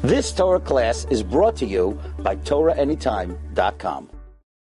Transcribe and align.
This 0.00 0.32
Torah 0.32 0.60
class 0.60 1.06
is 1.10 1.22
brought 1.22 1.56
to 1.56 1.66
you 1.66 2.00
by 2.18 2.36
TorahAnytime.com. 2.36 4.10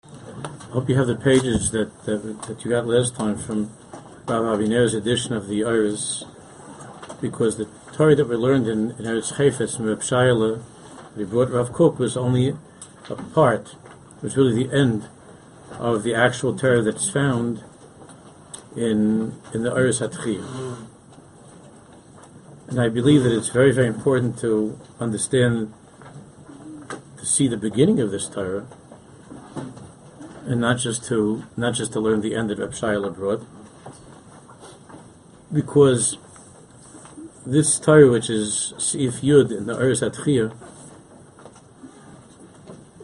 I 0.04 0.48
hope 0.70 0.88
you 0.88 0.96
have 0.96 1.06
the 1.06 1.16
pages 1.16 1.70
that, 1.72 2.04
that, 2.04 2.42
that 2.42 2.64
you 2.64 2.70
got 2.70 2.86
last 2.86 3.16
time 3.16 3.36
from 3.36 3.70
Rav 4.28 4.58
Aviner's 4.58 4.94
edition 4.94 5.34
of 5.34 5.48
the 5.48 5.64
Iris, 5.64 6.24
because 7.20 7.56
the 7.56 7.68
Torah 7.92 8.14
that 8.16 8.28
we 8.28 8.36
learned 8.36 8.68
in, 8.68 8.90
in 8.92 9.04
Eretz 9.04 9.34
Chayfetz 9.34 9.76
from 9.76 9.86
Reb 9.86 10.00
Shaila, 10.00 10.62
we 11.16 11.24
brought 11.24 11.50
Rav 11.50 11.72
Kook 11.72 11.98
was 11.98 12.16
only 12.16 12.56
a 13.08 13.14
part, 13.14 13.74
it 14.16 14.22
was 14.22 14.36
really 14.36 14.64
the 14.64 14.76
end 14.76 15.08
of 15.78 16.02
the 16.02 16.14
actual 16.14 16.56
Torah 16.56 16.82
that's 16.82 17.08
found 17.10 17.62
in 18.76 19.34
in 19.54 19.62
the 19.62 19.72
Iris 19.72 20.00
Hatchiyah. 20.00 20.86
And 22.68 22.80
I 22.80 22.88
believe 22.88 23.22
that 23.22 23.32
it's 23.32 23.48
very, 23.48 23.70
very 23.72 23.86
important 23.86 24.38
to 24.40 24.78
understand, 24.98 25.72
to 27.16 27.24
see 27.24 27.46
the 27.46 27.56
beginning 27.56 28.00
of 28.00 28.10
this 28.10 28.28
Torah, 28.28 28.66
and 30.44 30.60
not 30.60 30.78
just 30.78 31.04
to 31.04 31.44
not 31.56 31.74
just 31.74 31.92
to 31.92 32.00
learn 32.00 32.20
the 32.20 32.34
end 32.34 32.50
that 32.50 32.58
Reb 32.58 32.72
Shaila 32.72 33.14
brought, 33.14 33.46
because 35.52 36.18
this 37.46 37.78
Torah, 37.78 38.10
which 38.10 38.28
is 38.28 38.74
Sif 38.78 39.20
Yud 39.20 39.56
in 39.56 39.66
the 39.66 39.74
Iris 39.74 40.00
Atchiyah, 40.00 40.52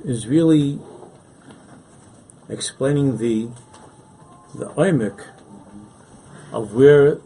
is 0.04 0.26
really 0.26 0.80
explaining 2.48 3.18
the 3.18 3.48
the 4.54 4.66
oimik 4.70 5.24
of 6.52 6.74
where 6.74 7.18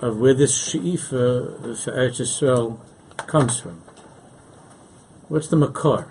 of 0.00 0.18
where 0.18 0.34
this 0.34 0.68
she'ifa 0.68 1.76
for 1.76 1.92
Eretz 1.92 2.20
Yisrael 2.20 2.78
comes 3.26 3.60
from. 3.60 3.82
What's 5.28 5.48
the 5.48 5.56
makar? 5.56 6.02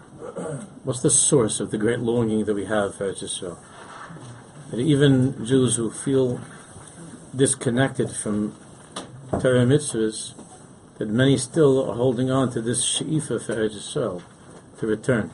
What's 0.84 1.02
the 1.02 1.09
source 1.09 1.59
of 1.59 1.71
the 1.71 1.77
great 1.77 1.99
longing 1.99 2.45
that 2.45 2.54
we 2.54 2.65
have 2.65 2.95
for 2.95 3.12
Eretz 3.12 3.23
Yisrael? 3.23 3.57
That 4.71 4.79
even 4.79 5.45
Jews 5.45 5.76
who 5.76 5.90
feel 5.90 6.40
disconnected 7.35 8.12
from 8.12 8.55
Torah 9.32 9.65
mitzvahs, 9.65 10.34
that 10.99 11.07
many 11.07 11.37
still 11.37 11.90
are 11.90 11.95
holding 11.95 12.29
on 12.29 12.51
to 12.51 12.62
this 12.62 12.84
she'ifa 12.84 13.40
for 13.43 13.55
Eretz 13.55 13.76
Yisrael 13.76 14.21
to 14.77 14.87
return. 14.87 15.32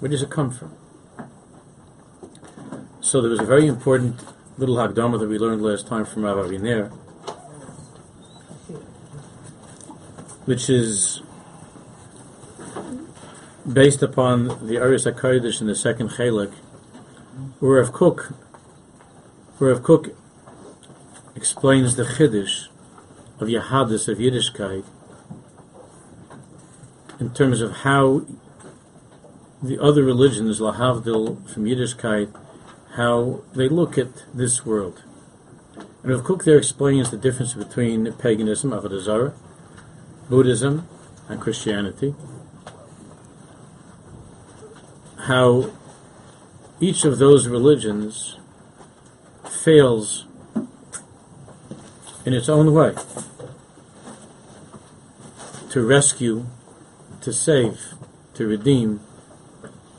Where 0.00 0.10
does 0.10 0.22
it 0.22 0.30
come 0.30 0.50
from? 0.50 0.74
So 3.00 3.22
there 3.22 3.30
was 3.30 3.40
a 3.40 3.46
very 3.46 3.66
important 3.66 4.20
little 4.58 4.76
Hagdama 4.76 5.18
that 5.18 5.28
we 5.28 5.38
learned 5.38 5.62
last 5.62 5.86
time 5.86 6.04
from 6.04 6.24
Rav 6.24 6.36
Aviner, 6.36 6.92
which 10.48 10.70
is 10.70 11.20
based 13.70 14.02
upon 14.02 14.66
the 14.66 14.78
Aris 14.78 15.04
HaKadosh 15.04 15.60
in 15.60 15.66
the 15.66 15.74
second 15.74 16.08
Chalik, 16.12 16.54
where 17.60 17.82
Rav 17.82 17.92
Kook, 17.92 18.32
where 19.58 19.74
Rav 19.74 19.82
Kook 19.82 20.16
explains 21.36 21.96
the 21.96 22.04
Chiddush 22.04 22.68
of 23.38 23.48
Yahadis, 23.48 24.08
of 24.08 24.16
Yiddishkeit, 24.16 24.86
in 27.20 27.34
terms 27.34 27.60
of 27.60 27.84
how 27.84 28.24
the 29.62 29.78
other 29.78 30.02
religions, 30.02 30.60
Lahavdil, 30.60 31.46
from 31.50 31.66
Yiddishkeit, 31.66 32.34
how 32.94 33.42
they 33.54 33.68
look 33.68 33.98
at 33.98 34.24
this 34.32 34.64
world. 34.64 35.02
And 36.02 36.10
Rav 36.10 36.24
Kook 36.24 36.44
there 36.44 36.56
explains 36.56 37.10
the 37.10 37.18
difference 37.18 37.52
between 37.52 38.10
paganism, 38.14 38.70
Avodah 38.70 39.02
Zarah, 39.02 39.34
Buddhism 40.28 40.86
and 41.28 41.40
Christianity, 41.40 42.14
how 45.20 45.70
each 46.80 47.04
of 47.04 47.18
those 47.18 47.48
religions 47.48 48.36
fails 49.64 50.26
in 52.26 52.34
its 52.34 52.48
own 52.48 52.74
way 52.74 52.94
to 55.70 55.86
rescue, 55.86 56.46
to 57.22 57.32
save, 57.32 57.94
to 58.34 58.46
redeem 58.46 59.00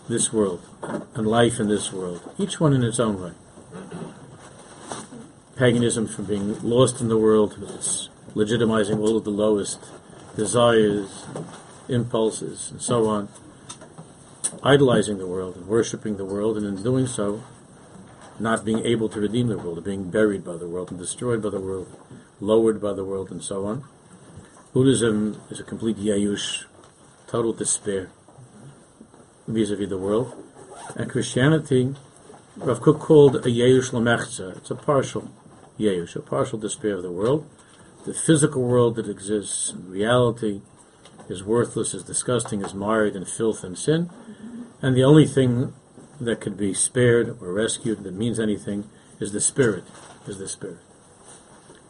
this 0.07 0.31
world 0.31 0.61
and 1.15 1.25
life 1.25 1.59
in 1.59 1.67
this 1.67 1.91
world, 1.91 2.21
each 2.37 2.59
one 2.59 2.73
in 2.73 2.83
its 2.83 2.99
own 2.99 3.21
way. 3.21 3.31
Paganism 5.55 6.07
from 6.07 6.25
being 6.25 6.59
lost 6.61 7.01
in 7.01 7.07
the 7.07 7.17
world, 7.17 7.55
it's 7.75 8.09
legitimizing 8.35 8.99
all 8.99 9.17
of 9.17 9.23
the 9.23 9.31
lowest 9.31 9.79
desires, 10.35 11.25
impulses, 11.87 12.71
and 12.71 12.81
so 12.81 13.07
on, 13.07 13.29
idolizing 14.63 15.17
the 15.17 15.27
world 15.27 15.55
and 15.55 15.67
worshiping 15.67 16.17
the 16.17 16.25
world, 16.25 16.57
and 16.57 16.65
in 16.65 16.83
doing 16.83 17.07
so, 17.07 17.43
not 18.39 18.63
being 18.63 18.85
able 18.85 19.09
to 19.09 19.19
redeem 19.19 19.47
the 19.47 19.57
world, 19.57 19.83
being 19.83 20.09
buried 20.09 20.43
by 20.43 20.55
the 20.55 20.67
world 20.67 20.91
and 20.91 20.99
destroyed 20.99 21.41
by 21.41 21.49
the 21.49 21.59
world, 21.59 21.87
lowered 22.39 22.81
by 22.81 22.93
the 22.93 23.03
world, 23.03 23.31
and 23.31 23.43
so 23.43 23.65
on. 23.65 23.83
Buddhism 24.73 25.41
is 25.49 25.59
a 25.59 25.63
complete 25.63 25.97
yayush, 25.97 26.65
total 27.27 27.53
despair 27.53 28.09
vis-a-vis 29.47 29.89
the 29.89 29.97
world. 29.97 30.33
And 30.95 31.09
Christianity, 31.09 31.95
Rav 32.55 32.81
Kook 32.81 32.99
called 32.99 33.35
a 33.35 33.39
yayush 33.49 33.91
lamechza. 33.91 34.57
It's 34.57 34.71
a 34.71 34.75
partial 34.75 35.31
yayush, 35.79 36.15
a 36.15 36.21
partial 36.21 36.59
despair 36.59 36.93
of 36.93 37.03
the 37.03 37.11
world 37.11 37.49
the 38.05 38.13
physical 38.13 38.63
world 38.63 38.95
that 38.95 39.09
exists 39.09 39.71
in 39.71 39.89
reality 39.89 40.61
is 41.27 41.43
worthless, 41.43 41.93
is 41.93 42.03
disgusting, 42.03 42.63
is 42.63 42.73
marred 42.73 43.15
in 43.15 43.25
filth 43.25 43.63
and 43.63 43.77
sin, 43.77 44.09
and 44.81 44.95
the 44.95 45.03
only 45.03 45.25
thing 45.25 45.73
that 46.19 46.41
could 46.41 46.57
be 46.57 46.73
spared 46.73 47.37
or 47.41 47.53
rescued 47.53 48.03
that 48.03 48.13
means 48.13 48.39
anything 48.39 48.89
is 49.19 49.31
the 49.31 49.41
spirit, 49.41 49.83
is 50.27 50.37
the 50.37 50.47
spirit, 50.47 50.79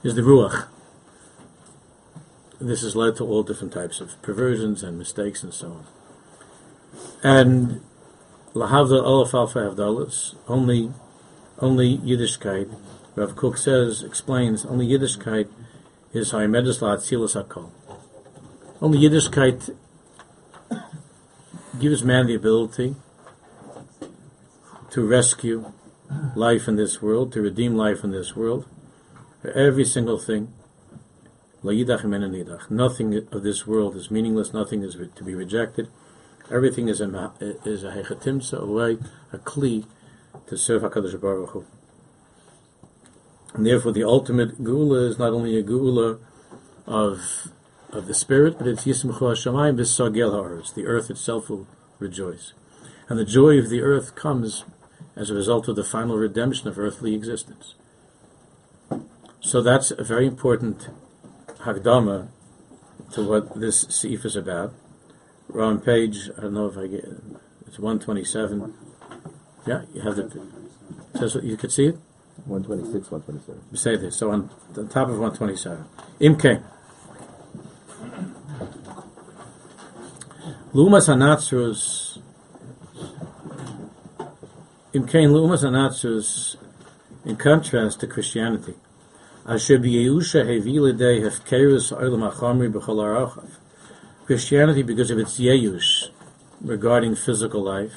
is 0.04 0.16
the 0.16 0.22
ruach. 0.22 0.68
This 2.60 2.82
has 2.82 2.96
led 2.96 3.16
to 3.18 3.26
all 3.26 3.44
different 3.44 3.74
types 3.74 4.02
of 4.02 4.22
perversions 4.22 4.84
and 4.84 4.98
mistakes 4.98 5.44
and 5.44 5.54
so 5.54 5.68
on. 5.68 5.86
And 7.24 7.82
lahavda 8.54 9.02
olaf 9.02 9.34
alfa 9.34 9.60
havdalas, 9.60 10.36
only, 10.48 10.92
only 11.60 11.98
Yiddishkeit, 12.00 12.76
Rav 13.16 13.36
Kook 13.36 13.58
says, 13.58 14.04
explains, 14.04 14.66
only 14.66 14.88
Yiddishkeit 14.88 15.48
is 16.12 16.32
Haimedes 16.32 16.80
La'atzilas 16.80 17.36
HaKol. 17.36 17.70
Only 18.82 18.98
Yiddishkeit 19.00 19.76
gives 21.80 22.04
man 22.04 22.26
the 22.26 22.34
ability 22.34 22.96
to 24.90 25.08
rescue 25.08 25.72
life 26.36 26.68
in 26.68 26.78
this 26.78 27.00
world, 27.00 27.32
to 27.34 27.42
redeem 27.42 27.76
life 27.76 28.04
in 28.04 28.10
this 28.12 28.36
world, 28.36 28.66
every 29.54 29.86
single 29.86 30.18
thing. 30.18 30.52
Nothing 31.62 33.28
of 33.32 33.44
this 33.44 33.68
world 33.68 33.96
is 33.96 34.10
meaningless, 34.10 34.52
nothing 34.52 34.82
is 34.82 34.98
to 35.16 35.24
be 35.24 35.36
rejected. 35.36 35.90
Everything 36.50 36.88
is 36.88 37.02
a 37.02 37.34
is 37.66 37.84
a 37.84 37.90
a 37.90 38.66
way, 38.66 38.98
a 39.32 39.38
kli 39.38 39.86
to 40.48 40.58
serve 40.58 40.82
HaKadosh 40.82 41.22
Baruch 41.22 41.50
Hu. 41.50 41.66
And 43.54 43.66
therefore, 43.66 43.92
the 43.92 44.04
ultimate 44.04 44.64
gula 44.64 45.08
is 45.10 45.18
not 45.18 45.34
only 45.34 45.58
a 45.58 45.64
gula 45.64 46.20
of 46.86 47.52
of 47.92 48.06
the 48.06 48.14
spirit, 48.14 48.58
but 48.58 48.68
it's 48.68 48.86
yismchu 48.86 49.20
hashamayim 49.20 49.76
v'sagel 49.76 50.32
ha'aretz. 50.32 50.74
The 50.74 50.86
earth 50.86 51.10
itself 51.10 51.50
will 51.50 51.68
rejoice, 51.98 52.54
and 53.08 53.18
the 53.18 53.26
joy 53.26 53.58
of 53.58 53.70
the 53.70 53.82
earth 53.82 54.16
comes 54.16 54.64
as 55.16 55.30
a 55.30 55.34
result 55.34 55.68
of 55.68 55.76
the 55.76 55.84
final 55.84 56.18
redemption 56.18 56.68
of 56.68 56.78
earthly 56.78 57.16
existence. 57.16 57.74
So 59.42 59.62
that's 59.62 59.92
a 59.92 60.04
very 60.04 60.28
important 60.28 60.90
hagdama 61.62 62.30
to 63.14 63.28
what 63.28 63.60
this 63.60 63.86
seif 63.86 64.24
is 64.26 64.36
about. 64.36 64.74
We're 65.48 65.64
on 65.64 65.82
page, 65.82 66.30
I 66.38 66.42
don't 66.42 66.54
know 66.54 66.68
if 66.68 66.78
I 66.78 66.88
get 66.88 67.06
it's 67.66 67.80
127. 67.80 68.74
Yeah, 69.66 69.84
you 69.94 70.02
have 70.02 70.16
the. 70.16 71.42
You 71.44 71.58
could 71.58 71.72
see 71.72 71.88
it. 71.88 71.98
126, 72.46 73.12
127. 73.12 73.76
Say 73.76 73.96
this. 73.96 74.18
So 74.18 74.32
on 74.32 74.50
the 74.74 74.86
top 74.86 75.10
of 75.10 75.20
127. 75.20 75.86
Imke. 76.22 76.64
Lumas 80.74 81.08
Hanatzrus. 81.08 82.20
Imke 84.94 85.28
Lumas 85.30 85.64
Hanatzrus, 85.64 86.56
in 87.24 87.36
contrast 87.36 88.00
to 88.00 88.08
Christianity. 88.08 88.74
Christianity, 94.26 94.84
because 94.84 95.12
of 95.12 95.20
its 95.20 95.40
yeush 95.40 96.10
regarding 96.62 97.16
physical 97.16 97.62
life, 97.64 97.94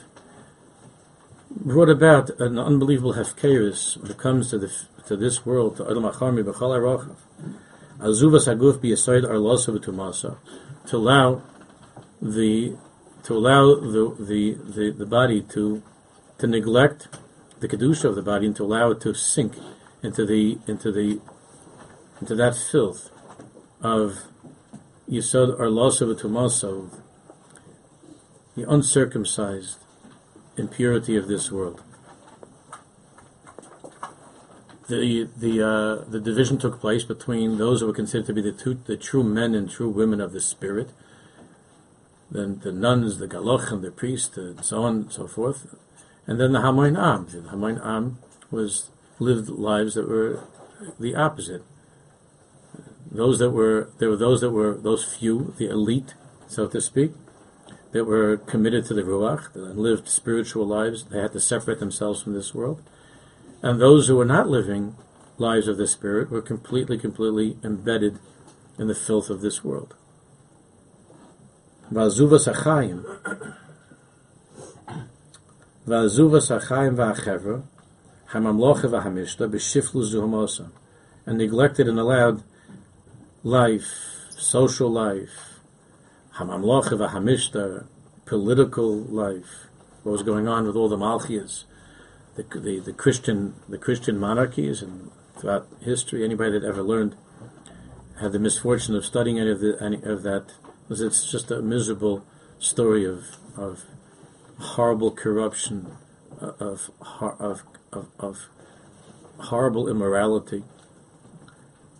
brought 1.56 1.88
about 1.88 2.31
an 2.40 2.58
unbelievable 2.58 3.14
hefkerus 3.14 3.96
when 3.96 4.10
it 4.10 4.19
comes 4.19 4.50
to 4.50 4.58
the 4.58 4.72
to 5.06 5.16
this 5.16 5.44
world, 5.44 5.76
to 5.76 5.84
Adam 5.90 6.04
Acharmi 6.04 6.43
B'chal 6.44 6.78
Arochav. 6.78 7.16
Azuvas 7.99 8.46
Haguf 8.46 8.78
B'Yisaid 8.78 9.25
Arlosa 9.25 9.76
V'Tumasa, 9.76 10.37
to 10.87 10.96
allow 10.96 11.43
the 12.20 12.76
to 13.25 13.34
allow 13.34 13.75
the 13.75 14.16
the, 14.19 14.54
the, 14.72 14.90
the 14.90 15.06
body 15.06 15.43
to 15.43 15.82
to 16.38 16.46
neglect 16.46 17.08
the 17.60 17.69
kedusha 17.69 18.04
of 18.04 18.14
the 18.14 18.22
body 18.22 18.46
and 18.46 18.56
to 18.56 18.64
allow 18.64 18.90
it 18.90 19.00
to 19.00 19.14
sink 19.14 19.54
into 20.02 20.26
the 20.26 20.58
into 20.66 20.90
the 20.90 21.20
into 22.20 22.34
that 22.34 22.56
filth 22.56 23.10
of 23.81 24.25
yisod 25.08 25.58
or 25.58 25.66
losav 25.66 26.90
the 28.56 28.69
uncircumcised 28.69 29.81
impurity 30.56 31.16
of 31.16 31.28
this 31.28 31.50
world. 31.50 31.82
The 34.88 35.28
the 35.37 35.62
uh, 35.62 36.10
the 36.10 36.20
division 36.20 36.58
took 36.58 36.81
place 36.81 37.04
between 37.04 37.56
those 37.56 37.81
who 37.81 37.87
were 37.87 37.93
considered 37.93 38.26
to 38.26 38.32
be 38.34 38.43
the 38.43 38.52
two, 38.52 38.75
the 38.84 38.96
true 38.96 39.22
men 39.22 39.54
and 39.54 39.70
true 39.70 39.88
women 39.88 40.20
of 40.20 40.32
the 40.32 40.40
spirit, 40.40 40.90
then 42.31 42.60
the 42.62 42.72
nuns, 42.72 43.19
the 43.19 43.28
galochim, 43.28 43.81
the 43.81 43.90
priests, 43.90 44.37
and 44.37 44.64
so 44.64 44.82
on 44.82 44.94
and 44.94 45.12
so 45.12 45.26
forth, 45.26 45.75
and 46.26 46.40
then 46.40 46.52
the 46.52 46.60
Hamoin 46.60 46.99
Am. 46.99 47.26
The 47.26 47.49
Hamoin 47.49 47.84
Am 47.84 48.19
was 48.50 48.90
lived 49.19 49.49
lives 49.49 49.94
that 49.94 50.08
were 50.08 50.44
the 50.99 51.14
opposite. 51.14 51.62
Those 53.10 53.38
that 53.38 53.50
were 53.50 53.90
there 53.99 54.10
were 54.10 54.16
those 54.16 54.40
that 54.40 54.50
were 54.50 54.75
those 54.75 55.04
few, 55.04 55.54
the 55.58 55.69
elite, 55.69 56.14
so 56.49 56.66
to 56.66 56.81
speak, 56.81 57.12
that 57.92 58.04
were 58.04 58.38
committed 58.38 58.86
to 58.86 58.94
the 58.94 59.02
Ruach, 59.02 59.52
that 59.52 59.78
lived 59.78 60.08
spiritual 60.08 60.66
lives. 60.66 61.04
They 61.04 61.20
had 61.20 61.32
to 61.32 61.40
separate 61.40 61.78
themselves 61.78 62.22
from 62.22 62.32
this 62.32 62.54
world. 62.54 62.82
And 63.62 63.80
those 63.80 64.08
who 64.08 64.16
were 64.16 64.24
not 64.24 64.48
living 64.48 64.96
lives 65.38 65.68
of 65.68 65.76
the 65.76 65.86
Spirit 65.86 66.30
were 66.30 66.42
completely, 66.42 66.98
completely 66.98 67.58
embedded 67.62 68.18
in 68.78 68.88
the 68.88 68.94
filth 68.94 69.30
of 69.30 69.40
this 69.42 69.62
world. 69.62 69.94
B'shiflu 79.46 80.02
zuhamosa. 80.10 80.70
And 81.26 81.38
neglected 81.38 81.86
and 81.86 82.00
allowed 82.00 82.42
life, 83.44 84.30
social 84.30 84.90
life, 84.90 85.51
hamamlocha 86.37 86.93
v'hamishta, 86.93 87.87
political 88.26 88.96
life, 88.96 89.67
what 90.02 90.12
was 90.12 90.23
going 90.23 90.49
on 90.49 90.67
with 90.67 90.76
all 90.76 90.88
the 90.88 90.96
malchias, 90.96 91.64
the, 92.37 92.43
the, 92.58 92.81
the 92.81 92.93
Christian 92.93 93.55
the 93.69 93.79
Christian 93.79 94.19
monarchies 94.19 94.82
and 94.82 95.11
throughout 95.38 95.69
history, 95.81 96.25
anybody 96.25 96.58
that 96.58 96.64
ever 96.64 96.82
learned 96.82 97.17
had 98.20 98.32
the 98.32 98.38
misfortune 98.38 98.94
of 98.94 99.05
studying 99.05 99.38
any 99.38 99.50
of 99.50 99.61
the 99.61 99.76
any 99.81 100.02
of 100.02 100.23
that 100.23 100.55
was 100.88 101.00
it's 101.00 101.31
just 101.31 101.50
a 101.50 101.61
miserable 101.61 102.25
story 102.58 103.05
of 103.05 103.37
of 103.56 103.85
horrible 104.58 105.11
corruption, 105.11 105.96
uh, 106.40 106.52
of 106.58 106.90
of 107.40 107.62
of, 107.93 108.06
of 108.19 108.49
horrible 109.38 109.88
immorality. 109.88 110.62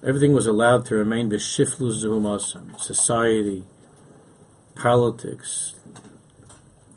Everything 0.05 0.32
was 0.32 0.46
allowed 0.46 0.85
to 0.87 0.94
remain 0.94 1.31
b'shiflu 1.31 1.93
zuhumasam, 1.93 2.81
society, 2.81 3.64
politics, 4.74 5.74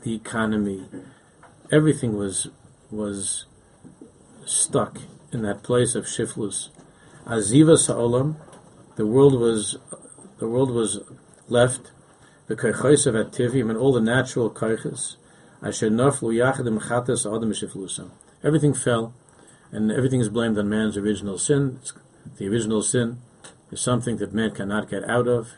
the 0.02 0.14
economy, 0.14 0.84
everything 1.70 2.16
was 2.16 2.48
was 2.90 3.46
stuck 4.44 4.98
in 5.32 5.42
that 5.42 5.62
place 5.62 5.94
of 5.94 6.04
shiflus. 6.04 6.68
Aziva 7.26 7.76
sa'olam, 7.76 8.36
the 8.96 9.06
world 9.06 9.38
was 9.38 9.78
the 10.38 10.48
world 10.48 10.70
was 10.70 11.00
left 11.48 11.90
the 12.46 12.54
kaychos 12.54 13.06
of 13.06 13.14
ativim 13.14 13.68
and 13.68 13.78
all 13.78 13.92
the 13.92 14.00
natural 14.00 14.50
shiflusam. 17.52 18.10
Everything 18.44 18.74
fell, 18.74 19.14
and 19.72 19.90
everything 19.90 20.20
is 20.20 20.28
blamed 20.28 20.58
on 20.58 20.68
man's 20.68 20.96
original 20.96 21.38
sin. 21.38 21.80
The 22.36 22.48
original 22.48 22.82
sin 22.82 23.18
is 23.70 23.80
something 23.80 24.18
that 24.18 24.32
man 24.32 24.52
cannot 24.52 24.88
get 24.88 25.08
out 25.08 25.26
of 25.26 25.54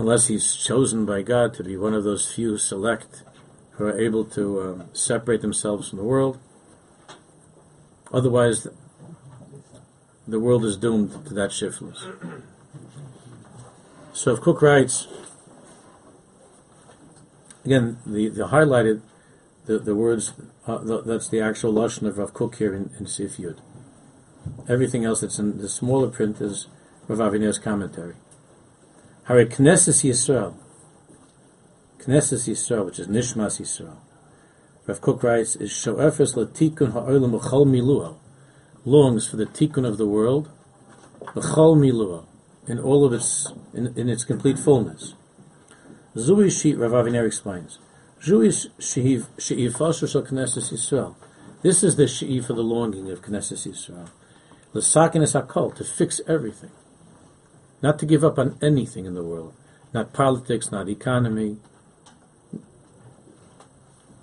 unless 0.00 0.28
he's 0.28 0.56
chosen 0.56 1.04
by 1.04 1.20
God 1.20 1.52
to 1.52 1.62
be 1.62 1.76
one 1.76 1.92
of 1.92 2.04
those 2.04 2.32
few 2.32 2.56
select 2.56 3.22
who 3.72 3.84
are 3.84 4.00
able 4.00 4.24
to 4.24 4.62
um, 4.62 4.84
separate 4.94 5.42
themselves 5.42 5.90
from 5.90 5.98
the 5.98 6.04
world. 6.04 6.38
Otherwise, 8.10 8.66
the 10.26 10.40
world 10.40 10.64
is 10.64 10.78
doomed 10.78 11.26
to 11.26 11.34
that 11.34 11.52
shiftless. 11.52 12.06
So 14.14 14.32
if 14.32 14.40
Kook 14.40 14.62
writes, 14.62 15.06
again, 17.66 17.98
the, 18.06 18.30
the 18.30 18.48
highlighted, 18.48 19.02
the, 19.66 19.78
the 19.78 19.94
words, 19.94 20.32
uh, 20.66 20.78
the, 20.78 21.02
that's 21.02 21.28
the 21.28 21.42
actual 21.42 21.74
Lashon 21.74 22.08
of 22.08 22.16
Rav 22.16 22.32
Kook 22.32 22.54
here 22.54 22.74
in, 22.74 22.90
in 22.98 23.06
Sif 23.06 23.36
Yud. 23.36 23.58
Everything 24.66 25.04
else 25.04 25.20
that's 25.20 25.38
in 25.38 25.58
the 25.58 25.68
smaller 25.68 26.08
print 26.08 26.40
is 26.40 26.68
Rav 27.06 27.18
Aviner's 27.18 27.58
commentary. 27.58 28.14
Hare 29.30 29.46
Knesset 29.46 30.02
Yisrael, 30.02 30.56
Knesset 32.00 32.48
Yisrael, 32.48 32.84
which 32.84 32.98
is 32.98 33.06
Nishmas 33.06 33.60
Yisrael. 33.60 33.98
Rav 34.88 35.00
Kook 35.00 35.22
writes, 35.22 35.54
is 35.54 35.70
Sho'efes 35.70 36.34
Latikun 36.34 36.90
Ha'olam 36.90 37.38
B'chol 37.38 37.64
Miluah, 37.64 38.16
longs 38.84 39.28
for 39.28 39.36
the 39.36 39.46
tikkun 39.46 39.86
of 39.86 39.98
the 39.98 40.06
world, 40.06 40.50
B'chol 41.20 41.76
Miluah, 41.78 42.26
in 42.66 42.80
all 42.80 43.04
of 43.04 43.12
its, 43.12 43.52
in, 43.72 43.96
in 43.96 44.08
its 44.08 44.24
complete 44.24 44.58
fullness. 44.58 45.14
Zui 46.16 46.50
Shi, 46.50 46.74
Rav 46.74 46.90
Aviner 46.90 47.24
explains, 47.24 47.78
Zui 48.20 48.50
She'ifasher 48.80 50.10
Shal 50.10 50.22
Knesset 50.22 50.72
Yisrael. 50.72 51.14
This 51.62 51.84
is 51.84 51.94
the 51.94 52.08
She'if 52.08 52.46
for 52.46 52.54
the 52.54 52.64
longing 52.64 53.08
of 53.12 53.22
Knesset 53.22 53.64
Yisrael. 53.64 54.08
L'sakin 54.72 55.22
is 55.22 55.34
HaKol, 55.34 55.72
to 55.76 55.84
fix 55.84 56.20
everything. 56.26 56.72
Not 57.82 57.98
to 58.00 58.06
give 58.06 58.24
up 58.24 58.38
on 58.38 58.58
anything 58.60 59.06
in 59.06 59.14
the 59.14 59.24
world. 59.24 59.54
Not 59.92 60.12
politics, 60.12 60.70
not 60.70 60.88
economy, 60.88 61.58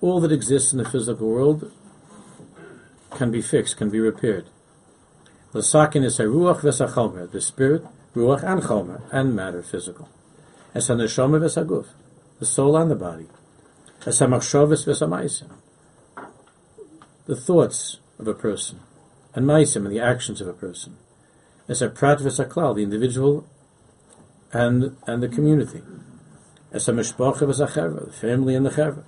all 0.02 0.20
that 0.20 0.32
exists 0.32 0.72
in 0.72 0.78
the 0.78 0.90
physical 0.90 1.28
world 1.28 1.72
can 3.12 3.32
be 3.32 3.42
fixed, 3.42 3.78
can 3.78 3.90
be 3.90 4.00
repaired. 4.00 4.46
Lasakin 5.54 6.04
is 6.04 6.20
a 6.20 6.24
ruach 6.24 6.60
v'sachomer, 6.60 7.32
the 7.32 7.42
spirit, 7.42 7.84
ruach 8.16 8.44
and 8.44 8.62
chomer, 8.62 9.02
and 9.12 9.36
matter, 9.36 9.64
physical. 9.64 10.10
Es 10.76 10.88
haneshama 10.88 11.40
v'saguf, 11.40 11.88
the 12.40 12.46
soul 12.46 12.78
and 12.78 12.92
the 12.92 12.96
body. 12.96 13.28
Es 14.06 14.20
hamachshavas 14.20 14.86
v'samaisim, 14.86 15.50
the 17.26 17.36
thoughts 17.36 18.00
of 18.20 18.28
a 18.28 18.34
person, 18.34 18.80
and 19.34 19.46
maisim, 19.46 19.86
and 19.86 19.92
the 19.92 20.00
actions 20.00 20.42
of 20.42 20.48
a 20.48 20.54
person. 20.54 20.98
Es 21.68 21.82
a 21.82 21.90
prat 21.90 22.20
v'saklal, 22.20 22.76
the 22.76 22.84
individual 22.84 23.48
and 24.54 24.96
and 25.06 25.24
the 25.24 25.28
community. 25.28 25.82
As 26.72 26.88
a 26.88 26.94
mishpacha 26.94 27.42
v'sachever, 27.42 28.06
the 28.06 28.12
family 28.12 28.56
and 28.56 28.66
the 28.66 28.72
chever. 28.72 29.04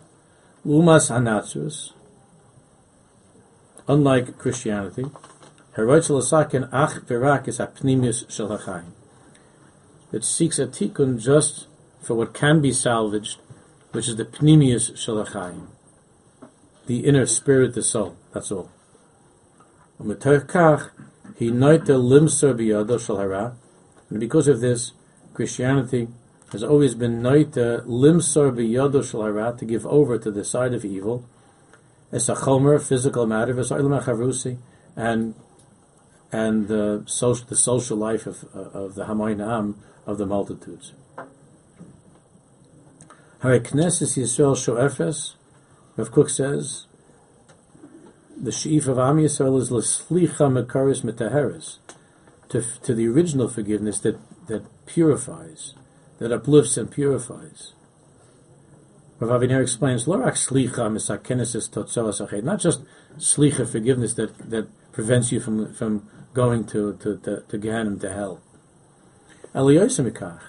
Umas 0.66 1.10
Hanatzus, 1.10 1.92
unlike 3.88 4.38
Christianity, 4.38 5.06
Heroitzel 5.76 6.22
Asakin 6.22 6.68
Ach 6.72 7.02
Virak 7.06 7.48
is 7.48 7.60
Apnimius 7.60 8.30
Shel 8.30 8.84
It 10.12 10.26
seeks 10.26 10.60
a 10.60 10.68
tikkun 10.68 11.22
just 11.22 11.68
for 12.02 12.16
what 12.16 12.34
can 12.34 12.62
be 12.62 12.72
salvaged, 12.74 13.40
which 13.92 14.08
is 14.08 14.16
the 14.18 14.26
Pnimius 14.26 14.98
Shel 14.98 15.18
the 16.90 17.06
inner 17.06 17.26
spirit, 17.28 17.76
the 17.76 17.84
soul. 17.84 18.18
That's 18.34 18.52
all. 18.52 18.72
And 20.00 20.20
because 24.20 24.48
of 24.48 24.60
this, 24.60 24.92
Christianity 25.34 26.08
has 26.52 26.64
always 26.64 26.96
been 26.96 27.22
noita 27.22 27.86
limsar 27.86 28.52
biyado 28.52 29.58
to 29.58 29.66
give 29.66 29.86
over 29.86 30.18
to 30.18 30.32
the 30.32 30.44
side 30.44 30.74
of 30.74 30.84
evil, 30.84 31.26
as 32.12 32.28
a 32.30 32.36
chomer, 32.36 32.82
physical 32.82 33.26
matter, 33.26 33.54
v'sailam 33.54 34.58
and 34.96 35.36
and 36.32 36.66
uh, 36.66 36.98
the 36.98 37.04
social, 37.08 37.46
the 37.48 37.56
social 37.56 37.98
life 37.98 38.28
of 38.28 38.46
uh, 38.56 38.60
of 38.60 38.96
the 38.96 39.06
hamayim 39.06 39.76
of 40.06 40.18
the 40.18 40.26
multitudes. 40.26 40.94
Hare 43.42 43.60
Knesset 43.60 44.18
Yisrael 44.18 44.56
Shoefes, 44.56 45.36
Rav 45.96 46.12
Kook 46.12 46.30
says, 46.30 46.88
the 48.36 48.52
sheaf 48.52 48.88
of 48.88 48.98
Am 48.98 49.18
Yisrael 49.18 49.60
is 49.60 49.72
l'slicha 49.72 50.50
mekaris 50.50 51.78
to 52.50 52.62
to 52.84 52.94
the 52.94 53.08
original 53.08 53.48
forgiveness 53.48 54.00
that 54.00 54.18
that 54.48 54.64
purifies 54.90 55.74
that 56.18 56.32
uplifts 56.32 56.76
and 56.78 56.92
purifies. 56.92 57.74
Rav 59.20 59.42
Aviner 59.42 59.62
explains, 59.62 60.06
Lorak 60.06 60.34
slicha 60.34 60.90
misakenesis 60.90 62.44
not 62.44 62.60
just 62.60 62.82
slicha 63.18 63.70
forgiveness 63.70 64.14
that, 64.16 64.38
that 64.50 64.68
prevents 64.92 65.32
you 65.32 65.40
from, 65.40 65.74
from 65.74 66.10
going 66.34 66.66
to, 66.66 66.94
to, 67.02 67.18
to, 67.18 67.44
to 67.48 67.58
Gehenna, 67.58 67.98
to 67.98 68.10
hell. 68.12 68.42
Eliyosimikach, 69.54 70.42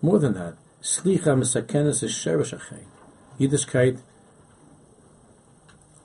More 0.00 0.18
than 0.18 0.34
that, 0.34 0.54
slicha 0.82 1.36
misakenes 1.36 2.02
is 2.02 2.12
sheresh 2.12 2.56
achay. 2.56 2.84
Yiddishkeit, 3.38 4.00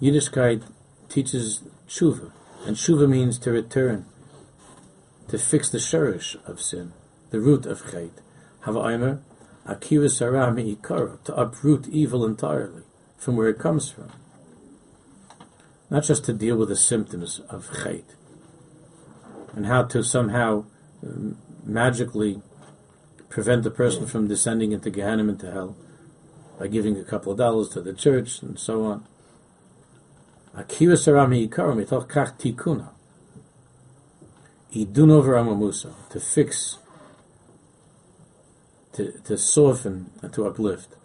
Yiddishkeit 0.02 0.64
teaches 1.10 1.62
tshuva, 1.88 2.32
and 2.66 2.76
tshuva 2.76 3.08
means 3.08 3.38
to 3.40 3.52
return, 3.52 4.06
to 5.28 5.38
fix 5.38 5.70
the 5.70 5.80
sherish 5.80 6.36
of 6.46 6.62
sin, 6.62 6.94
the 7.30 7.40
root 7.40 7.66
of 7.66 7.84
chait. 7.84 8.12
Hava 8.62 8.80
aimer, 8.88 9.22
sarah 10.10 10.52
ikara, 10.54 11.24
to 11.24 11.36
uproot 11.36 11.88
evil 11.88 12.26
entirely 12.26 12.84
from 13.18 13.36
where 13.36 13.50
it 13.50 13.60
comes 13.60 13.90
from. 13.90 14.12
Not 15.90 16.04
just 16.04 16.26
to 16.26 16.34
deal 16.34 16.58
with 16.58 16.70
the 16.70 16.76
symptoms 16.76 17.40
of 17.50 17.70
chait, 17.70 18.04
and 19.54 19.66
how 19.66 19.84
to 19.84 20.04
somehow 20.04 20.66
um, 21.04 21.38
magically 21.64 22.42
prevent 23.30 23.64
the 23.64 23.72
person 23.72 24.06
from 24.06 24.28
descending 24.28 24.72
into 24.72 24.90
Gehenna 24.90 25.24
into 25.24 25.52
hell 25.52 25.76
by 26.60 26.68
giving 26.68 26.98
a 26.98 27.04
couple 27.04 27.32
of 27.32 27.38
dollars 27.38 27.70
to 27.70 27.82
the 27.82 27.94
church 27.94 28.42
and 28.42 28.58
so 28.58 28.86
on. 28.86 29.06
Akira 30.56 30.96
sarami 30.96 31.50
kach 31.50 32.38
tikuna. 32.40 32.90
Idun 34.72 35.12
over 35.12 35.34
amamusa 35.34 35.94
to 36.10 36.20
fix, 36.20 36.78
to, 38.96 39.12
to 39.26 39.38
soften 39.38 40.10
and 40.22 40.34
to 40.34 40.46
uplift. 40.46 40.96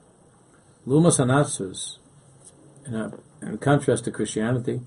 Lumas 0.87 1.19
anatsus, 1.19 1.99
in, 2.87 2.95
uh, 2.95 3.11
in 3.43 3.59
contrast 3.59 4.05
to 4.05 4.11
Christianity, 4.11 4.81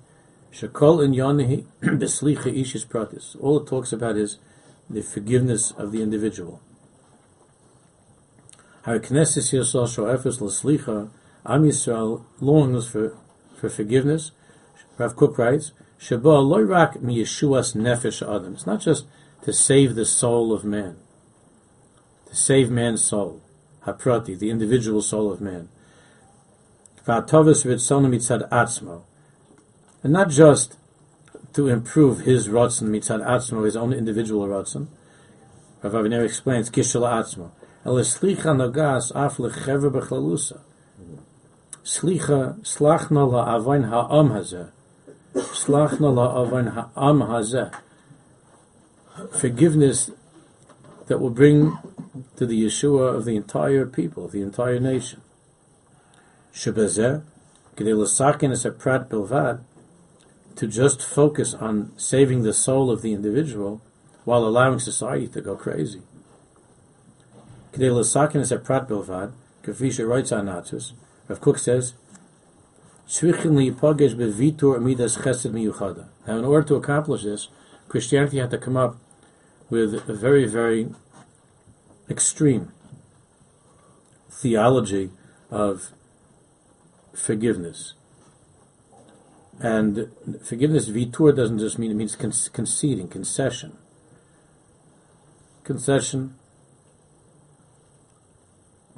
shakol 0.52 1.04
in 1.04 1.12
yonihi 1.12 1.66
beslicha 1.82 2.54
ishis 2.54 2.86
pratis. 2.86 3.36
All 3.40 3.60
it 3.60 3.68
talks 3.68 3.94
about 3.94 4.18
is 4.18 4.40
the 4.90 5.02
forgiveness 5.02 5.72
of 5.72 5.92
the 5.92 6.02
individual. 6.02 6.62
Har 8.84 9.00
Knesset 9.00 9.54
Yisrael 9.54 9.88
Shoefes 9.88 10.42
L'Slicha, 10.42 11.10
Am 11.46 11.64
Yisrael 11.64 12.24
longs 12.40 12.88
for, 12.88 13.18
for 13.56 13.70
forgiveness. 13.70 14.32
Rav 14.98 15.16
Kook 15.16 15.38
writes, 15.38 15.72
Shaba 16.00 16.46
loy 16.46 16.62
rak 16.62 17.02
mi 17.02 17.22
Yeshua's 17.22 17.74
nefesh 17.74 18.22
adam. 18.22 18.54
It's 18.54 18.66
not 18.66 18.82
just 18.82 19.06
to 19.44 19.54
save 19.54 19.96
the 19.96 20.06
soul 20.06 20.52
of 20.52 20.64
man, 20.66 20.98
to 22.34 22.40
save 22.40 22.72
man's 22.72 23.04
soul, 23.04 23.42
haprati, 23.86 24.38
the 24.38 24.50
individual 24.50 25.04
soul 25.04 25.32
of 25.32 25.40
man. 25.40 25.70
And 27.06 27.28
not 30.14 30.30
just 30.30 30.78
to 31.54 31.68
improve 31.68 32.22
his 32.22 32.48
rotzen 32.48 32.90
mitzad 32.90 33.24
atzmo, 33.24 33.66
his 33.66 33.76
own 33.76 33.94
individual 33.94 34.48
rotzen. 34.48 34.88
Rav 35.84 35.94
Aviner 35.94 36.26
explains, 36.26 36.72
kishal 36.72 37.04
atzmo. 37.04 37.52
El 37.86 37.94
slicha 37.96 38.56
nogas 38.56 39.12
af 39.14 39.38
lechever 39.38 39.92
bechlalusa. 39.92 40.60
Slicha, 41.84 42.60
slachna 42.62 43.32
la 43.32 43.56
avain 43.58 43.84
ha'am 43.84 44.30
hazeh. 44.32 44.72
Slachna 45.36 46.16
la 46.16 46.42
avain 46.42 46.68
ha'am 46.68 47.20
hazeh. 47.20 47.72
Forgiveness 49.34 50.10
that 51.08 51.20
will 51.20 51.30
bring 51.30 51.78
to 52.36 52.46
the 52.46 52.66
Yeshua 52.66 53.16
of 53.16 53.26
the 53.26 53.36
entire 53.36 53.86
people, 53.86 54.28
the 54.28 54.42
entire 54.42 54.80
nation. 54.80 55.22
Shebezeh, 56.54 57.24
k'dei 57.76 57.98
l'sakin 57.98 58.52
es 58.52 58.66
a 58.66 58.72
prat 58.72 59.10
bilvad, 59.10 59.62
to 60.56 60.68
just 60.68 61.02
focus 61.02 61.54
on 61.56 61.92
saving 61.98 62.44
the 62.44 62.54
soul 62.54 62.92
of 62.92 63.02
the 63.02 63.14
individual 63.14 63.82
while 64.24 64.46
allowing 64.46 64.80
society 64.80 65.28
to 65.28 65.42
go 65.42 65.56
crazy. 65.56 66.02
K'dei 67.74 67.94
l'sakin 67.94 68.42
es 68.42 68.52
a 68.52 68.58
prat 68.58 68.88
bilvad, 68.88 69.34
k'fi 69.64 69.88
sheroitz 69.88 70.32
anatus, 70.32 70.94
Rav 71.28 71.42
Kook 71.42 71.58
says. 71.58 71.94
Now, 73.22 73.30
in 76.38 76.46
order 76.46 76.68
to 76.68 76.76
accomplish 76.76 77.24
this, 77.24 77.50
Christianity 77.90 78.38
had 78.38 78.50
to 78.52 78.58
come 78.58 78.78
up 78.78 78.98
with 79.70 80.08
a 80.10 80.14
very, 80.14 80.46
very 80.46 80.90
extreme 82.10 82.72
theology 84.30 85.10
of 85.50 85.92
forgiveness. 87.14 87.94
And 89.60 90.12
forgiveness, 90.44 90.90
vitur, 90.90 91.36
doesn't 91.36 91.60
just 91.60 91.78
mean, 91.80 91.92
it 91.92 91.96
means 91.96 92.16
conceding, 92.16 93.08
concession. 93.08 93.78
Concession, 95.64 96.36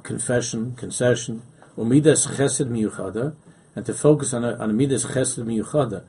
confession, 0.02 0.74
concession, 0.74 1.42
umidas 1.76 2.26
chesed 2.36 2.68
miyuchada, 2.68 3.36
and 3.76 3.86
to 3.86 3.94
focus 3.94 4.32
on 4.32 4.44
a, 4.44 4.54
on 4.54 4.70
a 4.70 4.72
midas 4.72 5.04
chesed 5.04 5.44
miyuchada, 5.44 6.04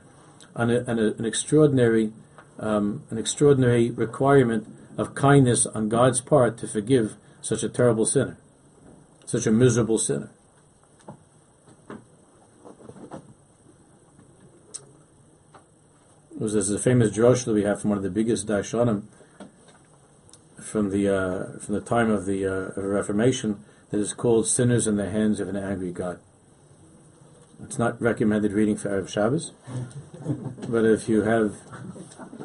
on, 0.56 0.70
a, 0.70 0.80
on 0.84 0.98
a, 0.98 1.06
an 1.18 1.24
extraordinary, 1.24 2.12
um, 2.58 3.04
an 3.10 3.18
extraordinary 3.18 3.90
requirement 3.90 4.66
of 4.96 5.14
kindness 5.14 5.66
on 5.66 5.88
God's 5.88 6.20
part 6.20 6.58
to 6.58 6.66
forgive 6.66 7.16
such 7.40 7.62
a 7.62 7.68
terrible 7.68 8.04
sinner, 8.04 8.36
such 9.26 9.46
a 9.46 9.52
miserable 9.52 9.98
sinner. 9.98 10.30
It 16.34 16.42
was 16.42 16.52
there's 16.52 16.70
a 16.70 16.78
famous 16.78 17.16
drosh 17.16 17.44
that 17.44 17.52
we 17.52 17.64
have 17.64 17.80
from 17.80 17.90
one 17.90 17.96
of 17.96 18.04
the 18.04 18.10
biggest 18.10 18.46
darshanim 18.46 19.02
from 20.62 20.90
the 20.90 21.08
uh, 21.08 21.58
from 21.58 21.74
the 21.74 21.80
time 21.80 22.10
of 22.10 22.26
the 22.26 22.46
uh, 22.46 22.80
Reformation 22.80 23.64
that 23.90 23.98
is 23.98 24.12
called 24.12 24.46
"Sinners 24.46 24.86
in 24.86 24.96
the 24.96 25.10
Hands 25.10 25.40
of 25.40 25.48
an 25.48 25.56
Angry 25.56 25.90
God." 25.90 26.20
It's 27.62 27.78
not 27.78 28.00
recommended 28.00 28.52
reading 28.52 28.76
for 28.76 28.88
Erev 28.88 29.08
Shabbos, 29.08 29.52
but 30.68 30.84
if 30.84 31.08
you 31.08 31.22
have 31.22 31.56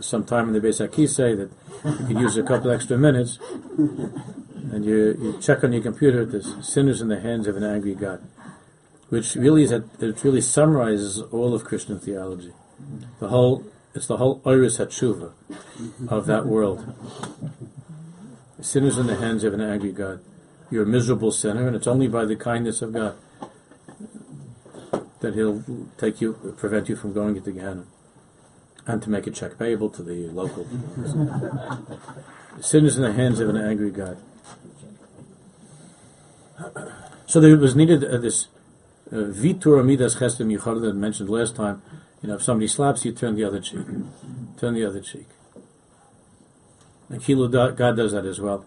some 0.02 0.24
time 0.24 0.48
in 0.48 0.54
the 0.54 0.60
Beis 0.60 0.86
Hakisei 0.86 1.38
that 1.38 1.52
you 2.00 2.08
could 2.08 2.20
use 2.20 2.38
a 2.38 2.44
couple 2.44 2.72
extra 2.72 2.98
minutes, 2.98 3.38
and 3.78 4.84
you, 4.84 5.18
you 5.22 5.38
check 5.40 5.64
on 5.64 5.72
your 5.72 5.84
computer, 5.84 6.26
"The 6.26 6.42
"Sinners 6.64 7.00
in 7.00 7.10
the 7.10 7.20
Hands 7.20 7.48
of 7.48 7.56
an 7.56 7.64
Angry 7.64 7.94
God," 7.94 8.24
which 9.10 9.36
really 9.36 9.64
is 9.64 9.72
a, 9.72 9.84
it 10.00 10.24
really 10.24 10.42
summarizes 10.42 11.22
all 11.22 11.54
of 11.54 11.64
Christian 11.64 12.00
theology, 12.00 12.54
the 13.20 13.30
whole 13.30 13.64
it's 13.94 14.08
the 14.08 14.18
whole 14.18 14.42
Iris 14.46 14.80
Hatshuva 14.80 15.32
of 16.08 16.26
that 16.26 16.48
world. 16.48 16.96
Sinners 18.62 18.98
in 18.98 19.08
the 19.08 19.18
hands 19.18 19.44
of 19.44 19.54
an 19.54 19.62
angry 19.62 19.92
God. 19.92 20.22
You're 20.72 20.84
a 20.84 20.88
miserable 20.88 21.32
sinner, 21.32 21.68
and 21.68 21.76
it's 21.76 21.86
only 21.86 22.08
by 22.08 22.26
the 22.26 22.36
kindness 22.36 22.82
of 22.82 22.94
God 22.94 23.16
that 25.24 25.34
He'll 25.34 25.64
take 25.98 26.22
you, 26.22 26.34
prevent 26.58 26.88
you 26.88 26.96
from 26.96 27.14
going 27.14 27.36
into 27.36 27.52
Gehenna, 27.52 27.86
and 28.86 29.02
to 29.02 29.10
make 29.10 29.26
a 29.26 29.32
check 29.32 29.58
payable 29.58 29.90
to 29.90 30.04
the 30.04 30.28
local. 30.28 30.68
Sin 32.62 32.86
is 32.86 32.98
in 32.98 33.04
the 33.04 33.14
hands 33.14 33.40
of 33.40 33.50
an 33.50 33.58
angry 33.58 33.90
God. 33.90 34.18
So 37.26 37.40
there 37.40 37.58
was 37.58 37.76
needed 37.76 38.04
uh, 38.04 38.20
this 38.20 38.48
uh, 39.12 39.16
vitur 39.16 39.82
amidas 39.82 40.18
chesed 40.18 40.40
yuchad 40.40 40.82
that 40.82 40.94
mentioned 40.94 41.30
last 41.30 41.56
time 41.56 41.82
you 42.24 42.30
know, 42.30 42.36
if 42.36 42.44
somebody 42.44 42.68
slaps 42.68 43.04
you, 43.04 43.12
turn 43.12 43.36
the 43.36 43.44
other 43.44 43.60
cheek. 43.60 43.86
Turn 44.58 44.74
the 44.74 44.86
other 44.86 45.02
cheek. 45.02 45.28
And 47.10 47.22
Kilu, 47.22 47.52
God 47.76 47.98
does 47.98 48.14
that 48.14 48.26
as 48.26 48.40
well. 48.40 48.66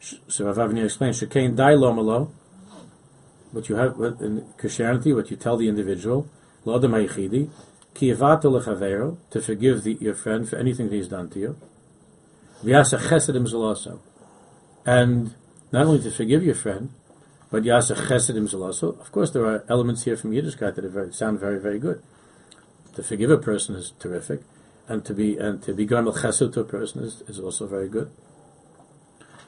So 0.00 0.46
Rav 0.46 0.56
Aviner 0.56 0.84
explains, 0.84 1.22
Shekain 1.22 1.54
dai 1.54 1.74
lomalo, 1.74 2.32
what 3.54 3.68
you 3.68 3.76
have 3.76 3.98
in 4.20 4.44
Christianity, 4.58 5.12
what 5.12 5.30
you 5.30 5.36
tell 5.36 5.56
the 5.56 5.68
individual, 5.68 6.28
lo 6.64 6.76
adam 6.76 6.92
ki 7.06 7.48
yavato 8.10 8.50
lechavero, 8.50 9.16
to 9.30 9.40
forgive 9.40 9.84
the, 9.84 9.96
your 10.00 10.14
friend 10.14 10.48
for 10.48 10.56
anything 10.56 10.90
that 10.90 10.96
he's 10.96 11.08
done 11.08 11.30
to 11.30 11.38
you. 11.38 11.56
V'yasa 12.62 12.98
chesedim 12.98 13.46
zoloso. 13.46 14.00
And 14.84 15.34
not 15.72 15.86
only 15.86 16.02
to 16.02 16.10
forgive 16.10 16.44
your 16.44 16.54
friend, 16.54 16.90
but 17.50 17.62
Yasa 17.62 17.94
Chesedim 17.94 18.48
Zalaso, 18.48 19.00
of 19.00 19.12
course, 19.12 19.30
there 19.30 19.46
are 19.46 19.64
elements 19.68 20.02
here 20.02 20.16
from 20.16 20.32
Yiddishkeit 20.32 20.74
that 20.74 20.84
very, 20.84 21.12
sound 21.12 21.38
very, 21.38 21.60
very 21.60 21.78
good. 21.78 22.02
To 22.96 23.02
forgive 23.02 23.30
a 23.30 23.38
person 23.38 23.76
is 23.76 23.92
terrific, 23.98 24.40
and 24.88 25.04
to 25.04 25.14
be 25.14 25.36
and 25.36 25.62
to 25.62 25.72
be 25.72 25.86
Garmel 25.86 26.16
Chesed 26.16 26.52
to 26.52 26.60
a 26.60 26.64
person 26.64 27.02
is, 27.02 27.22
is 27.28 27.38
also 27.38 27.66
very 27.66 27.88
good. 27.88 28.10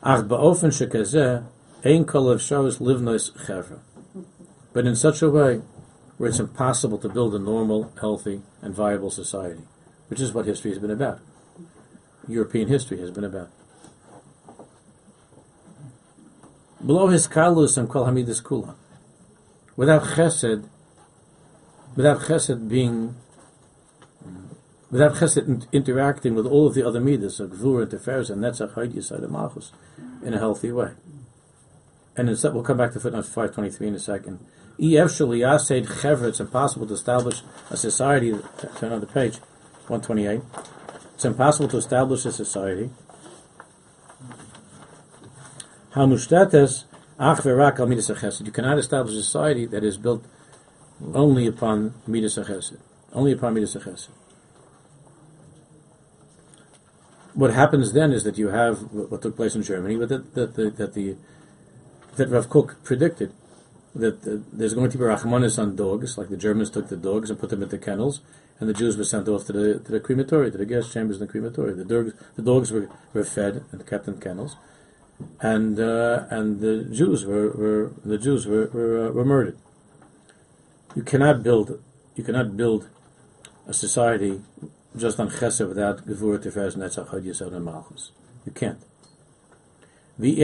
Ach 0.02 0.24
ba'ofen 0.24 0.70
shekazeh 0.70 1.44
ein 1.84 2.04
kol 2.04 2.26
livnois 2.26 3.32
chevra. 3.44 3.80
But 4.76 4.84
in 4.84 4.94
such 4.94 5.22
a 5.22 5.30
way 5.30 5.62
where 6.18 6.28
it's 6.28 6.38
impossible 6.38 6.98
to 6.98 7.08
build 7.08 7.34
a 7.34 7.38
normal, 7.38 7.94
healthy, 7.98 8.42
and 8.60 8.74
viable 8.74 9.10
society, 9.10 9.62
which 10.08 10.20
is 10.20 10.34
what 10.34 10.44
history 10.44 10.70
has 10.70 10.78
been 10.78 10.90
about. 10.90 11.20
European 12.28 12.68
history 12.68 13.00
has 13.00 13.10
been 13.10 13.24
about. 13.24 13.48
below 16.84 17.06
his 17.06 17.26
kalus 17.26 17.78
and 17.78 17.88
kol 17.88 18.04
hamidus 18.04 18.42
kula. 18.42 18.74
Without 19.76 20.02
chesed, 20.02 20.68
without 21.94 22.20
chesed 22.20 22.68
being, 22.68 23.16
without 24.90 25.14
chesed 25.14 25.48
in- 25.48 25.64
interacting 25.72 26.34
with 26.34 26.44
all 26.46 26.66
of 26.66 26.74
the 26.74 26.86
other 26.86 27.00
midas 27.00 27.40
of 27.40 27.50
gvur 27.50 27.80
and 27.84 27.92
teferes 27.92 28.28
and 28.28 28.44
netzach 28.44 28.74
yisad 28.74 29.24
and 29.24 29.32
malchus 29.32 29.72
in 30.22 30.34
a 30.34 30.38
healthy 30.38 30.70
way. 30.70 30.90
And 32.14 32.28
instead, 32.28 32.52
we'll 32.52 32.62
come 32.62 32.76
back 32.76 32.92
to 32.92 33.00
footnote 33.00 33.24
523 33.24 33.88
in 33.88 33.94
a 33.94 33.98
second. 33.98 34.38
EF 34.78 35.08
Shaliyased 35.08 35.86
Chevra, 35.86 36.28
it's 36.28 36.40
impossible 36.40 36.86
to 36.86 36.94
establish 36.94 37.42
a 37.70 37.76
society, 37.76 38.34
turn 38.76 38.92
on 38.92 39.00
the 39.00 39.06
page, 39.06 39.36
128. 39.88 40.42
It's 41.14 41.24
impossible 41.24 41.68
to 41.68 41.78
establish 41.78 42.26
a 42.26 42.32
society. 42.32 42.90
Hamushtates 45.94 46.84
Ach 47.18 47.38
Verak 47.38 47.80
Al 47.80 47.86
Midas. 47.86 48.40
You 48.44 48.52
cannot 48.52 48.78
establish 48.78 49.14
a 49.14 49.22
society 49.22 49.64
that 49.64 49.82
is 49.82 49.96
built 49.96 50.26
only 51.14 51.46
upon 51.46 51.94
Midas 52.06 52.36
HaChesed. 52.36 52.78
Only 53.14 53.32
upon 53.32 53.54
Midas 53.54 53.74
HaChesed. 53.74 54.08
What 57.32 57.54
happens 57.54 57.92
then 57.92 58.12
is 58.12 58.24
that 58.24 58.36
you 58.36 58.48
have 58.48 58.80
what 58.92 59.22
took 59.22 59.36
place 59.36 59.54
in 59.54 59.62
Germany, 59.62 59.96
but 59.96 60.08
that, 60.10 60.34
that, 60.34 60.54
that, 60.54 60.76
that 60.76 60.94
the 60.94 61.16
that 62.16 62.30
Rav 62.30 62.48
Kook 62.48 62.82
predicted 62.82 63.32
that 64.00 64.42
there's 64.52 64.74
going 64.74 64.90
to 64.90 64.98
be 64.98 65.04
rachmanis 65.04 65.58
on 65.58 65.76
dogs, 65.76 66.18
like 66.18 66.28
the 66.28 66.36
Germans 66.36 66.70
took 66.70 66.88
the 66.88 66.96
dogs 66.96 67.30
and 67.30 67.38
put 67.38 67.50
them 67.50 67.62
into 67.62 67.78
kennels, 67.78 68.20
and 68.58 68.68
the 68.68 68.74
Jews 68.74 68.96
were 68.96 69.04
sent 69.04 69.28
off 69.28 69.46
to 69.46 69.52
the 69.52 69.78
to 69.80 69.92
the 69.92 70.00
crematory, 70.00 70.50
to 70.50 70.58
the 70.58 70.66
gas 70.66 70.92
chambers 70.92 71.16
in 71.16 71.26
the 71.26 71.32
crematory. 71.32 71.74
The 71.74 71.84
dogs 71.84 72.12
the 72.36 72.42
dogs 72.42 72.70
were, 72.70 72.88
were 73.12 73.24
fed 73.24 73.64
and 73.72 73.86
kept 73.86 74.08
in 74.08 74.20
kennels, 74.20 74.56
and 75.40 75.78
uh, 75.80 76.26
and 76.30 76.60
the 76.60 76.84
Jews 76.84 77.24
were, 77.24 77.50
were 77.50 77.92
the 78.04 78.18
Jews 78.18 78.46
were 78.46 78.66
were, 78.72 79.08
uh, 79.08 79.10
were 79.12 79.24
murdered. 79.24 79.58
You 80.94 81.02
cannot 81.02 81.42
build 81.42 81.82
you 82.14 82.24
cannot 82.24 82.56
build 82.56 82.88
a 83.66 83.74
society 83.74 84.40
just 84.96 85.20
on 85.20 85.28
chesed 85.28 85.68
without 85.68 86.06
gevur 86.06 86.38
tiferes 86.38 86.76
netzach 86.76 87.10
yisod 87.22 87.54
and 87.54 87.64
malchus. 87.64 88.12
You 88.44 88.52
can't. 88.52 88.80
You 90.18 90.36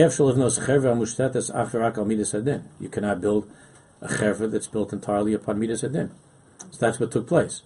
cannot 2.89 3.21
build 3.21 3.51
a 4.01 4.17
chever 4.17 4.47
that's 4.47 4.67
built 4.67 4.93
entirely 4.93 5.33
upon 5.33 5.59
midas 5.59 5.83
adin. 5.83 6.11
So 6.71 6.77
that's 6.79 6.99
what 6.99 7.11
took 7.11 7.27
place. 7.27 7.61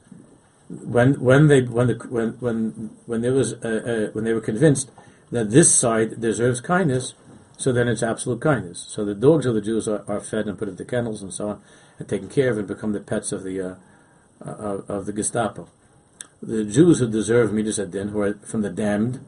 When 0.70 1.14
when 1.20 1.48
they 1.48 1.62
when 1.62 1.88
the 1.88 1.96
when 2.10 2.32
when 2.40 2.92
when 3.06 3.22
there 3.22 3.34
was 3.34 3.56
when 3.62 4.24
they 4.24 4.34
were 4.34 4.42
convinced 4.42 4.92
that 5.32 5.50
this 5.50 5.74
side 5.74 6.22
deserves 6.22 6.62
kindness, 6.62 7.14
so 7.58 7.72
then 7.72 7.88
it's 7.88 8.04
absolute 8.04 8.42
kindness. 8.42 8.86
So 8.88 9.04
the 9.04 9.16
dogs 9.16 9.46
of 9.46 9.56
the 9.56 9.62
Jews 9.62 9.88
are, 9.88 10.04
are 10.08 10.20
fed 10.20 10.48
and 10.48 10.58
put 10.58 10.70
into 10.70 10.86
kennels 10.86 11.22
and 11.22 11.34
so 11.34 11.50
on, 11.50 11.62
and 12.00 12.08
taken 12.08 12.30
care 12.30 12.52
of 12.52 12.58
and 12.58 12.68
become 12.68 12.94
the 12.94 13.00
pets 13.00 13.32
of 13.32 13.44
the 13.44 13.62
uh, 13.62 13.76
uh, 14.46 14.82
of 14.88 15.06
the 15.06 15.14
Gestapo. 15.14 15.68
The 16.42 16.64
Jews 16.64 17.00
who 17.00 17.08
deserve 17.10 17.52
midas 17.52 17.80
adin, 17.80 18.10
who 18.10 18.22
are 18.22 18.34
from 18.36 18.62
the 18.62 18.70
damned, 18.70 19.20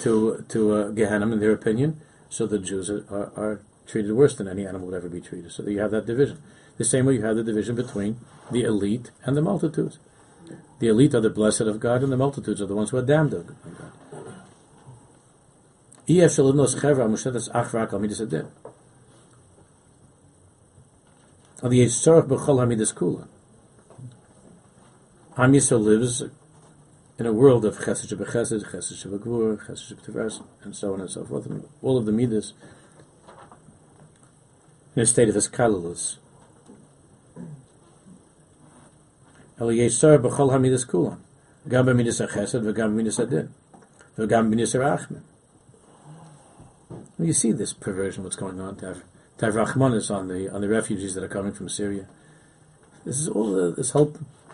to 0.00 0.44
to 0.48 0.72
uh, 0.72 0.88
Gehenna 0.90 1.30
in 1.32 1.40
their 1.40 1.52
opinion. 1.52 2.00
So 2.28 2.46
the 2.46 2.58
Jews 2.58 2.88
are, 2.90 3.04
are, 3.10 3.32
are, 3.36 3.60
treated 3.86 4.12
worse 4.12 4.36
than 4.36 4.46
any 4.46 4.64
animal 4.64 4.86
would 4.86 4.96
ever 4.96 5.08
be 5.08 5.20
treated. 5.20 5.50
So 5.50 5.64
you 5.64 5.80
have 5.80 5.90
that 5.90 6.06
division. 6.06 6.40
The 6.78 6.84
same 6.84 7.06
way 7.06 7.14
you 7.14 7.22
have 7.22 7.34
the 7.34 7.42
division 7.42 7.74
between 7.74 8.20
the 8.52 8.62
elite 8.62 9.10
and 9.24 9.36
the 9.36 9.42
multitudes. 9.42 9.98
The 10.78 10.86
elite 10.86 11.12
are 11.14 11.20
the 11.20 11.28
blessed 11.28 11.62
of 11.62 11.80
God, 11.80 12.04
and 12.04 12.12
the 12.12 12.16
multitudes 12.16 12.62
are 12.62 12.66
the 12.66 12.74
ones 12.76 12.90
who 12.90 12.98
are 12.98 13.02
damned 13.02 13.34
of 13.34 13.48
God. 13.48 13.56
Am 25.36 25.52
Yisrael 25.52 25.80
lives 25.82 26.22
in 27.20 27.26
a 27.26 27.32
world 27.34 27.66
of 27.66 27.76
chesed 27.76 28.10
shebechesed, 28.10 28.64
chesed 28.72 28.94
shebegvur, 28.94 29.66
chesed 29.66 29.92
shebetiveres, 29.92 30.42
and 30.62 30.74
so 30.74 30.94
on 30.94 31.02
and 31.02 31.10
so 31.10 31.22
forth, 31.22 31.44
and 31.44 31.68
all 31.82 31.98
of 31.98 32.06
the 32.06 32.12
midas 32.12 32.54
in 34.96 35.02
a 35.02 35.06
state 35.06 35.28
of 35.28 35.34
eskalulus. 35.34 36.16
El 39.60 39.66
yesar 39.66 40.18
b'chol 40.18 40.50
hamidas 40.50 40.86
kulam, 40.86 41.18
gam 41.68 41.84
b'midas 41.84 42.26
hachesed 42.26 42.62
v'gam 42.62 42.94
b'midas 42.94 43.22
adin, 43.22 43.52
v'gam 44.16 44.50
b'midas 44.50 44.74
harachman. 44.74 45.20
You 47.18 47.34
see 47.34 47.52
this 47.52 47.74
perversion, 47.74 48.24
what's 48.24 48.34
going 48.34 48.58
on, 48.58 48.76
to 48.76 48.86
have, 48.86 49.02
to 49.36 49.44
have 49.44 49.54
rachmanis 49.56 50.10
on 50.10 50.28
the, 50.28 50.48
on 50.48 50.62
the 50.62 50.68
refugees 50.68 51.14
that 51.16 51.22
are 51.22 51.28
coming 51.28 51.52
from 51.52 51.68
Syria. 51.68 52.06
This 53.04 53.20
is 53.20 53.28
all, 53.28 53.60
uh, 53.60 53.70
this 53.72 53.90
whole 53.90 54.16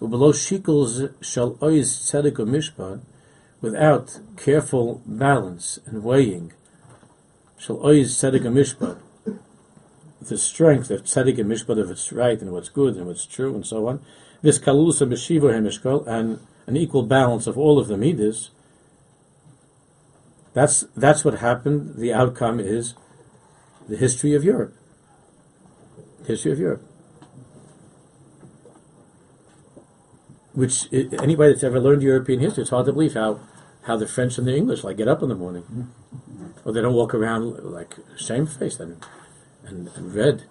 Ubelow 0.00 0.32
shikels 0.32 1.12
shall 1.20 1.56
ois 1.56 1.90
tzedek 2.08 2.36
mishpat, 2.36 3.00
without 3.60 4.18
careful 4.36 5.02
balance 5.04 5.78
and 5.84 6.02
weighing, 6.02 6.52
shall 7.58 7.76
ois 7.78 8.08
tzedek 8.08 8.42
mishpat, 8.42 8.98
the 10.22 10.38
strength 10.38 10.90
of 10.90 11.02
tzedek 11.02 11.38
and 11.38 11.50
mishpat 11.50 11.80
of 11.80 11.88
what's 11.88 12.12
right 12.12 12.40
and 12.40 12.52
what's 12.52 12.70
good 12.70 12.96
and 12.96 13.06
what's 13.06 13.26
true 13.26 13.54
and 13.54 13.66
so 13.66 13.86
on. 13.88 14.00
This 14.42 14.58
kalusa 14.58 15.06
beshiva 15.06 15.52
hemishkol 15.52 16.06
and 16.06 16.40
an 16.66 16.76
equal 16.76 17.02
balance 17.02 17.46
of 17.46 17.58
all 17.58 17.78
of 17.78 17.88
the 17.88 17.96
midas. 17.96 18.50
That's 20.54 20.84
that's 20.96 21.24
what 21.24 21.38
happened. 21.38 21.96
The 21.96 22.12
outcome 22.12 22.58
is 22.58 22.94
the 23.88 23.96
history 23.96 24.34
of 24.34 24.44
Europe. 24.44 24.74
History 26.26 26.52
of 26.52 26.58
Europe. 26.58 26.89
Which 30.52 30.92
anybody 30.92 31.52
that's 31.52 31.64
ever 31.64 31.80
learned 31.80 32.02
European 32.02 32.40
history, 32.40 32.62
it's 32.62 32.70
hard 32.70 32.86
to 32.86 32.92
believe 32.92 33.14
how, 33.14 33.40
how 33.84 33.96
the 33.96 34.06
French 34.06 34.38
and 34.38 34.46
the 34.46 34.56
English 34.56 34.84
like 34.84 34.96
get 34.96 35.08
up 35.08 35.22
in 35.22 35.28
the 35.28 35.34
morning, 35.34 35.62
mm-hmm. 35.62 36.68
or 36.68 36.72
they 36.72 36.82
don't 36.82 36.94
walk 36.94 37.14
around 37.14 37.58
like 37.64 37.94
shamefaced 38.16 38.80
and, 38.80 39.04
and, 39.64 39.88
and 39.94 40.14
red. 40.14 40.44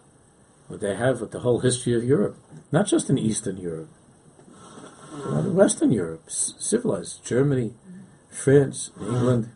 What 0.68 0.82
they 0.82 0.96
have 0.96 1.20
with 1.20 1.32
the 1.32 1.40
whole 1.40 1.62
history 1.62 1.96
of 1.96 2.04
Europe, 2.04 2.38
not 2.72 2.86
just 2.86 3.10
in 3.10 3.18
Eastern 3.18 3.58
Europe, 3.58 3.90
but 5.12 5.40
in 5.40 5.56
Western 5.56 5.92
Europe, 5.92 6.30
civilized 6.30 7.26
Germany, 7.26 7.74
France, 8.30 8.92
England, 9.02 9.50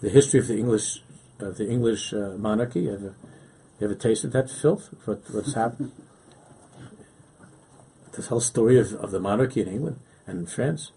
the 0.00 0.08
history 0.08 0.40
of 0.40 0.46
the 0.46 0.56
English 0.56 1.02
of 1.38 1.58
the 1.58 1.68
English 1.68 2.14
uh, 2.14 2.34
monarchy. 2.38 2.80
You 2.80 2.94
ever, 2.94 3.14
you 3.78 3.86
ever 3.86 3.94
tasted 3.94 4.32
that 4.32 4.50
filth? 4.50 4.88
What, 5.04 5.22
what's 5.30 5.54
happened? 5.54 5.92
This 8.16 8.28
whole 8.28 8.40
story 8.40 8.78
of, 8.78 8.92
of 8.94 9.10
the 9.10 9.20
monarchy 9.20 9.60
in 9.60 9.68
England 9.68 10.00
and 10.26 10.40
in 10.40 10.46
France, 10.46 10.90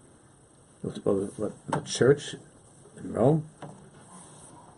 what, 0.82 1.04
what, 1.38 1.52
the 1.66 1.80
church 1.80 2.34
in 2.96 3.12
Rome, 3.12 3.48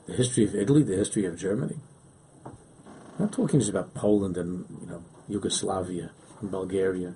the 0.07 0.15
history 0.15 0.45
of 0.45 0.55
Italy, 0.55 0.83
the 0.83 0.97
history 0.97 1.25
of 1.25 1.39
Germany. 1.39 1.77
I'm 2.45 3.27
not 3.27 3.33
talking 3.33 3.61
just 3.61 3.71
about 3.71 3.95
Poland 3.95 4.37
and 4.37 4.65
you 4.81 4.87
know 4.87 5.05
Yugoslavia 5.29 6.11
and 6.41 6.51
Bulgaria. 6.51 7.15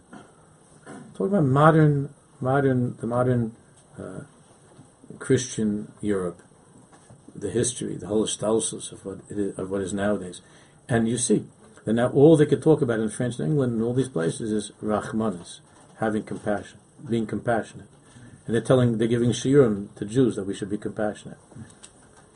I'm 0.87 1.11
talking 1.15 1.35
about 1.35 1.45
modern, 1.45 2.15
modern, 2.41 2.97
the 2.99 3.07
modern 3.07 3.57
uh, 3.99 4.21
Christian 5.19 5.93
Europe, 6.01 6.41
the 7.35 7.51
history, 7.51 7.97
the 7.97 8.07
whole 8.07 8.27
statuses 8.27 8.93
of 8.93 9.05
what 9.05 9.19
is, 9.29 9.59
of 9.59 9.71
what 9.71 9.83
is 9.83 9.93
nowadays, 9.93 10.43
and 10.89 11.09
you 11.09 11.19
see 11.19 11.47
then 11.87 11.95
now 11.95 12.09
all 12.09 12.37
they 12.37 12.47
could 12.47 12.63
talk 12.63 12.83
about 12.83 12.99
in 12.99 13.09
France 13.09 13.39
and 13.39 13.49
England 13.49 13.75
and 13.75 13.83
all 13.83 13.95
these 13.95 14.09
places 14.09 14.51
is 14.51 14.73
Rachmanis, 14.83 15.61
having 16.01 16.25
compassion, 16.25 16.79
being 17.09 17.27
compassionate. 17.27 17.87
And 18.45 18.55
they're 18.55 18.63
telling, 18.63 18.99
they're 18.99 19.07
giving 19.07 19.31
shiurim 19.31 19.95
to 19.95 20.05
Jews 20.05 20.35
that 20.35 20.47
we 20.47 20.55
should 20.55 20.69
be 20.69 20.79
compassionate. 20.79 21.39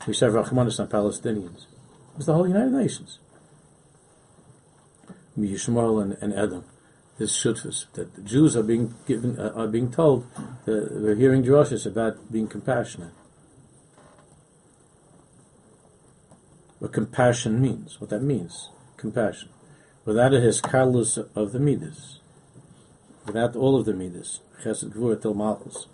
We 0.07 0.13
should 0.13 0.33
have 0.33 0.45
Rachmanis 0.45 0.79
on 0.79 0.87
Palestinians. 0.87 1.65
It's 2.15 2.27
the 2.27 2.33
whole 2.33 2.47
United 2.47 2.71
Nations. 2.71 3.19
Yishmael 5.37 6.01
and, 6.01 6.17
and 6.21 6.33
Edom. 6.33 6.63
This 7.17 7.37
shutfus 7.37 7.91
that 7.93 8.15
the 8.15 8.21
Jews 8.21 8.55
are 8.55 8.63
being 8.63 8.95
given, 9.05 9.37
uh, 9.37 9.51
are 9.53 9.67
being 9.67 9.91
told 9.91 10.25
that 10.65 10.91
we're 10.91 11.15
hearing 11.15 11.43
drushes 11.43 11.85
about 11.85 12.31
being 12.31 12.47
compassionate. 12.47 13.11
What 16.79 16.93
compassion 16.93 17.61
means, 17.61 17.99
what 17.99 18.09
that 18.11 18.23
means 18.23 18.69
compassion, 19.01 19.49
without 20.05 20.33
a 20.33 20.37
hiskalus 20.37 21.17
of 21.35 21.51
the 21.51 21.59
midas, 21.59 22.19
without 23.25 23.55
all 23.55 23.75
of 23.77 23.85
the 23.85 23.93
midas, 23.93 24.39
chesed, 24.63 24.93
gvura, 24.93 25.21
til 25.21 25.33
malchus. 25.33 25.87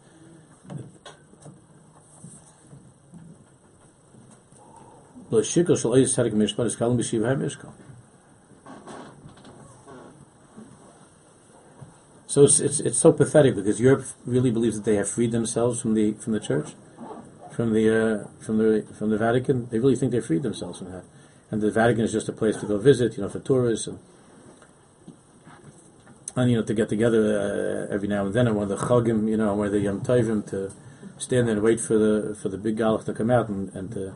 So 12.27 12.43
it's, 12.43 12.59
it's, 12.59 12.79
it's 12.79 12.97
so 12.97 13.11
pathetic 13.11 13.55
because 13.55 13.79
Europe 13.79 14.05
really 14.25 14.51
believes 14.51 14.75
that 14.75 14.85
they 14.85 14.95
have 14.95 15.09
freed 15.09 15.31
themselves 15.31 15.81
from 15.81 15.95
the 15.95 16.13
from 16.13 16.33
the 16.33 16.39
church, 16.39 16.75
from 17.51 17.73
the 17.73 17.85
uh, 17.89 18.27
from 18.39 18.57
the 18.57 18.85
from 18.93 19.09
the 19.09 19.17
Vatican. 19.17 19.67
They 19.69 19.79
really 19.79 19.95
think 19.95 20.11
they 20.11 20.19
freed 20.21 20.43
themselves 20.43 20.79
from 20.79 20.91
that 20.91 21.03
and 21.49 21.61
the 21.61 21.71
Vatican 21.71 22.03
is 22.03 22.11
just 22.11 22.29
a 22.29 22.33
place 22.33 22.57
to 22.57 22.65
go 22.65 22.77
visit, 22.77 23.17
you 23.17 23.23
know, 23.23 23.29
for 23.29 23.39
tourists 23.39 23.87
and 23.87 23.99
and 26.37 26.51
you 26.51 26.57
know 26.57 26.63
to 26.63 26.73
get 26.73 26.87
together 26.87 27.87
uh, 27.89 27.93
every 27.93 28.07
now 28.07 28.25
and 28.25 28.33
then, 28.33 28.47
and 28.47 28.55
one 28.55 28.71
of 28.71 28.79
the 28.79 28.85
chagim, 28.85 29.27
you 29.27 29.37
know, 29.37 29.55
where 29.55 29.69
the 29.69 29.79
Yom 29.79 30.01
Tovim 30.01 30.47
to 30.51 30.71
stand 31.17 31.47
there 31.47 31.55
and 31.55 31.63
wait 31.63 31.79
for 31.79 31.97
the 31.97 32.37
for 32.41 32.49
the 32.49 32.57
big 32.57 32.77
galach 32.77 33.05
to 33.05 33.13
come 33.13 33.31
out 33.31 33.49
and, 33.49 33.73
and 33.73 33.91
to 33.91 34.13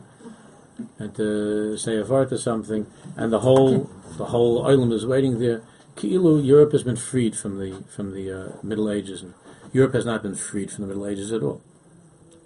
and 0.98 1.14
to 1.16 1.76
say 1.76 1.96
a 1.96 2.04
vart 2.04 2.32
or 2.32 2.38
something, 2.38 2.86
and 3.16 3.32
the 3.32 3.40
whole 3.40 3.90
the 4.16 4.26
whole 4.26 4.66
island 4.66 4.92
is 4.92 5.04
waiting 5.04 5.38
there. 5.38 5.62
Ki'ilu, 5.96 6.42
Europe 6.42 6.72
has 6.72 6.84
been 6.84 6.96
freed 6.96 7.36
from 7.36 7.58
the 7.58 7.82
from 7.94 8.12
the 8.14 8.30
uh, 8.30 8.52
Middle 8.62 8.90
Ages, 8.90 9.22
and 9.22 9.34
Europe 9.72 9.94
has 9.94 10.06
not 10.06 10.22
been 10.22 10.34
freed 10.34 10.70
from 10.70 10.82
the 10.82 10.88
Middle 10.88 11.06
Ages 11.06 11.32
at 11.32 11.42
all. 11.42 11.60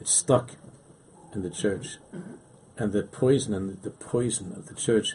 It's 0.00 0.10
stuck 0.10 0.52
in 1.34 1.42
the 1.42 1.50
church, 1.50 1.98
and 2.78 2.92
the 2.92 3.02
poison 3.02 3.54
and 3.54 3.82
the 3.82 3.90
poison 3.90 4.52
of 4.52 4.66
the 4.66 4.74
church 4.74 5.14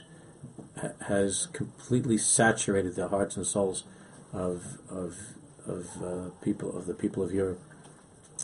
ha- 0.80 0.90
has 1.08 1.48
completely 1.54 2.18
saturated 2.18 2.96
the 2.96 3.08
hearts 3.08 3.38
and 3.38 3.46
souls 3.46 3.84
of 4.34 4.78
of 4.90 5.18
of 5.68 5.88
uh, 6.04 6.30
people 6.44 6.76
of 6.78 6.88
the 6.88 6.94
people 6.94 7.24
of 7.24 7.32
Europe. 7.32 7.60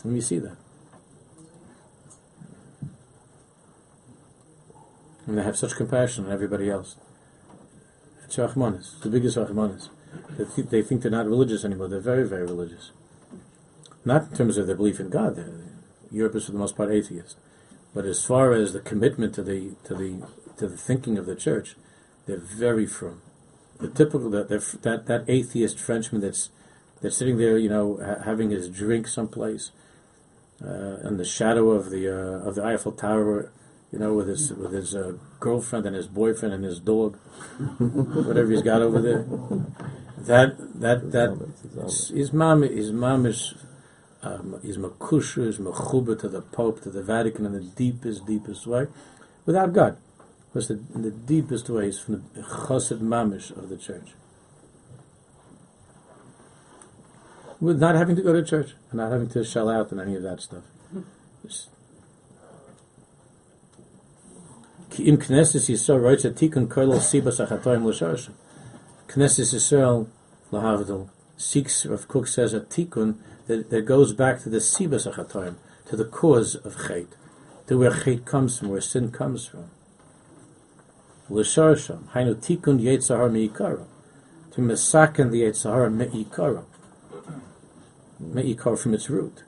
And 0.04 0.12
we 0.12 0.20
see 0.20 0.38
that. 0.38 0.56
And 5.26 5.36
they 5.36 5.42
have 5.42 5.56
such 5.58 5.76
compassion 5.76 6.26
on 6.26 6.32
everybody 6.32 6.70
else. 6.70 6.96
It's 8.24 8.36
Rahmanis, 8.36 9.00
the 9.02 9.10
biggest 9.10 9.36
Rahmanis. 9.36 9.88
They, 10.38 10.44
think, 10.44 10.70
they 10.70 10.82
think 10.82 11.02
they're 11.02 11.10
not 11.10 11.26
religious 11.26 11.64
anymore. 11.64 11.88
They're 11.88 12.00
very, 12.00 12.26
very 12.26 12.44
religious. 12.44 12.92
Not 14.04 14.30
in 14.30 14.36
terms 14.36 14.56
of 14.56 14.66
their 14.66 14.76
belief 14.76 15.00
in 15.00 15.10
God. 15.10 15.44
Europe 16.10 16.34
is 16.36 16.46
for 16.46 16.52
the 16.52 16.58
most 16.58 16.76
part 16.76 16.90
atheist. 16.90 17.36
But 17.94 18.04
as 18.04 18.24
far 18.24 18.52
as 18.52 18.72
the 18.72 18.80
commitment 18.80 19.34
to 19.34 19.42
the 19.42 19.74
to 19.84 19.94
the 19.94 20.26
to 20.58 20.68
the 20.68 20.76
thinking 20.76 21.18
of 21.18 21.26
the 21.26 21.34
church, 21.34 21.76
they're 22.26 22.36
very 22.36 22.86
firm. 22.86 23.22
The 23.78 23.88
typical 23.88 24.30
that 24.30 24.48
that 24.48 25.06
that 25.06 25.24
atheist 25.28 25.78
Frenchman 25.78 26.20
that's 26.20 26.50
that's 27.00 27.16
sitting 27.16 27.38
there, 27.38 27.56
you 27.56 27.68
know, 27.68 27.98
ha- 28.04 28.22
having 28.24 28.50
his 28.50 28.68
drink 28.68 29.06
someplace 29.06 29.70
uh, 30.64 30.96
in 31.04 31.16
the 31.16 31.24
shadow 31.24 31.70
of 31.70 31.90
the 31.90 32.08
uh, 32.08 32.48
of 32.48 32.56
the 32.56 32.64
Eiffel 32.64 32.92
Tower, 32.92 33.52
you 33.92 33.98
know, 33.98 34.12
with 34.14 34.28
his 34.28 34.52
with 34.52 34.72
his 34.72 34.94
uh, 34.94 35.12
girlfriend 35.40 35.86
and 35.86 35.94
his 35.94 36.08
boyfriend 36.08 36.54
and 36.54 36.64
his 36.64 36.80
dog, 36.80 37.16
whatever 37.78 38.50
he's 38.50 38.62
got 38.62 38.82
over 38.82 39.00
there. 39.00 39.24
That 40.18 40.80
that 40.80 41.12
that 41.12 42.10
his 42.12 42.32
mom 42.32 42.62
his 42.62 42.92
mom 42.92 43.24
is 43.26 43.54
um, 44.22 44.60
is 44.62 44.78
makusha 44.78 45.46
is 45.46 45.58
mechuba 45.58 46.18
to 46.20 46.28
the 46.28 46.40
Pope 46.40 46.82
to 46.82 46.90
the 46.90 47.02
Vatican 47.02 47.46
in 47.46 47.52
the 47.52 47.60
deepest 47.60 48.26
deepest 48.26 48.66
way, 48.66 48.86
without 49.46 49.72
God, 49.72 49.96
because 50.48 50.68
the, 50.68 50.80
in 50.94 51.02
the 51.02 51.10
deepest 51.10 51.68
way 51.68 51.88
is 51.88 51.98
from 52.00 52.24
the 52.34 52.42
chassid 52.42 53.00
mamish 53.00 53.50
of 53.56 53.68
the 53.68 53.76
church. 53.76 54.10
With 57.60 57.80
not 57.80 57.96
having 57.96 58.16
to 58.16 58.22
go 58.22 58.32
to 58.32 58.44
church 58.44 58.74
and 58.90 58.98
not 58.98 59.10
having 59.10 59.28
to 59.30 59.44
shell 59.44 59.68
out 59.68 59.90
and 59.90 60.00
any 60.00 60.14
of 60.14 60.22
that 60.22 60.40
stuff. 60.40 60.64
It's- 61.44 61.68
im 64.98 65.16
Knesset 65.16 65.68
Yisrael 65.70 66.02
writes 66.02 66.24
a 66.24 66.30
tikun 66.30 66.66
koilo 66.66 66.98
sibas 66.98 67.44
achatoim 67.44 67.84
l'sharsha. 67.84 68.30
Knesset 69.08 69.54
Yisrael 69.54 70.08
lahavdil 70.50 71.08
seeks, 71.36 71.86
Rav 71.86 72.08
Kook 72.08 72.26
says, 72.26 72.52
a 72.52 72.60
tikun 72.60 73.16
that, 73.48 73.70
that 73.70 73.82
goes 73.82 74.12
back 74.12 74.40
to 74.42 74.48
the 74.48 74.58
sibas 74.58 75.12
achatoim, 75.12 75.56
to 75.88 75.96
the 75.96 76.04
cause 76.04 76.54
of 76.54 76.76
chait, 76.76 77.08
to 77.66 77.78
where 77.78 77.90
chait 77.90 78.24
comes 78.24 78.58
from, 78.58 78.68
where 78.68 78.80
sin 78.80 79.10
comes 79.10 79.46
from. 79.46 79.70
L'sharsham, 81.28 82.08
hainu 82.12 82.34
tikun 82.36 82.80
yetzahar 82.80 83.30
me'ikara, 83.30 83.84
to 84.52 84.60
mesaken 84.60 85.30
the 85.30 85.42
yetzahar 85.42 85.92
me'ikara, 85.92 86.64
me'ikar 88.20 88.76
from 88.76 88.94
its 88.94 89.10
root. 89.10 89.42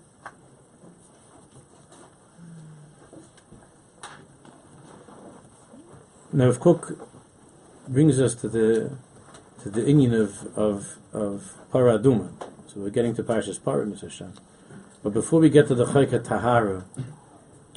Now, 6.33 6.49
if 6.49 6.61
Kook 6.61 6.97
brings 7.89 8.21
us 8.21 8.37
to 8.37 8.49
the 8.49 8.97
to 9.63 9.69
the 9.69 9.85
Indian 9.85 10.15
of 10.15 10.57
of 10.57 10.99
of 11.13 11.55
Paraduma, 11.73 12.31
so 12.73 12.81
we're 12.81 12.91
getting 12.91 13.15
to 13.17 13.25
Parshas 13.25 13.59
Parah, 13.59 13.85
Mr. 13.85 14.03
Hashem. 14.03 14.35
But 15.03 15.13
before 15.13 15.41
we 15.41 15.51
get 15.51 15.67
to 15.69 15.75
the 15.75 15.87
Chayka 15.87 16.23
Tahara, 16.23 16.85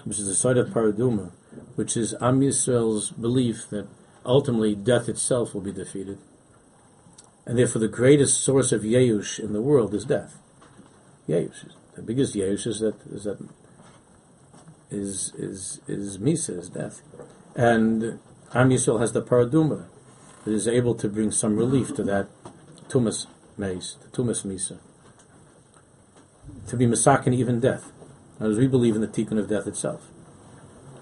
which 0.04 0.20
is 0.20 0.28
the 0.28 0.36
side 0.36 0.58
of 0.58 0.70
Paraduma, 0.70 1.32
which 1.76 1.98
is 1.98 2.14
Am 2.22 2.42
Yisrael's 2.42 3.10
belief 3.10 3.70
that 3.72 3.88
ultimately 4.24 4.76
death 4.76 5.10
itself 5.10 5.56
will 5.56 5.62
be 5.62 5.72
defeated, 5.72 6.20
and 7.48 7.58
therefore 7.58 7.80
the 7.80 7.88
greatest 7.88 8.42
source 8.42 8.72
of 8.72 8.84
Yeush 8.84 9.40
in 9.40 9.54
the 9.54 9.62
world 9.62 9.96
is 9.96 10.06
death. 10.06 10.38
Yeush, 11.28 11.72
the 11.96 12.04
biggest 12.04 12.36
Yeush 12.36 12.68
is 12.68 12.80
that 12.80 12.96
is 13.10 13.24
that 13.24 13.40
is 14.92 15.34
is 15.36 15.82
is 15.88 16.20
Misa, 16.20 16.60
is 16.60 16.70
death, 16.70 17.02
and 17.56 18.20
Am 18.54 18.70
Yisrael 18.70 19.00
has 19.00 19.14
the 19.14 19.24
Paraduma 19.24 19.86
that 20.46 20.52
is 20.52 20.68
able 20.68 20.94
to 20.94 21.10
bring 21.10 21.32
some 21.32 21.58
relief 21.58 21.96
to 21.96 22.04
that 22.04 22.28
Tumas 22.90 23.26
Mace, 23.58 23.98
the 24.02 24.08
Tumas 24.10 24.46
Misa. 24.46 24.78
To 26.68 26.78
be 26.78 26.86
Masakin 26.86 27.34
even 27.34 27.60
death. 27.60 27.92
As 28.39 28.58
we 28.58 28.68
believe 28.68 28.96
in 28.96 29.02
the 29.02 29.08
Tikkun 29.08 29.39
of 29.39 29.48
death 29.48 29.68
itself. 29.68 30.08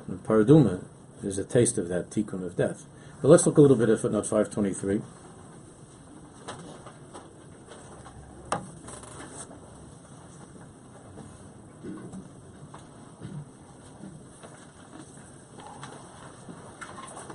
And 0.08 0.24
Paraduma 0.24 0.84
is 1.24 1.38
a 1.38 1.44
taste 1.44 1.78
of 1.78 1.88
that 1.88 2.10
Tikkun 2.10 2.46
of 2.46 2.56
death. 2.56 2.86
But 3.22 3.30
let's 3.30 3.46
look 3.46 3.58
a 3.58 3.62
little 3.62 3.78
bit 3.78 3.90
at 3.90 4.00
footnote 4.00 4.26
523. 4.26 5.02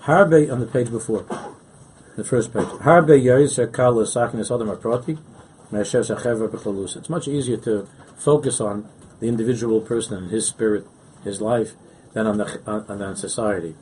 Harbe 0.07 0.53
on 0.53 0.61
the 0.61 0.67
page 0.67 0.89
before, 0.89 1.27
the 2.17 2.25
first 2.25 2.53
page. 2.53 2.67
It's 6.97 7.09
much 7.11 7.29
easier 7.29 7.57
to 7.59 7.89
focus 8.17 8.61
on 8.61 8.89
the 9.21 9.29
individual 9.29 9.81
person 9.81 10.17
and 10.17 10.31
his 10.31 10.47
spirit, 10.47 10.87
his 11.25 11.41
life, 11.41 11.73
than 12.13 12.27
on 12.27 12.39
the 12.39 12.61
on, 12.67 13.03
on 13.03 13.17
society. 13.17 13.75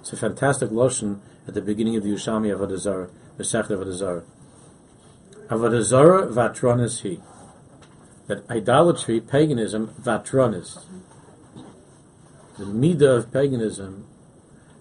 It's 0.00 0.12
a 0.12 0.16
fantastic 0.16 0.70
lotion 0.70 1.20
at 1.46 1.54
the 1.54 1.62
beginning 1.62 1.96
of 1.96 2.02
the 2.02 2.10
Yushami 2.10 2.56
Avadazar, 2.56 3.10
the 3.36 3.44
Sech 3.44 3.66
Avadazar. 3.66 4.24
Avadazar 5.48 6.28
Vatronasi 6.32 7.20
that 8.28 8.48
idolatry, 8.50 9.20
paganism, 9.20 9.88
vatronis. 10.00 10.84
The 12.58 12.64
midah 12.64 13.18
of 13.18 13.32
paganism. 13.32 14.06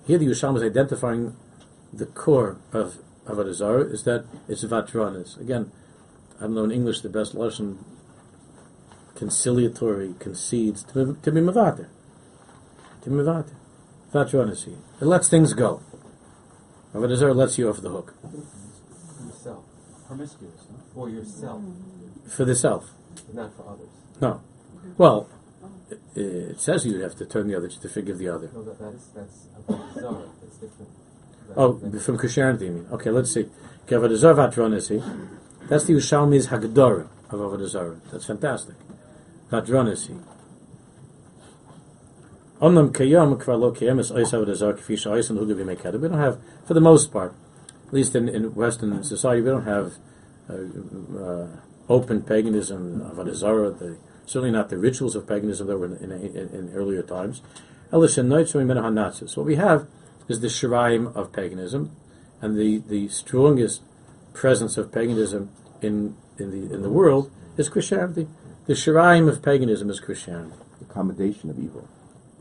Here, 0.05 0.17
the 0.17 0.25
Yushalm 0.25 0.57
is 0.57 0.63
identifying 0.63 1.35
the 1.93 2.05
core 2.05 2.57
of 2.73 2.97
Avodah 3.27 3.53
Zarah 3.53 3.83
is 3.83 4.03
that 4.03 4.25
it's 4.47 4.63
vatronis. 4.63 5.39
Again, 5.39 5.71
I 6.37 6.43
don't 6.43 6.55
know 6.55 6.63
in 6.63 6.71
English 6.71 7.01
the 7.01 7.09
best 7.09 7.35
lesson. 7.35 7.83
Conciliatory 9.15 10.15
concedes 10.19 10.83
to, 10.83 11.05
be- 11.05 11.21
to 11.21 11.31
be 11.31 11.41
mavater, 11.41 11.89
to 13.01 13.09
be 13.09 13.15
mavater, 13.15 13.55
vatronis. 14.13 14.67
It 14.67 15.05
lets 15.05 15.27
things 15.27 15.53
go. 15.53 15.81
Avodah 16.93 17.15
Zarah 17.17 17.33
lets 17.33 17.57
you 17.57 17.69
off 17.69 17.81
the 17.81 17.89
hook 17.89 18.13
yourself. 19.25 19.63
Promiscuous 20.07 20.67
for 20.93 21.09
yourself, 21.09 21.61
for 22.29 22.45
the 22.45 22.55
self. 22.55 22.91
not 23.33 23.53
for 23.55 23.67
others. 23.67 23.89
No. 24.21 24.41
Well, 24.97 25.29
it, 26.15 26.59
says 26.59 26.85
you 26.85 26.99
have 27.01 27.15
to 27.15 27.25
turn 27.25 27.47
the 27.47 27.55
other 27.55 27.67
to 27.67 27.89
forgive 27.89 28.17
the 28.17 28.29
other. 28.29 28.49
No, 28.53 28.63
that, 28.63 28.79
that's 28.79 29.07
that's. 29.07 29.47
That's 29.67 30.57
different. 30.57 30.89
Oh, 31.55 31.79
from 31.99 32.17
Christianity, 32.17 32.65
you 32.65 32.71
mean? 32.71 32.87
Okay, 32.91 33.09
let's 33.09 33.31
see. 33.31 33.45
That's 33.87 35.85
the 35.85 35.93
Ushalmi's 35.93 36.47
Hagdara 36.47 37.07
of 37.29 37.39
Avadazar. 37.39 37.99
That's 38.11 38.25
fantastic. 38.25 38.75
Vatronisi. 39.49 40.21
Omnam 42.61 42.91
kayam 42.91 43.41
kvar 43.41 43.59
lo 43.59 43.71
kayam 43.71 43.99
is 43.99 44.11
ois 44.11 44.33
Avadazar 44.33 44.77
kfi 44.77 44.97
sha'ois 44.97 45.29
and 45.29 45.39
hugavi 45.39 45.63
mekada. 45.63 45.99
We 45.99 46.09
don't 46.09 46.17
have, 46.17 46.39
for 46.65 46.73
the 46.73 46.81
most 46.81 47.11
part, 47.13 47.33
at 47.87 47.93
least 47.93 48.15
in, 48.15 48.27
in 48.27 48.53
Western 48.55 49.03
society, 49.03 49.41
we 49.41 49.49
don't 49.49 49.65
have 49.65 49.93
uh, 50.49 50.53
uh, 51.17 51.47
open 51.87 52.23
paganism, 52.23 53.01
Avadazara, 53.01 53.77
the 53.77 53.97
certainly 54.27 54.51
not 54.51 54.69
the 54.69 54.77
rituals 54.77 55.15
of 55.15 55.27
paganism 55.27 55.65
that 55.67 55.77
were 55.77 55.85
in, 55.85 56.11
in, 56.11 56.11
in, 56.11 56.49
in 56.49 56.71
earlier 56.75 57.01
times. 57.01 57.41
Hanatzis. 57.91 59.35
What 59.35 59.45
we 59.45 59.55
have 59.55 59.87
is 60.27 60.41
the 60.41 60.47
Shiraim 60.47 61.15
of 61.15 61.31
paganism, 61.31 61.95
and 62.41 62.57
the, 62.57 62.79
the 62.79 63.07
strongest 63.07 63.81
presence 64.33 64.77
of 64.77 64.91
paganism 64.91 65.49
in, 65.81 66.15
in, 66.37 66.51
the, 66.51 66.75
in 66.75 66.81
the 66.83 66.89
world 66.89 67.31
is 67.55 67.69
Christianity. 67.69 68.27
The 68.65 68.73
Shiraim 68.73 69.29
of 69.29 69.41
paganism 69.41 69.89
is 69.89 69.99
Christianity. 69.99 70.53
The 70.79 70.85
accommodation 70.85 71.49
of 71.49 71.57
evil. 71.57 71.87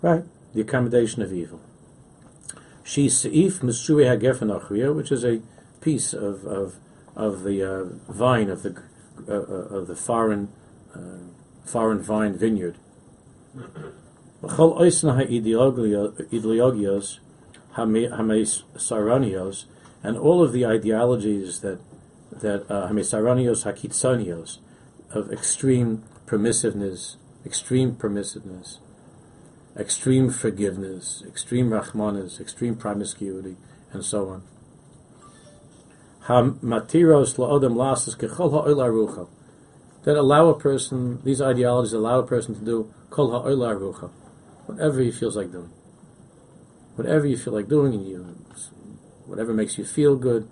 Right. 0.02 0.24
The 0.52 0.60
accommodation 0.60 1.22
of 1.22 1.32
evil. 1.32 1.60
She 2.82 3.06
Seif 3.06 3.60
Hagefen 3.60 4.60
Achriya, 4.60 4.94
which 4.94 5.10
is 5.10 5.24
a 5.24 5.40
piece 5.80 6.12
of, 6.12 6.44
of, 6.44 6.76
of 7.14 7.44
the 7.44 7.62
uh, 7.62 7.84
vine 8.12 8.50
of 8.50 8.62
the 8.62 8.82
uh, 9.28 9.32
uh, 9.32 9.78
of 9.78 9.86
the 9.86 9.96
foreign 9.96 10.48
uh, 10.94 11.00
foreign 11.66 12.00
vine 12.00 12.38
vineyard. 12.38 12.76
And 20.02 20.18
all 20.18 20.42
of 20.42 20.52
the 20.52 20.66
ideologies 20.66 21.60
that 21.60 21.80
that 22.40 22.70
uh, 22.70 22.88
hamesaranios 22.88 24.58
of 25.10 25.32
extreme 25.32 26.02
permissiveness, 26.26 27.16
extreme 27.44 27.94
permissiveness, 27.94 28.78
extreme 29.76 30.30
forgiveness, 30.30 31.22
extreme 31.26 31.70
rachmanas, 31.70 32.40
extreme 32.40 32.74
promiscuity, 32.76 33.56
and 33.92 34.04
so 34.04 34.28
on. 34.28 34.42
Hamatiros 36.26 37.36
lasas 37.36 38.16
kechol. 38.16 39.28
That 40.06 40.16
allow 40.16 40.48
a 40.48 40.54
person, 40.58 41.20
these 41.24 41.42
ideologies 41.42 41.92
allow 41.92 42.20
a 42.20 42.26
person 42.26 42.54
to 42.54 42.64
do 42.64 42.94
kol 43.10 43.32
ha'oil 43.32 43.58
arucha, 43.58 44.08
whatever 44.66 45.00
he 45.00 45.10
feels 45.10 45.36
like 45.36 45.50
doing. 45.50 45.72
Whatever 46.94 47.26
you 47.26 47.36
feel 47.36 47.52
like 47.52 47.66
doing, 47.66 47.92
and 47.92 48.06
you, 48.06 48.22
whatever 49.26 49.52
makes 49.52 49.78
you 49.78 49.84
feel 49.84 50.14
good, 50.14 50.48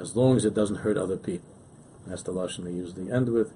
as 0.00 0.16
long 0.16 0.36
as 0.36 0.44
it 0.44 0.54
doesn't 0.54 0.78
hurt 0.78 0.98
other 0.98 1.16
people. 1.16 1.48
That's 2.08 2.24
the 2.24 2.32
lashon 2.32 2.64
they 2.64 2.72
usually 2.72 3.12
end 3.12 3.28
with. 3.28 3.52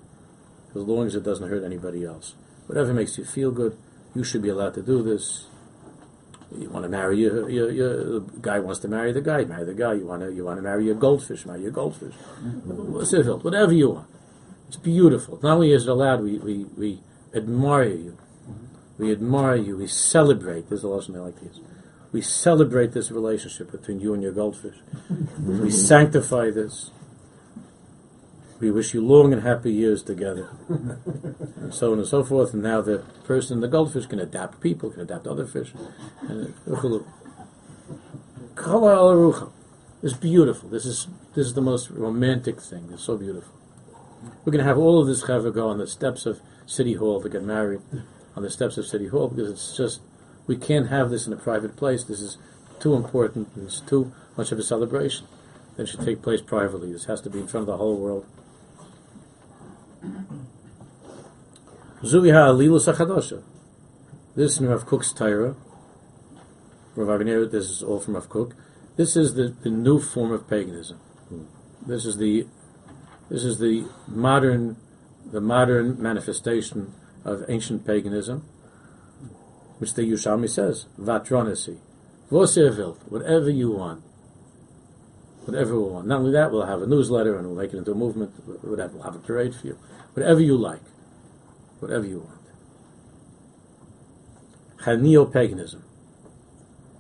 As 0.71 0.83
long 0.83 1.09
as 1.09 1.17
it 1.17 1.25
doesn't 1.25 1.51
hurt 1.51 1.65
anybody 1.65 2.05
else. 2.05 2.37
Whatever 2.67 2.95
makes 2.95 3.19
you 3.19 3.25
feel 3.25 3.51
good, 3.51 3.77
you 4.15 4.23
should 4.23 4.43
be 4.43 4.51
allowed 4.51 4.75
to 4.75 4.83
do 4.83 5.03
this. 5.03 5.49
You 6.57 6.71
want 6.71 6.85
to 6.85 6.89
marry 6.89 7.19
your, 7.19 7.51
your, 7.51 7.71
your 7.73 8.21
guy 8.21 8.61
wants 8.61 8.79
to 8.81 8.89
marry 8.89 9.13
the 9.13 9.21
guy, 9.21 9.45
marry 9.45 9.65
the 9.65 9.75
guy. 9.75 9.95
You 9.95 10.07
want 10.07 10.23
to 10.23 10.33
you 10.33 10.45
want 10.45 10.59
to 10.59 10.63
marry 10.63 10.85
your 10.85 10.95
goldfish, 10.95 11.45
marry 11.45 11.63
your 11.63 11.73
goldfish. 11.73 12.15
Whatever 12.15 13.73
you 13.73 13.91
want. 13.91 14.12
It's 14.73 14.81
beautiful. 14.81 15.39
Not 15.43 15.57
only 15.57 15.75
is 15.75 15.83
it 15.83 15.91
allowed, 15.91 16.23
we, 16.23 16.39
we, 16.39 16.65
we 16.65 17.01
admire 17.35 17.91
you. 17.91 18.17
We 18.97 19.13
admire 19.13 19.57
you. 19.57 19.77
We 19.77 19.87
celebrate. 19.87 20.71
There's 20.71 20.83
a 20.83 20.89
lesson 20.89 21.15
I 21.15 21.19
like 21.19 21.43
use. 21.43 21.61
We 22.11 22.23
celebrate 22.23 22.93
this 22.93 23.11
relationship 23.11 23.71
between 23.71 24.01
you 24.01 24.15
and 24.15 24.23
your 24.23 24.33
goldfish. 24.33 24.77
we 25.39 25.71
sanctify 25.71 26.53
this. 26.53 26.91
We 28.61 28.71
wish 28.71 28.95
you 28.95 29.05
long 29.05 29.35
and 29.35 29.43
happy 29.43 29.75
years 29.75 30.03
together. 30.03 30.49
and 30.71 31.75
so 31.75 31.93
on 31.93 31.99
and 31.99 32.09
so 32.09 32.25
forth. 32.25 32.55
And 32.55 32.63
now 32.63 32.81
the 32.81 33.05
person, 33.25 33.61
the 33.61 33.69
goldfish, 33.69 34.07
can 34.07 34.21
adapt 34.21 34.63
people, 34.63 34.89
can 34.89 35.03
adapt 35.03 35.27
other 35.27 35.45
fish. 35.45 35.75
And 36.23 36.55
uh, 36.67 37.01
it's 40.03 40.15
beautiful. 40.15 40.71
This 40.71 40.87
is 40.87 41.09
this 41.35 41.49
is 41.49 41.53
the 41.53 41.61
most 41.61 41.91
romantic 41.91 42.59
thing. 42.59 42.89
It's 42.91 43.05
so 43.05 43.19
beautiful. 43.19 43.53
We're 44.45 44.53
going 44.53 44.65
to 44.65 44.69
have 44.69 44.79
all 44.79 45.01
of 45.01 45.07
this 45.07 45.25
chaver 45.25 45.53
go 45.53 45.69
on 45.69 45.79
the 45.79 45.87
steps 45.87 46.27
of 46.27 46.41
City 46.67 46.95
Hall 46.95 47.21
to 47.23 47.29
get 47.29 47.43
married, 47.43 47.81
on 48.37 48.43
the 48.43 48.51
steps 48.51 48.79
of 48.79 48.87
City 48.87 49.09
Hall, 49.09 49.29
because 49.29 49.51
it's 49.51 49.77
just 49.77 50.01
we 50.47 50.57
can't 50.57 50.89
have 50.89 51.11
this 51.11 51.27
in 51.27 51.33
a 51.33 51.37
private 51.37 51.77
place. 51.77 52.05
This 52.05 52.21
is 52.21 52.39
too 52.81 52.95
important. 52.95 53.49
And 53.55 53.65
it's 53.65 53.81
too 53.81 54.13
much 54.37 54.53
of 54.53 54.59
a 54.59 54.63
celebration. 54.63 55.27
That 55.77 55.89
should 55.89 56.05
take 56.05 56.23
place 56.23 56.43
privately. 56.43 56.93
This 56.93 57.07
has 57.07 57.21
to 57.23 57.31
be 57.31 57.41
in 57.41 57.47
front 57.47 57.63
of 57.63 57.67
the 57.69 57.77
whole 57.79 57.97
world. 57.97 58.27
Zuiha 62.03 62.51
Alilus 62.51 62.93
Achadosha. 62.93 63.43
This 64.35 64.59
in 64.59 64.69
Rav 64.69 64.85
Kook's 64.87 65.13
Torah. 65.13 65.55
Rav 66.97 67.21
Aviner, 67.21 67.51
this 67.51 67.71
is 67.71 67.83
all 67.83 68.01
from 68.01 68.15
Rav 68.15 68.29
Kook. 68.29 68.55
This 68.97 69.17
is 69.17 69.35
the, 69.35 69.55
the 69.63 69.71
new 69.71 70.01
form 70.01 70.33
of 70.33 70.49
paganism. 70.49 70.99
Hmm. 71.29 71.45
This 71.87 72.05
is 72.05 72.19
the 72.19 72.47
this 73.33 73.45
is 73.45 73.59
the 73.59 73.89
modern 74.07 74.77
the 75.33 75.41
modern 75.41 76.01
manifestation 76.01 76.93
of 77.25 77.45
ancient 77.49 77.87
paganism, 77.87 78.47
which 79.79 79.95
the 79.95 80.03
Yerushalmi 80.03 80.49
says, 80.49 80.87
Vatronisi. 81.01 81.79
Vosevilt, 82.31 82.99
whatever 83.09 83.51
you 83.51 83.71
want. 83.71 84.03
Whatever 85.45 85.81
we 85.81 85.91
want. 85.91 86.07
Not 86.07 86.21
only 86.21 86.33
that, 86.33 86.53
we'll 86.53 86.67
have 86.67 86.83
a 86.83 86.87
newsletter 86.87 87.37
and 87.37 87.47
we'll 87.47 87.57
make 87.57 87.73
it 87.73 87.79
into 87.79 87.93
a 87.93 87.95
movement. 87.95 88.33
We'll 88.63 88.79
have, 88.79 88.95
we'll 88.95 89.03
have 89.05 89.17
a 89.17 89.19
parade 89.19 89.55
for 89.55 89.67
you. 89.67 89.79
Whatever 90.15 90.41
you 90.41 90.57
like. 90.57 90.83
Whatever 91.81 92.07
you 92.07 92.21
want. 94.87 95.03
Neo-paganism. 95.03 95.83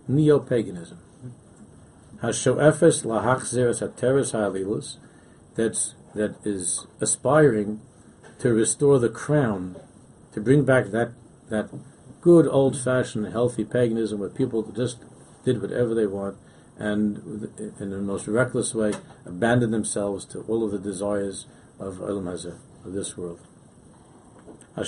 Neo-paganism. 0.08 0.98
Hashoefes 2.22 3.04
lahachzeres 3.04 3.80
hateres 3.80 4.32
ha'alilus. 4.32 4.96
That's 5.54 5.94
that 6.14 6.36
is 6.44 6.86
aspiring 7.00 7.80
to 8.38 8.52
restore 8.52 8.98
the 8.98 9.08
crown, 9.08 9.76
to 10.32 10.40
bring 10.40 10.64
back 10.64 10.86
that 10.86 11.12
that 11.48 11.68
good 12.20 12.46
old 12.46 12.78
fashioned 12.78 13.32
healthy 13.32 13.64
paganism 13.64 14.20
where 14.20 14.28
people 14.28 14.62
just 14.62 14.98
did 15.44 15.60
whatever 15.60 15.94
they 15.94 16.06
want 16.06 16.36
and 16.78 17.48
in 17.78 17.90
the 17.90 17.98
most 17.98 18.26
reckless 18.26 18.74
way 18.74 18.92
abandoned 19.26 19.72
themselves 19.72 20.24
to 20.24 20.40
all 20.42 20.64
of 20.64 20.72
the 20.72 20.78
desires 20.78 21.46
of 21.78 21.96
Olam 21.96 22.24
Hazeh, 22.24 22.56
of 22.84 22.92
this 22.92 23.16
world. 23.16 23.40
To 24.76 24.84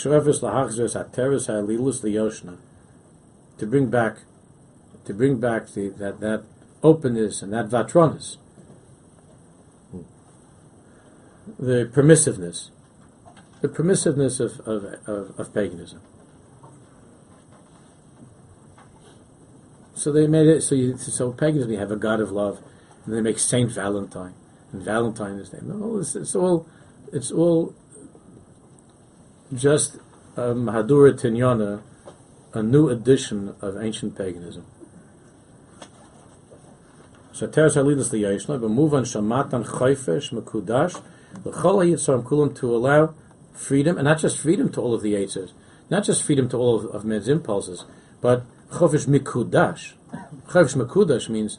bring 3.66 3.90
back 3.90 4.16
to 5.04 5.12
bring 5.12 5.38
back 5.38 5.66
the, 5.68 5.90
that, 5.98 6.20
that 6.20 6.44
openness 6.82 7.42
and 7.42 7.52
that 7.52 7.68
vatronis 7.68 8.38
the 11.58 11.90
permissiveness, 11.92 12.70
the 13.60 13.68
permissiveness 13.68 14.40
of, 14.40 14.60
of, 14.66 14.84
of, 15.06 15.38
of 15.38 15.54
paganism. 15.54 16.00
So 19.94 20.12
they 20.12 20.26
made 20.26 20.48
it 20.48 20.62
so. 20.62 20.74
You, 20.74 20.96
so 20.98 21.32
paganism, 21.32 21.72
you 21.72 21.78
have 21.78 21.90
a 21.90 21.96
god 21.96 22.20
of 22.20 22.30
love, 22.30 22.60
and 23.04 23.14
they 23.14 23.20
make 23.20 23.38
Saint 23.38 23.70
Valentine, 23.70 24.34
and 24.72 24.82
Valentine 24.82 25.38
is 25.38 25.52
named. 25.52 25.68
No, 25.68 25.98
it's, 25.98 26.16
it's 26.16 26.34
all, 26.34 26.68
it's 27.12 27.30
all 27.30 27.74
just 29.54 29.98
um, 30.36 30.66
Hadura 30.66 31.12
Tinyana, 31.12 31.82
a 32.52 32.62
new 32.62 32.88
edition 32.88 33.54
of 33.60 33.80
ancient 33.80 34.16
paganism. 34.16 34.66
So 37.32 37.46
Teres 37.46 37.76
Halilus 37.76 38.10
Liyashna, 38.10 38.60
but 38.60 38.70
move 38.70 38.94
on 38.94 39.04
Shamatan 39.04 39.64
Chayfesh 39.64 40.32
Mekudash 40.32 41.02
to 41.42 42.74
allow 42.74 43.14
freedom, 43.54 43.96
and 43.96 44.04
not 44.04 44.18
just 44.18 44.38
freedom 44.38 44.70
to 44.72 44.80
all 44.80 44.94
of 44.94 45.02
the 45.02 45.14
Eitzers, 45.14 45.52
not 45.90 46.04
just 46.04 46.22
freedom 46.22 46.48
to 46.48 46.56
all 46.56 46.76
of, 46.76 46.86
of 46.94 47.04
men's 47.04 47.28
impulses, 47.28 47.84
but 48.20 48.44
Chofish 48.70 49.06
Mikudash. 49.06 49.92
Chofish 50.48 50.76
Mikudash 50.76 51.28
means 51.28 51.58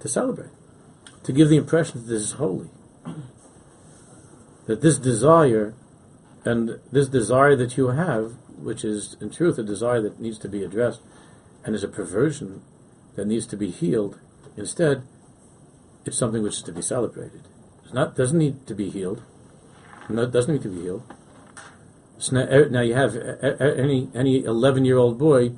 to 0.00 0.08
celebrate, 0.08 0.50
to 1.24 1.32
give 1.32 1.48
the 1.48 1.56
impression 1.56 2.00
that 2.00 2.06
this 2.06 2.22
is 2.22 2.32
holy. 2.32 2.68
That 4.66 4.80
this 4.80 4.98
desire, 4.98 5.74
and 6.44 6.78
this 6.90 7.08
desire 7.08 7.56
that 7.56 7.76
you 7.76 7.88
have, 7.88 8.34
which 8.56 8.84
is 8.84 9.16
in 9.20 9.30
truth 9.30 9.58
a 9.58 9.62
desire 9.62 10.00
that 10.02 10.20
needs 10.20 10.38
to 10.38 10.48
be 10.48 10.62
addressed, 10.62 11.00
and 11.64 11.74
is 11.74 11.84
a 11.84 11.88
perversion 11.88 12.62
that 13.16 13.26
needs 13.26 13.46
to 13.46 13.56
be 13.56 13.70
healed, 13.70 14.20
instead, 14.56 15.02
it's 16.04 16.18
something 16.18 16.42
which 16.42 16.56
is 16.56 16.62
to 16.62 16.72
be 16.72 16.82
celebrated 16.82 17.42
not 17.92 18.16
doesn't 18.16 18.38
need 18.38 18.66
to 18.66 18.74
be 18.74 18.90
healed. 18.90 19.22
No, 20.08 20.26
doesn't 20.26 20.52
need 20.52 20.62
to 20.62 20.68
be 20.68 20.82
healed. 20.82 21.02
So 22.18 22.36
now, 22.36 22.42
er, 22.42 22.68
now 22.68 22.80
you 22.80 22.94
have 22.94 23.16
any 23.60 24.10
any 24.14 24.44
eleven 24.44 24.84
year 24.84 24.98
old 24.98 25.18
boy 25.18 25.52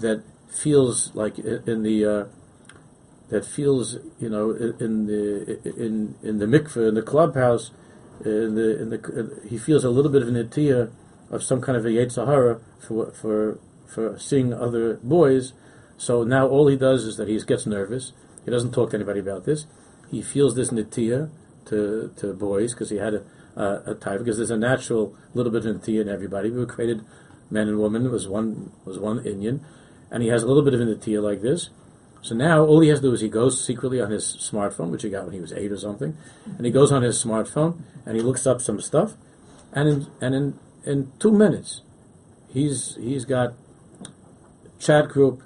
that 0.00 0.22
feels 0.48 1.14
like 1.14 1.38
in 1.38 1.82
the 1.82 2.04
uh, 2.04 2.24
that 3.28 3.44
feels 3.44 3.96
you 4.18 4.28
know 4.28 4.50
in 4.52 5.06
the 5.06 5.60
in 5.64 6.16
in 6.22 6.38
the 6.38 6.46
mikveh 6.46 6.88
in 6.88 6.94
the 6.94 7.02
clubhouse 7.02 7.70
in 8.24 8.54
the 8.54 8.80
in 8.82 8.90
the 8.90 9.40
he 9.48 9.56
feels 9.56 9.84
a 9.84 9.90
little 9.90 10.10
bit 10.10 10.22
of 10.22 10.28
an 10.28 10.34
etiya 10.34 10.90
of 11.30 11.42
some 11.42 11.60
kind 11.60 11.78
of 11.78 11.86
a 11.86 11.90
Yetzirah 11.90 12.60
for 12.80 13.12
for 13.12 13.58
for 13.86 14.18
seeing 14.18 14.52
other 14.52 14.94
boys. 15.02 15.52
So 15.96 16.24
now 16.24 16.46
all 16.48 16.66
he 16.66 16.76
does 16.76 17.04
is 17.04 17.16
that 17.16 17.28
he 17.28 17.38
gets 17.40 17.66
nervous. 17.66 18.12
He 18.44 18.50
doesn't 18.50 18.72
talk 18.72 18.90
to 18.90 18.96
anybody 18.96 19.20
about 19.20 19.44
this. 19.44 19.66
He 20.10 20.22
feels 20.22 20.56
this 20.56 20.70
nitiya, 20.70 21.30
to, 21.70 22.12
to 22.18 22.34
boys 22.34 22.74
because 22.74 22.90
he 22.90 22.96
had 22.96 23.14
a, 23.14 23.24
uh, 23.56 23.80
a 23.86 23.94
type 23.94 24.18
because 24.18 24.36
there's 24.36 24.50
a 24.50 24.56
natural 24.56 25.16
little 25.34 25.50
bit 25.50 25.64
of 25.64 25.76
Natiya 25.76 26.02
in 26.02 26.08
everybody. 26.08 26.50
We 26.50 26.66
created 26.66 27.04
man 27.50 27.68
and 27.68 27.78
woman. 27.78 28.10
Was 28.10 28.28
one 28.28 28.72
was 28.84 28.98
one 28.98 29.24
Indian, 29.26 29.64
and 30.10 30.22
he 30.22 30.28
has 30.28 30.42
a 30.42 30.46
little 30.46 30.62
bit 30.62 30.74
of 30.74 30.80
Natiya 30.80 31.22
like 31.22 31.42
this. 31.42 31.70
So 32.22 32.34
now 32.34 32.64
all 32.64 32.80
he 32.80 32.88
has 32.88 33.00
to 33.00 33.06
do 33.06 33.12
is 33.14 33.22
he 33.22 33.28
goes 33.28 33.64
secretly 33.64 34.00
on 34.00 34.10
his 34.10 34.24
smartphone, 34.24 34.90
which 34.90 35.02
he 35.02 35.08
got 35.08 35.24
when 35.24 35.32
he 35.32 35.40
was 35.40 35.52
eight 35.52 35.72
or 35.72 35.78
something, 35.78 36.16
and 36.44 36.66
he 36.66 36.70
goes 36.70 36.92
on 36.92 37.02
his 37.02 37.22
smartphone 37.22 37.80
and 38.04 38.14
he 38.14 38.22
looks 38.22 38.46
up 38.46 38.60
some 38.60 38.80
stuff, 38.80 39.14
and 39.72 39.88
in, 39.88 40.06
and 40.20 40.34
in 40.34 40.58
in 40.84 41.12
two 41.18 41.32
minutes, 41.32 41.82
he's 42.52 42.96
he's 42.96 43.24
got 43.24 43.54
chat 44.78 45.08
group, 45.08 45.42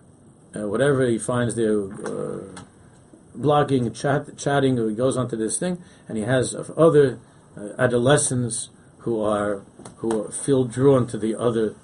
uh, 0.54 0.66
whatever 0.68 1.06
he 1.06 1.18
finds 1.18 1.54
there, 1.54 1.82
uh, 1.82 2.62
blogging, 3.36 3.94
chat, 3.94 4.36
chatting, 4.36 4.76
he 4.88 4.94
goes 4.94 5.16
onto 5.16 5.36
this 5.36 5.58
thing, 5.58 5.82
and 6.08 6.16
he 6.16 6.24
has 6.24 6.54
other 6.76 7.18
uh, 7.56 7.70
adolescents 7.78 8.70
who 8.98 9.22
are 9.22 9.62
who 9.96 10.30
feel 10.30 10.64
drawn 10.64 11.06
to 11.06 11.18
the 11.18 11.34
other 11.38 11.74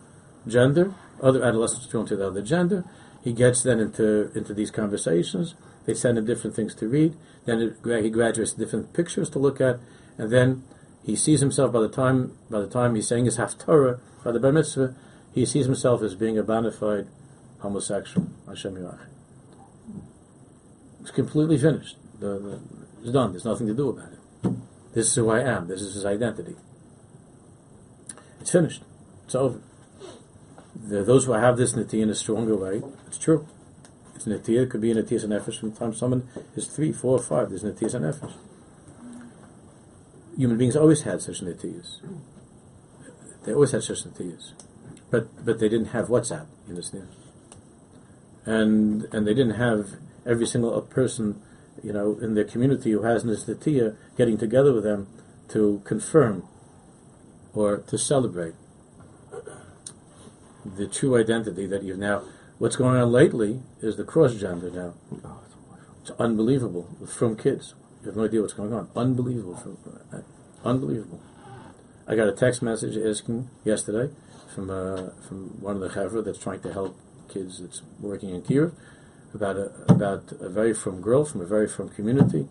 gender, 0.47 0.95
other 1.23 1.45
adolescents 1.45 1.87
drawn 1.87 2.07
to 2.07 2.17
the 2.17 2.27
other 2.27 2.43
gender. 2.43 2.85
He 3.23 3.33
gets 3.33 3.63
then 3.63 3.79
into 3.81 4.31
into 4.35 4.55
these 4.55 4.71
conversations. 4.71 5.55
They 5.87 5.95
send 5.95 6.19
him 6.19 6.27
different 6.27 6.57
things 6.57 6.75
to 6.77 6.89
read. 6.89 7.15
Then 7.45 7.61
it, 7.61 8.03
he 8.03 8.11
graduates 8.11 8.53
different 8.53 8.93
pictures 8.93 9.31
to 9.31 9.39
look 9.39 9.61
at, 9.61 9.81
and 10.19 10.31
then 10.31 10.65
he 11.03 11.17
sees 11.17 11.41
himself 11.41 11.73
by 11.73 11.81
the 11.81 11.89
time 11.89 12.37
by 12.51 12.61
the 12.61 12.69
time 12.69 12.95
he's 12.95 13.09
saying 13.09 13.27
his 13.27 13.39
haftarah 13.39 14.01
by 14.25 14.33
the 14.33 14.41
bar 14.41 14.53
mitzvah, 14.53 14.95
he 15.33 15.47
sees 15.47 15.67
himself 15.67 16.03
as 16.03 16.15
being 16.15 16.39
a 16.39 16.43
bona 16.43 16.71
fide 16.71 17.09
homosexual. 17.61 18.29
Hashem 18.47 18.75
Yirach. 18.75 19.10
It's 21.01 21.11
completely 21.11 21.59
finished. 21.59 21.97
The, 22.19 22.39
the, 22.39 22.61
it's 23.03 23.13
done. 23.13 23.33
There's 23.33 23.45
nothing 23.45 23.67
to 23.67 23.75
do 23.75 23.91
about 23.91 24.13
it. 24.13 24.19
This 24.93 25.07
is 25.07 25.15
who 25.15 25.31
I 25.31 25.41
am. 25.41 25.69
This 25.69 25.81
is 25.81 25.95
his 25.95 26.05
identity. 26.05 26.57
It's 28.41 28.51
finished. 28.51 28.83
It's 29.25 29.35
over. 29.35 29.61
The, 30.75 31.03
those 31.03 31.27
who 31.27 31.33
have 31.33 31.57
this 31.57 31.73
natiya 31.75 32.03
in 32.03 32.11
a 32.11 32.15
stronger 32.15 32.57
way, 32.57 32.83
it's 33.07 33.19
true. 33.19 33.47
It's 34.15 34.27
natiya. 34.27 34.65
It 34.65 34.71
could 34.71 34.81
be 34.81 34.91
a 34.91 34.95
natiya 34.95 35.25
nefesh. 35.25 35.61
From 35.61 35.71
the 35.71 35.79
time 35.79 35.95
someone 35.95 36.29
is 36.57 36.67
three, 36.67 36.93
four, 36.93 37.19
five, 37.19 37.51
there's 37.51 37.63
natiya 37.63 38.01
nefesh. 38.01 38.35
Human 40.37 40.59
beings 40.59 40.77
always 40.77 41.03
had 41.03 41.23
such 41.23 41.41
natiyas. 41.41 41.99
They 43.45 43.53
always 43.53 43.73
had 43.73 43.83
such 43.83 44.05
natiyas, 44.05 44.53
but 45.11 45.45
but 45.45 45.59
they 45.59 45.69
didn't 45.69 45.89
have 45.89 46.09
WhatsApp. 46.09 46.47
You 46.67 46.71
understand? 46.71 47.09
And 48.45 49.07
and 49.13 49.27
they 49.27 49.35
didn't 49.35 49.57
have 49.57 49.97
every 50.31 50.47
single 50.47 50.81
person, 50.83 51.43
you 51.83 51.93
know, 51.93 52.19
in 52.23 52.35
their 52.35 52.45
community 52.45 52.93
who 52.93 53.03
has 53.03 53.25
this 53.25 53.45
getting 54.17 54.39
together 54.39 54.73
with 54.73 54.85
them 54.85 55.09
to 55.49 55.83
confirm 55.85 56.45
or 57.53 57.79
to 57.79 57.99
celebrate 57.99 58.55
the 60.65 60.87
true 60.87 61.17
identity 61.17 61.67
that 61.67 61.83
you've 61.83 61.99
now. 61.99 62.23
What's 62.59 62.77
going 62.77 63.01
on 63.01 63.11
lately 63.11 63.61
is 63.81 63.97
the 63.97 64.05
cross 64.05 64.35
gender 64.35 64.71
now. 64.71 64.95
It's 66.03 66.11
unbelievable 66.13 66.89
from 67.07 67.37
kids. 67.37 67.75
You 68.03 68.07
have 68.07 68.17
no 68.17 68.25
idea 68.25 68.41
what's 68.43 68.53
going 68.53 68.73
on. 68.73 68.89
Unbelievable. 68.95 69.57
From, 69.57 69.79
uh, 70.13 70.21
unbelievable. 70.65 71.21
I 72.07 72.15
got 72.15 72.29
a 72.29 72.33
text 72.33 72.63
message 72.63 72.97
asking 72.97 73.49
yesterday 73.65 74.13
from 74.55 74.71
uh, 74.71 75.11
from 75.27 75.61
one 75.61 75.77
of 75.77 75.83
the 75.83 75.89
chevra 75.89 76.25
that's 76.25 76.39
trying 76.39 76.61
to 76.61 76.73
help 76.73 76.97
kids 77.29 77.61
that's 77.61 77.83
working 78.01 78.31
in 78.31 78.43
Kiev 78.43 78.73
about 79.35 79.57
a 79.57 79.71
about 79.89 80.33
a 80.41 80.49
very 80.49 80.75
firm 80.75 81.01
girl 81.01 81.25
from 81.25 81.41
a 81.41 81.47
very 81.47 81.69
firm 81.69 81.89
community 81.89 82.49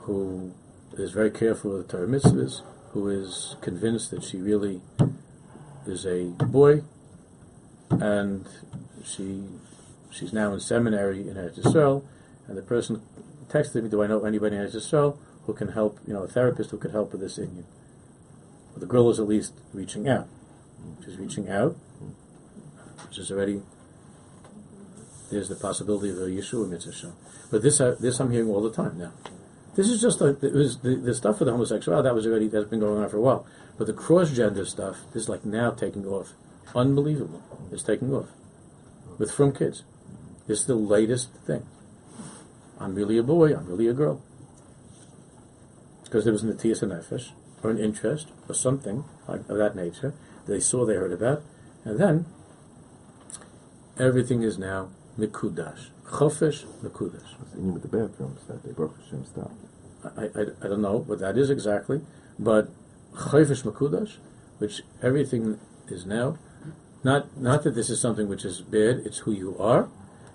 who 0.00 0.52
is 0.98 1.12
very 1.12 1.30
careful 1.30 1.72
with 1.72 1.86
the 1.86 1.96
Torah 1.96 2.08
mitzvahs, 2.08 2.62
who 2.90 3.08
is 3.08 3.56
convinced 3.60 4.10
that 4.10 4.22
she 4.22 4.38
really 4.38 4.80
is 5.86 6.04
a 6.06 6.30
boy, 6.44 6.82
and 7.90 8.46
she 9.04 9.44
she's 10.10 10.32
now 10.32 10.52
in 10.52 10.60
seminary 10.60 11.28
in 11.28 11.34
Eretz 11.34 11.58
Yisrael, 11.58 12.04
and 12.46 12.56
the 12.56 12.62
person 12.62 13.02
texted 13.48 13.82
me, 13.82 13.88
"Do 13.88 14.02
I 14.02 14.06
know 14.06 14.24
anybody 14.24 14.56
in 14.56 14.62
Eretz 14.62 14.74
Yisrael 14.74 15.16
who 15.46 15.54
can 15.54 15.68
help? 15.68 15.98
You 16.06 16.14
know, 16.14 16.22
a 16.22 16.28
therapist 16.28 16.70
who 16.70 16.78
could 16.78 16.92
help 16.92 17.12
with 17.12 17.20
this 17.20 17.38
inyan?" 17.38 17.64
Well, 18.70 18.80
the 18.80 18.86
girl 18.86 19.10
is 19.10 19.18
at 19.20 19.28
least 19.28 19.54
reaching 19.72 20.08
out. 20.08 20.28
She's 21.04 21.16
reaching 21.16 21.48
out, 21.48 21.76
which 23.06 23.18
is 23.18 23.30
already 23.30 23.62
there's 25.32 25.48
the 25.48 25.56
possibility 25.56 26.10
of 26.10 26.18
a 26.18 26.26
Yeshua 26.26 26.68
mitzvah. 26.68 27.12
But 27.50 27.62
this, 27.62 27.80
uh, 27.80 27.96
this 27.98 28.20
I'm 28.20 28.30
hearing 28.30 28.48
all 28.48 28.62
the 28.62 28.72
time 28.72 28.98
now. 28.98 29.12
This 29.74 29.88
is 29.88 30.00
just 30.00 30.20
like 30.20 30.42
it 30.42 30.52
was 30.52 30.78
the, 30.78 30.96
the 30.96 31.14
stuff 31.14 31.40
with 31.40 31.46
the 31.46 31.52
homosexuality 31.52 32.06
that 32.06 32.14
was 32.14 32.26
already 32.26 32.48
that's 32.48 32.68
been 32.68 32.80
going 32.80 33.02
on 33.02 33.08
for 33.08 33.16
a 33.16 33.20
while. 33.20 33.46
But 33.78 33.86
the 33.86 33.94
cross 33.94 34.30
gender 34.30 34.66
stuff 34.66 34.98
is 35.14 35.28
like 35.28 35.44
now 35.44 35.70
taking 35.70 36.06
off. 36.06 36.34
Unbelievable. 36.74 37.42
It's 37.72 37.82
taking 37.82 38.12
off 38.14 38.28
with 39.18 39.32
from 39.32 39.52
kids. 39.52 39.82
Is 40.48 40.66
the 40.66 40.74
latest 40.74 41.32
thing. 41.46 41.64
I'm 42.78 42.94
really 42.94 43.16
a 43.16 43.22
boy. 43.22 43.54
I'm 43.54 43.66
really 43.66 43.88
a 43.88 43.94
girl. 43.94 44.22
Because 46.04 46.24
there 46.24 46.32
was 46.32 46.42
an 46.42 46.52
Atias 46.52 46.80
Nefesh 46.80 47.30
or 47.62 47.70
an 47.70 47.78
interest 47.78 48.28
or 48.48 48.54
something 48.54 49.04
like, 49.28 49.48
of 49.48 49.56
that 49.56 49.74
nature 49.74 50.12
they 50.46 50.60
saw, 50.60 50.84
they 50.84 50.94
heard 50.94 51.12
about, 51.12 51.42
and 51.84 51.98
then 51.98 52.26
everything 53.98 54.42
is 54.42 54.58
now 54.58 54.88
Mikudash. 55.18 55.88
Chofesh 56.06 56.64
Mikudash. 56.82 57.38
What's 57.38 57.52
the 57.52 57.60
name 57.60 57.76
of 57.76 57.82
the 57.82 57.88
bathrooms 57.88 58.40
that 58.48 58.62
they 58.62 58.72
Baruch 58.72 58.96
Hashem 59.04 59.24
stopped? 59.26 59.54
I, 60.04 60.24
I, 60.24 60.42
I 60.64 60.68
don't 60.68 60.82
know 60.82 60.98
what 60.98 61.20
that 61.20 61.38
is 61.38 61.50
exactly, 61.50 62.00
but 62.38 62.68
Chofesh 63.14 63.62
Mikudash, 63.62 64.16
which 64.58 64.82
everything 65.02 65.58
is 65.88 66.06
now, 66.06 66.38
not 67.04 67.36
not 67.36 67.62
that 67.64 67.74
this 67.74 67.90
is 67.90 68.00
something 68.00 68.28
which 68.28 68.44
is 68.44 68.60
bad, 68.60 69.02
it's 69.04 69.18
who 69.18 69.32
you 69.32 69.56
are, 69.58 69.88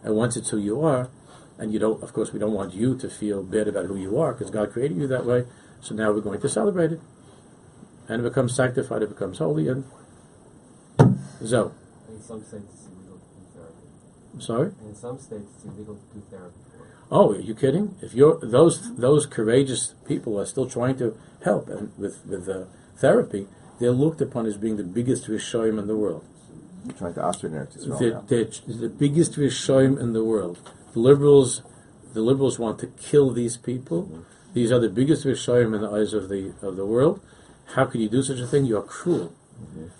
and 0.03 0.15
once 0.15 0.37
it's 0.37 0.49
who 0.49 0.57
you 0.57 0.81
are, 0.81 1.09
and 1.57 1.73
you 1.73 1.79
don't, 1.79 2.01
of 2.03 2.13
course, 2.13 2.31
we 2.31 2.39
don't 2.39 2.53
want 2.53 2.73
you 2.73 2.95
to 2.97 3.09
feel 3.09 3.43
bad 3.43 3.67
about 3.67 3.85
who 3.85 3.95
you 3.97 4.19
are, 4.19 4.33
because 4.33 4.51
God 4.51 4.71
created 4.71 4.97
you 4.97 5.07
that 5.07 5.25
way, 5.25 5.45
so 5.81 5.95
now 5.95 6.11
we're 6.11 6.21
going 6.21 6.39
to 6.41 6.49
celebrate 6.49 6.91
it. 6.91 7.01
And 8.07 8.21
it 8.21 8.23
becomes 8.29 8.55
sanctified, 8.55 9.01
it 9.01 9.09
becomes 9.09 9.39
holy, 9.39 9.67
and 9.67 9.83
so. 11.43 11.73
In 12.09 12.21
some 12.21 12.43
states, 12.43 12.63
it's 12.73 12.85
illegal 12.87 13.17
to 13.17 13.27
do 13.35 13.45
therapy. 13.53 13.87
I'm 14.37 14.41
sorry? 14.41 14.71
In 14.85 14.93
some 14.93 15.17
states, 15.17 15.49
it's 15.55 15.65
illegal 15.65 15.95
to 15.95 16.13
do 16.13 16.23
therapy. 16.29 16.59
Oh, 17.09 17.33
are 17.33 17.39
you 17.39 17.55
kidding? 17.55 17.95
If 18.03 18.13
you're 18.13 18.37
those 18.39 18.95
those 18.97 19.25
courageous 19.25 19.95
people 20.07 20.39
are 20.39 20.45
still 20.45 20.69
trying 20.69 20.95
to 20.99 21.17
help 21.43 21.69
and 21.69 21.91
with 21.97 22.23
with 22.27 22.47
uh, 22.47 22.65
therapy, 22.97 23.47
they're 23.79 23.89
looked 23.89 24.21
upon 24.21 24.45
as 24.45 24.55
being 24.57 24.77
the 24.77 24.83
biggest 24.83 25.25
rishoyim 25.25 25.79
in 25.79 25.87
the 25.87 25.97
world. 25.97 26.23
You're 26.85 26.95
trying 26.95 27.15
to 27.15 27.25
ostracate 27.25 27.57
Eretz 27.57 27.77
Yisrael 27.79 27.99
They're, 27.99 28.11
now. 28.11 28.23
they're 28.27 28.45
the 28.87 28.89
biggest 28.89 29.33
rishoyim 29.33 29.99
in 29.99 30.13
the 30.13 30.23
world. 30.23 30.59
The 30.93 30.99
liberals, 30.99 31.63
the 32.13 32.21
liberals 32.21 32.59
want 32.59 32.77
to 32.79 32.87
kill 32.87 33.31
these 33.31 33.57
people. 33.57 34.23
These 34.53 34.71
are 34.71 34.79
the 34.79 34.89
biggest 34.89 35.25
rishoyim 35.25 35.73
in 35.73 35.81
the 35.81 35.89
eyes 35.89 36.13
of 36.13 36.29
the 36.29 36.53
of 36.61 36.75
the 36.75 36.85
world. 36.85 37.21
How 37.73 37.85
could 37.85 38.01
you 38.01 38.09
do 38.09 38.21
such 38.21 38.39
a 38.39 38.45
thing? 38.45 38.65
You 38.65 38.77
are 38.77 38.83
cruel. 38.83 39.33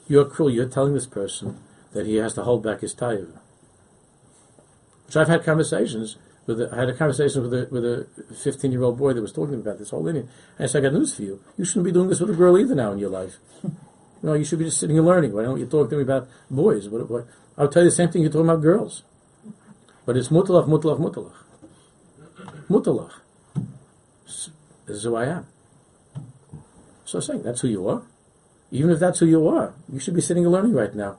You 0.07 0.19
are 0.19 0.25
cruel. 0.25 0.51
You're 0.51 0.69
telling 0.69 0.93
this 0.93 1.07
person 1.07 1.57
that 1.93 2.05
he 2.05 2.17
has 2.17 2.35
to 2.35 2.43
hold 2.43 2.61
back 2.61 2.81
his 2.81 2.93
taiva. 2.93 3.39
Which 5.07 5.15
I've 5.15 5.27
had 5.27 5.43
conversations 5.43 6.17
with. 6.45 6.61
A, 6.61 6.69
I 6.71 6.79
had 6.81 6.89
a 6.89 6.93
conversation 6.93 7.41
with 7.43 7.53
a 7.53 7.67
with 7.71 7.83
a 7.83 8.07
15 8.35 8.71
year 8.71 8.83
old 8.83 8.97
boy 8.97 9.13
that 9.13 9.21
was 9.21 9.31
talking 9.31 9.55
about 9.55 9.79
this 9.79 9.89
whole 9.89 10.05
thing. 10.05 10.17
And 10.17 10.29
I 10.59 10.65
said, 10.65 10.83
"I 10.83 10.89
got 10.89 10.93
news 10.93 11.15
for 11.15 11.23
you. 11.23 11.41
You 11.57 11.65
shouldn't 11.65 11.85
be 11.85 11.91
doing 11.91 12.09
this 12.09 12.19
with 12.19 12.29
a 12.29 12.33
girl 12.33 12.57
either 12.57 12.75
now 12.75 12.91
in 12.91 12.99
your 12.99 13.09
life. 13.09 13.37
you 13.63 13.71
know, 14.21 14.33
you 14.33 14.43
should 14.43 14.59
be 14.59 14.65
just 14.65 14.79
sitting 14.79 14.97
and 14.97 15.07
learning. 15.07 15.33
Why 15.33 15.43
don't 15.43 15.59
you 15.59 15.65
talk 15.65 15.89
to 15.89 15.95
me 15.95 16.03
about 16.03 16.27
boys? 16.51 16.89
What, 16.89 17.09
what, 17.09 17.27
I'll 17.57 17.69
tell 17.69 17.83
you 17.83 17.89
the 17.89 17.95
same 17.95 18.09
thing 18.09 18.21
you're 18.21 18.31
talking 18.31 18.49
about 18.49 18.61
girls. 18.61 19.03
But 20.05 20.17
it's 20.17 20.29
mutalach, 20.29 20.67
mutalach, 20.67 20.99
mutalach, 20.99 21.35
mutalach. 22.69 23.11
This 24.85 24.97
is 24.97 25.03
who 25.03 25.15
I 25.15 25.25
am. 25.25 25.47
So 27.05 27.19
I'm 27.19 27.21
saying 27.21 27.43
that's 27.43 27.61
who 27.61 27.67
you 27.67 27.87
are. 27.87 28.03
Even 28.71 28.91
if 28.91 28.99
that's 28.99 29.19
who 29.19 29.25
you 29.25 29.47
are, 29.47 29.73
you 29.91 29.99
should 29.99 30.15
be 30.15 30.21
sitting 30.21 30.43
and 30.43 30.51
learning 30.51 30.73
right 30.73 30.93
now. 30.93 31.17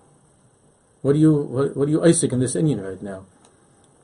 What 1.00 1.16
are 1.16 1.18
you 1.18 1.32
what, 1.32 1.76
what 1.76 1.86
do 1.86 1.92
you 1.92 2.04
Isaac 2.04 2.32
in 2.32 2.40
this 2.40 2.54
inyan 2.54 2.84
right 2.84 3.02
now? 3.02 3.24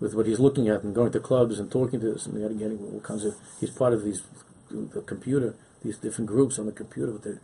With 0.01 0.14
what 0.14 0.26
he's 0.26 0.40
looking 0.40 0.68
at 0.68 0.82
and 0.82 0.95
going 0.95 1.12
to 1.12 1.20
clubs 1.20 1.59
and 1.59 1.70
talking 1.70 2.01
to 2.01 2.12
this 2.12 2.26
and 2.26 2.38
getting, 2.38 2.59
getting 2.59 2.78
all 2.78 3.01
kinds 3.01 3.24
of 3.24 3.34
he's 3.61 3.70
part 3.70 3.92
of 3.92 4.05
these 4.05 4.22
the 4.70 5.03
computer, 5.03 5.55
these 5.82 5.99
different 5.99 6.28
groups 6.28 6.59
on 6.59 6.66
the 6.66 6.72
computer 6.72 7.12
the 7.12 7.38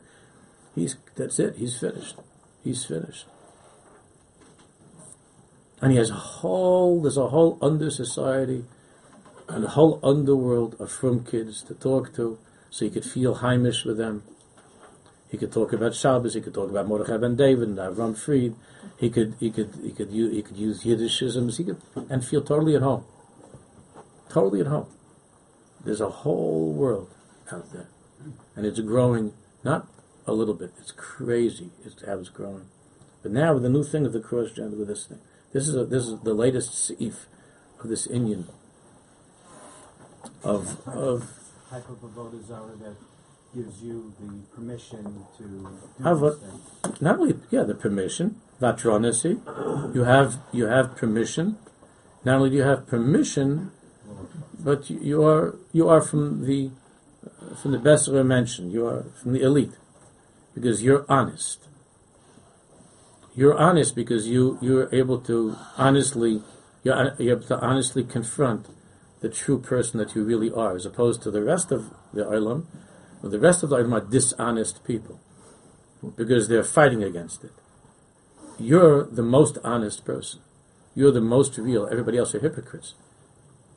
he's 0.75 0.97
that's 1.17 1.39
it, 1.39 1.57
he's 1.57 1.79
finished. 1.79 2.17
He's 2.65 2.85
finished. 2.85 3.27
And 5.81 5.93
he 5.93 5.99
has 5.99 6.11
a 6.11 6.15
whole 6.15 7.01
there's 7.03 7.17
a 7.17 7.29
whole 7.29 7.59
under 7.63 7.91
society 7.91 8.65
and 9.49 9.65
a 9.65 9.69
whole 9.69 9.99
underworld 10.03 10.77
of 10.81 10.91
from 10.91 11.25
kids 11.25 11.63
to 11.65 11.75
talk 11.75 12.15
to, 12.15 12.39
so 12.71 12.85
you 12.85 12.91
could 12.91 13.05
feel 13.05 13.37
Heimish 13.37 13.85
with 13.85 13.97
them. 13.97 14.23
He 15.31 15.39
could 15.39 15.53
talk 15.53 15.73
about 15.73 15.95
Shabbos. 15.95 16.35
He 16.35 16.41
could 16.41 16.55
talk 16.55 16.71
about 16.71 16.89
Mordechai 16.89 17.17
ben 17.17 17.37
David 17.37 17.69
and 17.69 17.79
Avram 17.79 18.17
Fried. 18.19 18.55
He 18.99 19.11
could 19.11 19.35
he 19.39 19.51
could 19.51 19.71
he 19.83 19.93
could 19.93 20.11
use, 20.11 20.35
he 20.35 20.43
could 20.43 20.57
use 20.57 20.83
Yiddishisms. 20.83 21.57
He 21.57 21.65
could 21.65 21.81
and 22.11 22.25
feel 22.25 22.43
totally 22.43 22.75
at 22.75 22.83
home. 22.83 23.05
Totally 24.29 24.61
at 24.61 24.67
home. 24.67 24.89
There's 25.85 26.01
a 26.01 26.11
whole 26.11 26.73
world 26.73 27.15
out 27.51 27.73
there, 27.73 27.89
and 28.55 28.67
it's 28.67 28.81
growing 28.81 29.33
not 29.65 29.87
a 30.27 30.33
little 30.33 30.55
bit. 30.55 30.73
It's 30.79 30.93
crazy 30.93 31.71
it's 31.85 32.05
how 32.05 32.19
it's 32.19 32.29
growing. 32.29 32.67
But 33.23 33.33
now 33.33 33.55
with 33.55 33.63
the 33.63 33.69
new 33.69 33.85
thing 33.85 34.07
of 34.07 34.13
the 34.13 34.21
cross 34.21 34.51
gender 34.51 34.77
with 34.77 34.89
this 34.89 35.07
thing, 35.07 35.21
this 35.53 35.69
is 35.69 35.77
a, 35.77 35.85
this 35.85 36.07
is 36.07 36.21
the 36.21 36.35
latest 36.35 36.73
seif 36.73 37.27
of 37.81 37.89
this 37.89 38.07
inyan 38.09 38.47
of 40.43 40.87
of 40.87 41.29
zarah 42.47 42.77
that 42.83 42.97
gives 43.55 43.83
you 43.83 44.13
the 44.21 44.33
permission 44.55 45.25
to 45.37 45.43
do 45.43 45.69
these 45.69 46.81
things. 46.83 47.01
not 47.01 47.19
only 47.19 47.35
yeah 47.51 47.65
the 47.65 47.75
permission 47.75 48.41
vatronasi 48.61 49.95
you 49.95 50.05
have 50.05 50.39
you 50.53 50.67
have 50.67 50.97
permission. 50.97 51.57
Not 52.25 52.37
only 52.37 52.51
do 52.51 52.57
you 52.57 52.63
have 52.63 52.87
permission 52.87 53.73
but 54.59 54.91
you, 54.91 55.01
you 55.01 55.25
are 55.25 55.57
you 55.73 55.89
are 55.89 56.03
from 56.03 56.47
the 56.47 56.71
uh, 57.25 57.55
from 57.57 57.73
the 57.73 57.79
best 57.79 58.09
of 58.09 58.27
mention 58.27 58.71
you 58.71 58.87
are 58.87 59.05
from 59.21 59.33
the 59.33 59.43
elite 59.43 59.73
because 60.55 60.83
you're 60.83 61.07
honest. 61.09 61.67
You're 63.35 63.59
honest 63.59 63.95
because 63.97 64.29
you 64.29 64.59
you're 64.61 64.95
able 64.95 65.19
to 65.23 65.57
honestly 65.79 66.43
you're, 66.85 67.15
you're 67.19 67.37
able 67.37 67.49
to 67.49 67.59
honestly 67.59 68.05
confront 68.05 68.67
the 69.21 69.29
true 69.29 69.59
person 69.59 69.99
that 69.99 70.15
you 70.15 70.23
really 70.25 70.51
are 70.51 70.77
as 70.77 70.87
opposed 70.87 71.23
to 71.23 71.31
the 71.31 71.43
rest 71.43 71.73
of 71.73 71.91
the 72.13 72.25
Olam 72.25 72.67
the 73.29 73.39
rest 73.39 73.63
of 73.63 73.71
the 73.71 73.77
Olam 73.77 73.93
are 73.93 74.05
dishonest 74.05 74.85
people 74.85 75.21
because 76.17 76.49
they're 76.49 76.65
fighting 76.65 77.03
against 77.03 77.45
it. 77.45 77.53
You're 78.59 79.05
the 79.05 79.23
most 79.23 79.59
honest 79.63 80.05
person. 80.05 80.41
You're 80.95 81.13
the 81.13 81.21
most 81.21 81.57
real. 81.59 81.87
Everybody 81.91 82.19
else 82.19 82.35
are 82.35 82.41
hypocrites. 82.41 82.95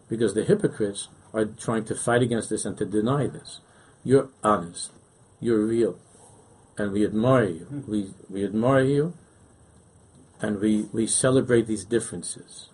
Because 0.09 0.33
the 0.33 0.43
hypocrites 0.43 1.09
are 1.33 1.45
trying 1.45 1.85
to 1.85 1.95
fight 1.95 2.21
against 2.21 2.49
this 2.49 2.65
and 2.65 2.77
to 2.77 2.85
deny 2.85 3.27
this. 3.27 3.59
You're 4.03 4.29
honest. 4.43 4.91
You're 5.39 5.65
real. 5.65 5.97
And 6.77 6.91
we 6.91 7.05
admire 7.05 7.49
you. 7.49 7.65
Hmm. 7.65 7.91
We, 7.91 8.13
we 8.29 8.43
admire 8.43 8.83
you 8.83 9.13
and 10.41 10.59
we, 10.59 10.87
we 10.91 11.07
celebrate 11.07 11.67
these 11.67 11.85
differences. 11.85 12.69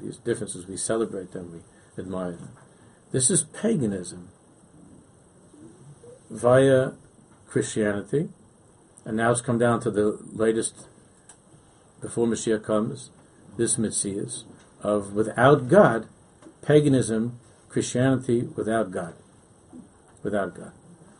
These 0.00 0.16
differences, 0.18 0.66
we 0.66 0.76
celebrate 0.76 1.32
them, 1.32 1.52
we 1.52 2.02
admire 2.02 2.32
them. 2.32 2.56
This 3.12 3.30
is 3.30 3.44
paganism 3.44 4.30
via 6.30 6.92
Christianity, 7.46 8.28
and 9.04 9.16
now 9.16 9.32
it's 9.32 9.40
come 9.40 9.58
down 9.58 9.80
to 9.80 9.90
the 9.90 10.18
latest, 10.32 10.86
before 12.00 12.26
Mashiach 12.26 12.64
comes, 12.64 13.10
this 13.56 13.76
Messias, 13.76 14.44
of 14.82 15.12
without 15.12 15.68
God, 15.68 16.06
paganism, 16.62 17.38
Christianity 17.68 18.42
without 18.56 18.90
God. 18.90 19.14
Without 20.22 20.54
God. 20.54 20.72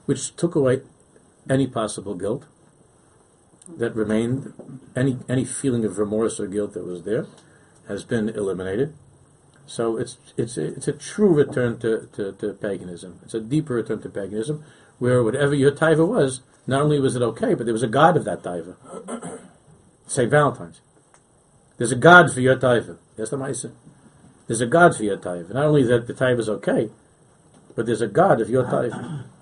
Which 0.06 0.36
took 0.36 0.54
away 0.54 0.82
any 1.48 1.66
possible 1.66 2.14
guilt 2.14 2.46
that 3.78 3.94
remained, 3.94 4.52
any, 4.96 5.18
any 5.28 5.44
feeling 5.44 5.84
of 5.84 5.98
remorse 5.98 6.40
or 6.40 6.46
guilt 6.46 6.74
that 6.74 6.84
was 6.84 7.04
there, 7.04 7.26
has 7.88 8.04
been 8.04 8.28
eliminated. 8.28 8.94
So 9.66 9.96
it's, 9.96 10.16
it's, 10.36 10.56
a, 10.56 10.66
it's 10.66 10.88
a 10.88 10.92
true 10.92 11.32
return 11.32 11.78
to, 11.78 12.08
to, 12.12 12.32
to 12.32 12.52
paganism. 12.54 13.20
It's 13.22 13.34
a 13.34 13.40
deeper 13.40 13.74
return 13.74 14.02
to 14.02 14.08
paganism, 14.08 14.64
where 15.00 15.24
whatever 15.24 15.54
your 15.54 15.72
taiva 15.72 16.06
was, 16.06 16.42
not 16.66 16.82
only 16.82 17.00
was 17.00 17.16
it 17.16 17.22
okay, 17.22 17.54
but 17.54 17.64
there 17.64 17.72
was 17.72 17.82
a 17.82 17.88
god 17.88 18.16
of 18.16 18.24
that 18.24 18.42
taiva. 18.42 18.76
St. 20.06 20.30
Valentine's. 20.30 20.80
There's 21.78 21.90
a 21.90 21.96
god 21.96 22.30
for 22.32 22.40
your 22.40 22.56
taiva. 22.56 22.98
That's 23.16 23.30
the 23.30 23.38
Maisa. 23.38 23.72
There's 24.46 24.60
a 24.60 24.66
god 24.66 24.94
for 24.94 25.02
your 25.02 25.16
taiva. 25.16 25.54
Not 25.54 25.64
only 25.64 25.82
that 25.84 26.06
the 26.06 26.12
taiva 26.12 26.38
is 26.38 26.48
okay, 26.48 26.90
but 27.74 27.86
there's 27.86 28.02
a 28.02 28.06
god 28.06 28.40
of 28.40 28.50
your 28.50 28.64
taiva. 28.64 29.24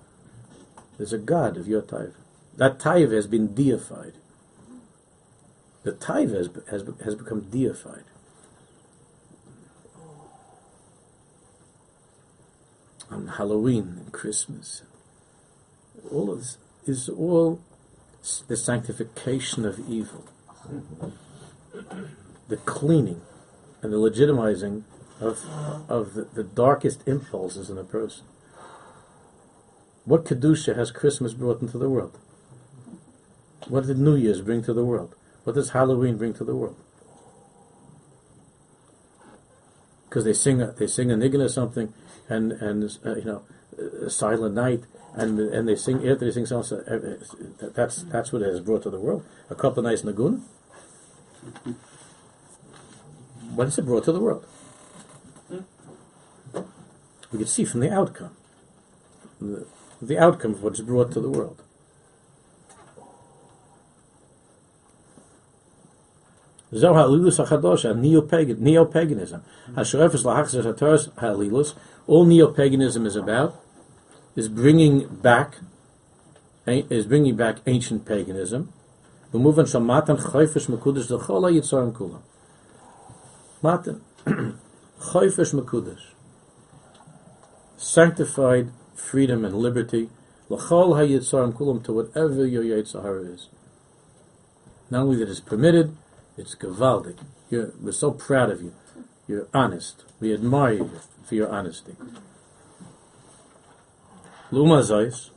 There's 0.97 1.13
a 1.13 1.17
god 1.17 1.55
of 1.55 1.65
your 1.65 1.81
taiva. 1.81 2.15
That 2.57 2.77
taiva 2.77 3.13
has 3.13 3.25
been 3.25 3.53
deified. 3.53 4.15
The 5.83 5.93
taiva 5.93 6.35
has, 6.35 6.49
has, 6.69 6.83
has 7.05 7.15
become 7.15 7.49
deified. 7.49 8.03
On 13.09 13.27
Halloween 13.27 13.95
and 13.97 14.11
Christmas, 14.11 14.83
all 16.11 16.31
of 16.31 16.39
this 16.39 16.57
is 16.85 17.09
all 17.09 17.61
the 18.47 18.57
sanctification 18.57 19.65
of 19.65 19.79
evil, 19.87 20.25
the 22.47 22.57
cleaning 22.57 23.21
and 23.81 23.93
the 23.93 23.97
legitimizing 23.97 24.83
of 25.19 25.45
of 25.89 26.13
the, 26.13 26.23
the 26.33 26.43
darkest 26.43 27.07
impulses 27.07 27.69
in 27.69 27.77
a 27.77 27.83
person. 27.83 28.25
What 30.05 30.25
kedusha 30.25 30.75
has 30.75 30.91
Christmas 30.91 31.33
brought 31.33 31.61
into 31.61 31.77
the 31.77 31.89
world? 31.89 32.17
What 33.67 33.85
did 33.85 33.99
New 33.99 34.15
Year's 34.15 34.41
bring 34.41 34.63
to 34.63 34.73
the 34.73 34.83
world? 34.83 35.15
What 35.43 35.55
does 35.55 35.71
Halloween 35.71 36.17
bring 36.17 36.33
to 36.35 36.43
the 36.43 36.55
world? 36.55 36.77
Because 40.07 40.25
they 40.25 40.33
sing 40.33 40.57
they 40.77 40.87
sing 40.87 41.11
a 41.11 41.15
niggin 41.15 41.43
or 41.43 41.49
something, 41.49 41.93
and 42.27 42.51
and 42.53 42.97
uh, 43.05 43.15
you 43.15 43.25
know, 43.25 43.43
uh, 43.77 44.09
Silent 44.09 44.55
Night, 44.55 44.83
and 45.21 45.39
and 45.39 45.67
they 45.67 45.75
sing 45.75 45.97
after 46.07 46.25
they 46.25 46.31
sing 46.31 46.45
something. 46.45 46.79
uh, 46.79 47.69
That's 47.75 48.03
that's 48.03 48.31
what 48.31 48.41
it 48.41 48.49
has 48.53 48.61
brought 48.61 48.83
to 48.83 48.89
the 48.89 48.99
world. 48.99 49.23
A 49.49 49.55
couple 49.55 49.79
of 49.79 49.85
nights 49.85 50.03
nagun. 50.03 50.41
What 53.55 53.65
has 53.65 53.77
it 53.77 53.85
brought 53.85 54.05
to 54.05 54.11
the 54.11 54.19
world? 54.19 54.45
We 57.31 57.37
can 57.39 57.47
see 57.47 57.65
from 57.65 57.81
the 57.81 57.91
outcome, 57.91 58.35
the, 59.39 59.67
the 60.01 60.17
outcome 60.17 60.53
of 60.53 60.63
what's 60.63 60.81
brought 60.81 61.11
to 61.11 61.19
the 61.19 61.29
world. 61.29 61.61
Zohar 66.73 67.05
Halilus 67.05 67.43
HaChadosh, 67.43 67.97
neo-pagan, 67.97 68.63
neo-paganism. 68.63 69.43
All 72.07 72.25
neo-paganism 72.25 73.05
is 73.05 73.15
about 73.15 73.63
is 74.35 74.47
bringing 74.47 75.07
back 75.07 75.55
is 76.65 77.05
bringing 77.05 77.35
back 77.35 77.57
ancient 77.65 78.05
paganism. 78.05 78.71
Bemoven 79.33 79.69
shal 79.69 79.81
matan 79.81 80.17
choifesh 80.17 80.67
mekudesh 80.67 81.09
l'chol 81.09 81.49
ha'yitzorim 81.49 81.93
kulam. 81.93 82.21
Matan 83.61 84.01
choifesh 84.99 85.53
mekudesh, 85.53 86.13
sanctified 87.77 88.69
freedom 88.95 89.45
and 89.45 89.55
liberty 89.55 90.09
l'chol 90.49 90.95
ha'yitzorim 90.97 91.53
kulam 91.53 91.83
to 91.83 91.93
whatever 91.93 92.45
your 92.45 92.63
yitzhar 92.63 93.33
is. 93.33 93.49
Not 94.89 95.01
only 95.01 95.17
that 95.17 95.29
it's 95.29 95.39
permitted, 95.39 95.95
it's 96.37 96.55
gavaldic. 96.55 97.17
We're 97.51 97.91
so 97.91 98.11
proud 98.11 98.49
of 98.49 98.61
you. 98.61 98.73
You're 99.27 99.47
honest. 99.53 100.05
We 100.19 100.33
admire 100.33 100.73
you 100.73 100.91
for 101.23 101.35
your 101.35 101.49
honesty. 101.49 101.95
Luma 104.51 104.81
Zeis, 104.81 105.29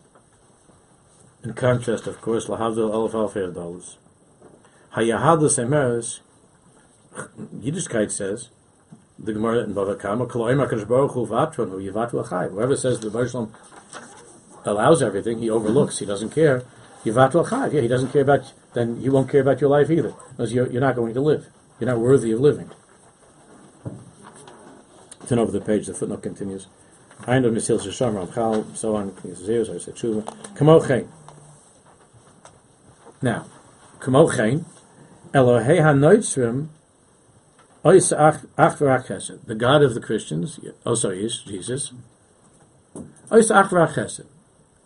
in 1.44 1.52
contrast, 1.52 2.06
of 2.06 2.20
course, 2.20 2.46
Lahavdil 2.46 2.92
Elf 2.92 3.12
Alfer 3.12 3.52
dollars. 3.52 3.98
Hayahadus 4.94 5.58
Emeres, 5.58 6.20
Yiddishkeit 7.54 8.10
says, 8.10 8.48
the 9.18 9.32
Gemara 9.32 9.64
in 9.64 9.74
Bava 9.74 9.98
Kama, 9.98 10.26
Koloim 10.26 10.66
HaKadosh 10.66 10.88
Baruch 10.88 11.12
Hu 11.12 11.26
Hu 11.26 11.92
Yivatu 11.92 12.26
Achai. 12.26 12.50
Whoever 12.50 12.74
says 12.74 13.00
the 13.00 13.10
Baruch 13.10 13.50
allows 14.64 15.02
everything, 15.02 15.38
he 15.38 15.50
overlooks, 15.50 15.98
he 15.98 16.06
doesn't 16.06 16.30
care. 16.30 16.64
Yivatu 17.04 17.46
Achai. 17.46 17.72
Yeah, 17.72 17.82
he 17.82 17.88
doesn't 17.88 18.12
care 18.12 18.22
about, 18.22 18.52
then 18.72 19.00
he 19.00 19.08
won't 19.08 19.30
care 19.30 19.42
about 19.42 19.60
your 19.60 19.70
life 19.70 19.90
either. 19.90 20.14
Because 20.30 20.52
you're, 20.52 20.70
you're 20.70 20.80
not 20.80 20.96
going 20.96 21.14
to 21.14 21.20
live. 21.20 21.48
You're 21.78 21.90
not 21.90 22.00
worthy 22.00 22.32
of 22.32 22.40
living. 22.40 22.70
Turn 25.26 25.38
over 25.38 25.52
the 25.52 25.60
page, 25.60 25.86
the 25.86 25.94
footnote 25.94 26.22
continues. 26.22 26.66
I 27.24 27.38
know 27.38 27.50
Misil 27.50 27.80
Shisham, 27.80 28.26
Ramchal, 28.26 28.76
so 28.76 28.96
on, 28.96 29.14
Zeus, 29.34 29.68
I 29.68 29.78
said 29.78 29.94
Tshuva. 29.94 30.24
Kamochein. 30.56 31.06
Now, 33.20 33.46
Kamochein, 34.00 34.64
Elohei 35.32 35.78
HaNoitzrim, 35.78 36.68
Ois 37.84 38.12
Ach 38.16 38.78
the 39.46 39.54
God 39.56 39.82
of 39.82 39.94
the 39.94 40.00
Christians, 40.00 40.60
oh 40.86 40.94
sorry, 40.94 41.24
is 41.24 41.38
Jesus. 41.38 41.92
Ois 43.28 43.50
Ach 43.50 43.70
V'Rach 43.70 43.94
Chesed. 43.94 44.26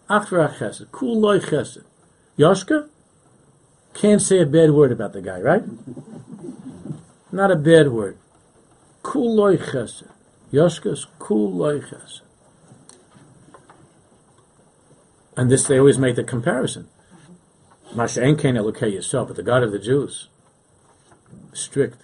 Ach 0.08 0.26
V'Rach. 0.26 0.90
Kul 0.92 1.20
Loi. 1.20 1.38
Yoshka? 2.38 2.88
Can't 3.92 4.22
say 4.22 4.40
a 4.40 4.46
bad 4.46 4.70
word 4.70 4.92
about 4.92 5.12
the 5.12 5.20
guy, 5.20 5.40
right? 5.40 5.64
Not 7.30 7.50
a 7.50 7.56
bad 7.56 7.88
word. 7.88 8.16
Kul 9.02 9.36
Loi 9.36 9.56
Chesed. 9.56 10.08
Yoshka's 10.50 11.06
Kul 11.18 11.52
Loi 11.52 11.80
Chesed. 11.80 12.20
And 15.36 15.50
this, 15.50 15.64
they 15.64 15.78
always 15.78 15.98
make 15.98 16.16
the 16.16 16.24
comparison. 16.24 16.88
Masha 17.94 18.20
Enkein 18.20 18.56
Elokei 18.56 18.96
Yisrael, 18.96 19.26
but 19.26 19.36
the 19.36 19.42
God 19.42 19.62
of 19.62 19.70
the 19.70 19.78
Jews. 19.78 20.28
Strict. 21.52 22.02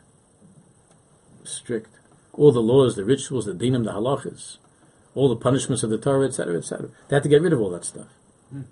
Strict. 1.45 1.91
All 2.35 2.53
the 2.53 2.63
laws, 2.63 2.97
the 2.97 3.05
rituals, 3.05 3.47
the 3.47 3.53
dinim, 3.53 3.85
the 3.85 3.93
halachas, 3.93 4.59
all 5.15 5.29
the 5.29 5.37
punishments 5.37 5.83
of 5.83 5.91
the 5.91 5.99
Torah, 5.99 6.27
etc., 6.27 6.57
etc. 6.57 6.89
They 7.09 7.17
had 7.17 7.23
to 7.23 7.29
get 7.29 7.43
rid 7.43 7.53
of 7.53 7.61
all 7.61 7.71
that 7.71 7.85
stuff. 7.85 8.09
They 8.51 8.63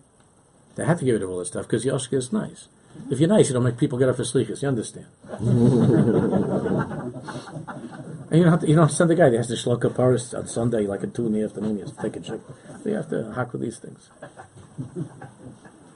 They 0.77 0.85
had 0.85 0.99
to 0.99 1.05
get 1.05 1.13
rid 1.13 1.23
of 1.23 1.31
all 1.31 1.39
that 1.39 1.47
stuff 1.47 1.67
because 1.67 1.85
Yoshka 1.85 2.15
is 2.15 2.33
nice. 2.33 2.69
If 3.11 3.21
you're 3.21 3.29
nice, 3.29 3.49
you 3.49 3.55
don't 3.55 3.65
make 3.65 3.79
people 3.79 3.99
get 3.99 4.09
up 4.09 4.17
for 4.17 4.23
slichas. 4.23 4.63
You 4.63 4.69
understand? 4.69 5.07
and 8.31 8.39
you 8.39 8.45
don't 8.45 8.53
have 8.53 8.61
to, 8.61 8.69
you 8.69 8.77
don't 8.77 8.93
send 8.93 9.11
the 9.11 9.17
guy 9.17 9.29
that 9.29 9.37
has 9.37 9.49
to 9.49 9.55
shlok 9.55 9.85
up 9.85 9.97
Paris 9.97 10.33
on 10.35 10.47
Sunday, 10.47 10.87
like 10.87 11.03
at 11.03 11.15
two 11.15 11.27
in 11.27 11.33
the 11.33 11.43
afternoon. 11.43 11.77
He 11.77 11.83
has 11.83 11.91
to 11.91 12.01
take 12.01 12.15
a 12.15 12.21
check. 12.21 12.39
So 12.83 12.89
you 12.89 12.95
have 12.95 13.11
to 13.11 13.33
hack 13.33 13.53
with 13.53 13.63
these 13.63 13.79
things. 13.79 14.09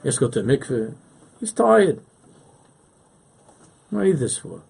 To 0.02 0.10
go 0.18 0.28
to 0.28 0.42
mikveh. 0.42 0.96
He's 1.38 1.52
tired. 1.52 2.00
What 3.90 4.00
are 4.00 4.06
you 4.06 4.16
this 4.16 4.36
for? 4.38 4.62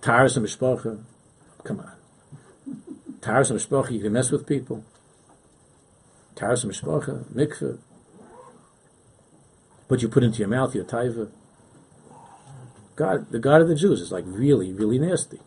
Taras 0.00 0.38
and 0.38 0.46
mishpacha. 0.46 1.04
Come 1.62 1.80
on. 1.80 1.92
Taras 3.20 3.50
and 3.50 3.60
mishpacha, 3.60 3.90
you 3.92 4.00
can 4.00 4.12
mess 4.14 4.30
with 4.30 4.46
people. 4.46 4.82
Taras 6.34 6.64
and 6.64 6.72
mishpacha, 6.72 7.24
mikveh. 7.34 7.78
What 9.88 10.00
you 10.00 10.08
put 10.08 10.24
into 10.24 10.38
your 10.38 10.48
mouth, 10.48 10.74
your 10.74 10.84
taiva. 10.84 11.30
God, 12.96 13.30
the 13.30 13.38
God 13.38 13.60
of 13.60 13.68
the 13.68 13.74
Jews 13.74 14.00
is 14.00 14.10
like 14.10 14.24
really, 14.26 14.72
really 14.72 14.98
nasty. 14.98 15.40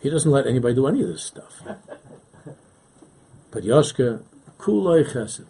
He 0.00 0.10
doesn't 0.10 0.30
let 0.30 0.46
anybody 0.46 0.74
do 0.74 0.86
any 0.86 1.02
of 1.02 1.08
this 1.08 1.24
stuff. 1.24 1.62
But 3.50 3.64
Yoshka, 3.64 4.22
kuloi 4.58 5.10
chesed. 5.10 5.46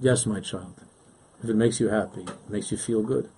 Yes, 0.00 0.24
my 0.26 0.40
child. 0.40 0.74
If 1.42 1.50
it 1.50 1.56
makes 1.56 1.80
you 1.80 1.88
happy, 1.88 2.22
it 2.22 2.50
makes 2.50 2.70
you 2.70 2.78
feel 2.78 3.02
good. 3.02 3.28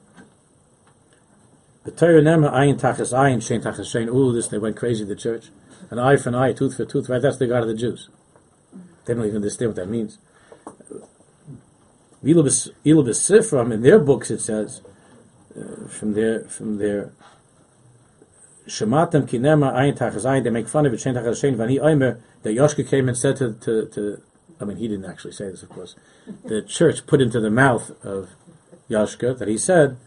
The 1.85 1.91
Torah 1.91 2.22
nema 2.22 2.53
ayin 2.53 2.80
tachas 2.80 3.12
ayin, 3.12 3.39
shein 3.39 3.62
tachas 3.62 3.93
shein. 3.93 4.09
Ooh, 4.09 4.33
this, 4.33 4.49
they 4.49 4.59
went 4.59 4.76
crazy, 4.76 5.05
the 5.05 5.16
church. 5.16 5.51
An 5.91 5.99
eye 5.99 6.16
for 6.16 6.28
an 6.28 6.37
eye, 6.37 6.53
tooth 6.53 6.76
for 6.76 6.85
tooth, 6.85 7.09
right? 7.09 7.20
That's 7.20 7.39
the 7.39 7.47
God 7.47 7.62
of 7.62 7.68
the 7.68 7.74
Jews. 7.74 8.09
They 9.05 9.14
don't 9.14 9.24
even 9.24 9.37
understand 9.37 9.70
what 9.70 9.76
that 9.76 9.89
means. 9.89 10.18
Ilubis 12.24 12.70
Sifram, 12.85 13.72
in 13.72 13.83
their 13.83 13.99
books 13.99 14.30
it 14.30 14.41
says, 14.41 14.80
uh, 15.59 15.89
from 15.89 16.14
their, 16.14 16.45
from 16.45 16.78
their, 16.78 17.12
Shematem 18.72 19.28
kinema 19.28 19.74
ayin 19.74 19.98
tachas 19.98 20.24
ayin, 20.24 20.44
they 20.44 20.50
make 20.50 20.66
fun 20.66 20.86
of 20.86 20.94
it, 20.94 20.96
shein 20.96 21.12
tachas 21.12 21.42
shein, 21.42 21.56
vani 21.56 21.78
oimer, 21.78 22.18
that 22.42 22.56
Yoshka 22.56 22.88
came 22.88 23.06
and 23.06 23.18
said 23.18 23.36
to, 23.36 23.52
to, 23.52 23.86
to, 23.88 24.22
I 24.58 24.64
mean, 24.64 24.78
he 24.78 24.88
didn't 24.88 25.04
actually 25.04 25.32
say 25.32 25.50
this, 25.50 25.62
of 25.62 25.68
course. 25.68 25.94
The 26.46 26.62
church 26.62 27.06
put 27.06 27.20
into 27.20 27.38
the 27.38 27.50
mouth 27.50 27.90
of 28.02 28.30
Yoshka 28.88 29.38
that 29.38 29.46
he 29.46 29.58
said, 29.58 29.98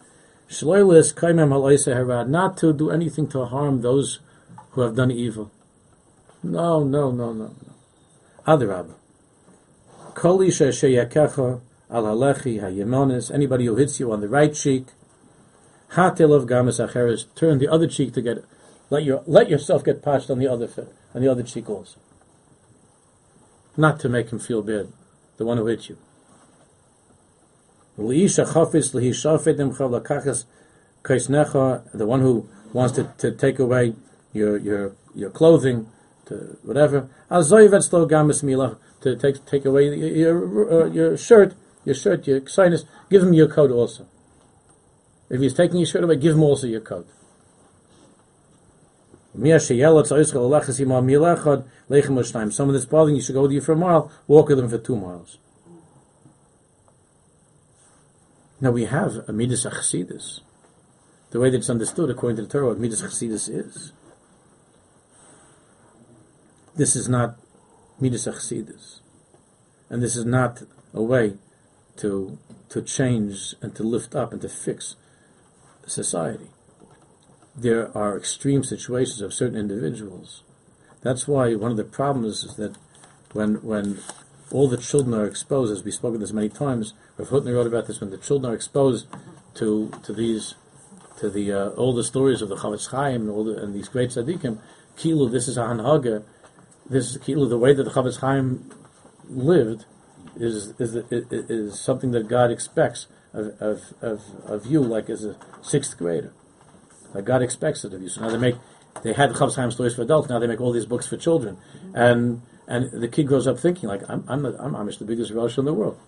Shloilis 0.49 1.13
kaimem 1.13 1.49
halaisa 1.49 1.95
herad, 1.95 2.27
not 2.27 2.57
to 2.57 2.73
do 2.73 2.89
anything 2.89 3.27
to 3.27 3.45
harm 3.45 3.81
those 3.81 4.19
who 4.71 4.81
have 4.81 4.95
done 4.95 5.11
evil. 5.11 5.51
No, 6.41 6.83
no, 6.83 7.11
no, 7.11 7.33
no, 7.33 7.53
no. 7.61 7.73
Adarabba. 8.47 8.95
Kol 10.15 10.41
isha 10.41 10.69
sheyakecha 10.69 11.61
al 11.91 12.03
halechi 12.03 12.59
hayemonis, 12.59 13.31
anybody 13.31 13.67
who 13.67 13.75
hits 13.75 13.99
you 13.99 14.11
on 14.11 14.21
the 14.21 14.27
right 14.27 14.55
cheek, 14.55 14.87
hatil 15.93 16.35
of 16.35 16.45
gamas 16.45 16.79
acheres, 16.85 17.25
turn 17.35 17.59
the 17.59 17.67
other 17.67 17.87
cheek 17.87 18.13
to 18.13 18.21
get, 18.21 18.43
let 18.89 19.03
your, 19.03 19.23
let 19.25 19.49
yourself 19.49 19.83
get 19.83 20.03
patched 20.03 20.29
on 20.29 20.39
the 20.39 20.47
other 20.47 20.69
on 21.13 21.21
the 21.21 21.31
other 21.31 21.43
cheek 21.43 21.69
also. 21.69 21.99
Not 23.77 23.99
to 24.01 24.09
make 24.09 24.29
him 24.31 24.39
feel 24.39 24.61
bad, 24.61 24.87
the 25.37 25.45
one 25.45 25.57
who 25.57 25.67
hit 25.67 25.89
you. 25.89 25.97
The 27.97 28.03
one 32.05 32.21
who 32.21 32.49
wants 32.73 32.95
to, 32.95 33.13
to 33.17 33.31
take 33.31 33.59
away 33.59 33.95
your, 34.33 34.57
your, 34.57 34.91
your 35.13 35.29
clothing, 35.29 35.87
to 36.25 36.57
whatever. 36.63 37.09
To 37.29 39.15
take, 39.15 39.45
take 39.45 39.65
away 39.65 39.95
your, 39.95 40.09
your, 40.09 40.83
uh, 40.83 40.87
your 40.87 41.17
shirt, 41.17 41.53
your 41.85 41.95
shirt, 41.95 42.27
your 42.27 42.45
sinus, 42.47 42.83
give 43.09 43.23
him 43.23 43.33
your 43.33 43.47
coat 43.47 43.71
also. 43.71 44.07
If 45.29 45.41
he's 45.41 45.53
taking 45.53 45.77
your 45.77 45.87
shirt 45.87 46.03
away, 46.03 46.17
give 46.17 46.35
him 46.35 46.43
also 46.43 46.67
your 46.67 46.81
coat. 46.81 47.07
Someone 49.33 49.53
that's 52.73 52.85
bothering 52.85 53.15
you 53.15 53.21
should 53.21 53.33
go 53.33 53.41
with 53.41 53.51
you 53.51 53.61
for 53.61 53.73
a 53.73 53.75
mile, 53.75 54.11
walk 54.27 54.47
with 54.49 54.57
them 54.57 54.69
for 54.69 54.77
two 54.77 54.95
miles. 54.95 55.37
Now 58.61 58.71
we 58.71 58.85
have 58.85 59.27
a 59.27 59.33
Midas 59.33 59.65
Achsidis. 59.65 60.39
The 61.31 61.39
way 61.39 61.49
that 61.49 61.57
it's 61.57 61.69
understood 61.69 62.09
according 62.09 62.37
to 62.37 62.43
the 62.43 62.47
Torah, 62.47 62.67
what 62.67 62.79
Midas 62.79 63.01
Achsidis 63.01 63.49
is. 63.49 63.91
This 66.75 66.95
is 66.95 67.09
not 67.09 67.37
Midas 67.99 68.27
Achsidis. 68.27 69.01
And 69.89 70.01
this 70.01 70.15
is 70.15 70.25
not 70.25 70.63
a 70.93 71.01
way 71.01 71.33
to, 71.97 72.37
to 72.69 72.81
change 72.81 73.53
and 73.61 73.75
to 73.75 73.83
lift 73.83 74.15
up 74.15 74.31
and 74.31 74.41
to 74.41 74.49
fix 74.49 74.95
society. 75.85 76.49
There 77.55 77.95
are 77.97 78.17
extreme 78.17 78.63
situations 78.63 79.21
of 79.21 79.33
certain 79.33 79.57
individuals. 79.57 80.43
That's 81.01 81.27
why 81.27 81.55
one 81.55 81.71
of 81.71 81.77
the 81.77 81.83
problems 81.83 82.43
is 82.43 82.55
that 82.55 82.75
when, 83.33 83.55
when 83.63 83.99
all 84.51 84.67
the 84.67 84.77
children 84.77 85.13
are 85.13 85.25
exposed, 85.25 85.71
as 85.71 85.83
we've 85.83 85.93
spoken 85.93 86.19
this 86.19 86.33
many 86.33 86.49
times, 86.49 86.93
Rav 87.17 87.29
Hutner 87.29 87.53
wrote 87.53 87.67
about 87.67 87.87
this, 87.87 88.01
when 88.01 88.09
the 88.09 88.17
children 88.17 88.51
are 88.51 88.55
exposed 88.55 89.07
to, 89.55 89.91
to 90.03 90.13
these, 90.13 90.55
to 91.19 91.29
the, 91.29 91.51
uh, 91.51 91.69
all 91.71 91.93
the 91.93 92.03
stories 92.03 92.41
of 92.41 92.49
the 92.49 92.55
Chavetz 92.55 92.89
Chaim 92.89 93.21
and 93.21 93.29
all 93.29 93.43
the, 93.43 93.61
and 93.61 93.73
these 93.73 93.87
great 93.87 94.09
tzaddikim, 94.09 94.59
Kilu, 94.97 95.31
this 95.31 95.47
is 95.47 95.57
a 95.57 95.61
hanhaga, 95.61 96.23
this 96.89 97.11
is 97.11 97.17
Kilu, 97.17 97.49
the 97.49 97.57
way 97.57 97.73
that 97.73 97.83
the 97.83 97.91
Chavetz 97.91 98.19
Chaim 98.19 98.69
lived 99.29 99.85
is, 100.35 100.73
is, 100.79 100.95
is, 100.95 101.31
is 101.31 101.79
something 101.79 102.11
that 102.11 102.27
God 102.27 102.51
expects 102.51 103.07
of, 103.35 103.61
of, 103.61 103.93
of, 104.01 104.21
of 104.45 104.65
you, 104.65 104.81
like 104.81 105.09
as 105.09 105.23
a 105.23 105.35
sixth 105.61 105.97
grader. 105.97 106.33
Like 107.13 107.25
God 107.25 107.41
expects 107.41 107.83
it 107.85 107.93
of 107.93 108.01
you. 108.01 108.09
So 108.09 108.21
now 108.21 108.29
they 108.29 108.37
make, 108.37 108.55
they 109.03 109.13
had 109.13 109.31
Chavetz 109.31 109.55
Chaim 109.55 109.71
stories 109.71 109.95
for 109.95 110.01
adults, 110.01 110.29
now 110.29 110.39
they 110.39 110.47
make 110.47 110.61
all 110.61 110.71
these 110.71 110.85
books 110.85 111.07
for 111.07 111.17
children. 111.17 111.57
And, 111.93 112.41
and 112.67 112.89
the 113.01 113.07
kid 113.07 113.27
grows 113.27 113.47
up 113.47 113.59
thinking, 113.59 113.89
like, 113.89 114.01
I'm, 114.09 114.23
I'm, 114.27 114.41
the, 114.43 114.55
I'm 114.61 114.73
Amish, 114.73 114.99
the 114.99 115.05
biggest 115.05 115.31
Rosh 115.31 115.57
in 115.57 115.65
the 115.65 115.73
world. 115.73 115.99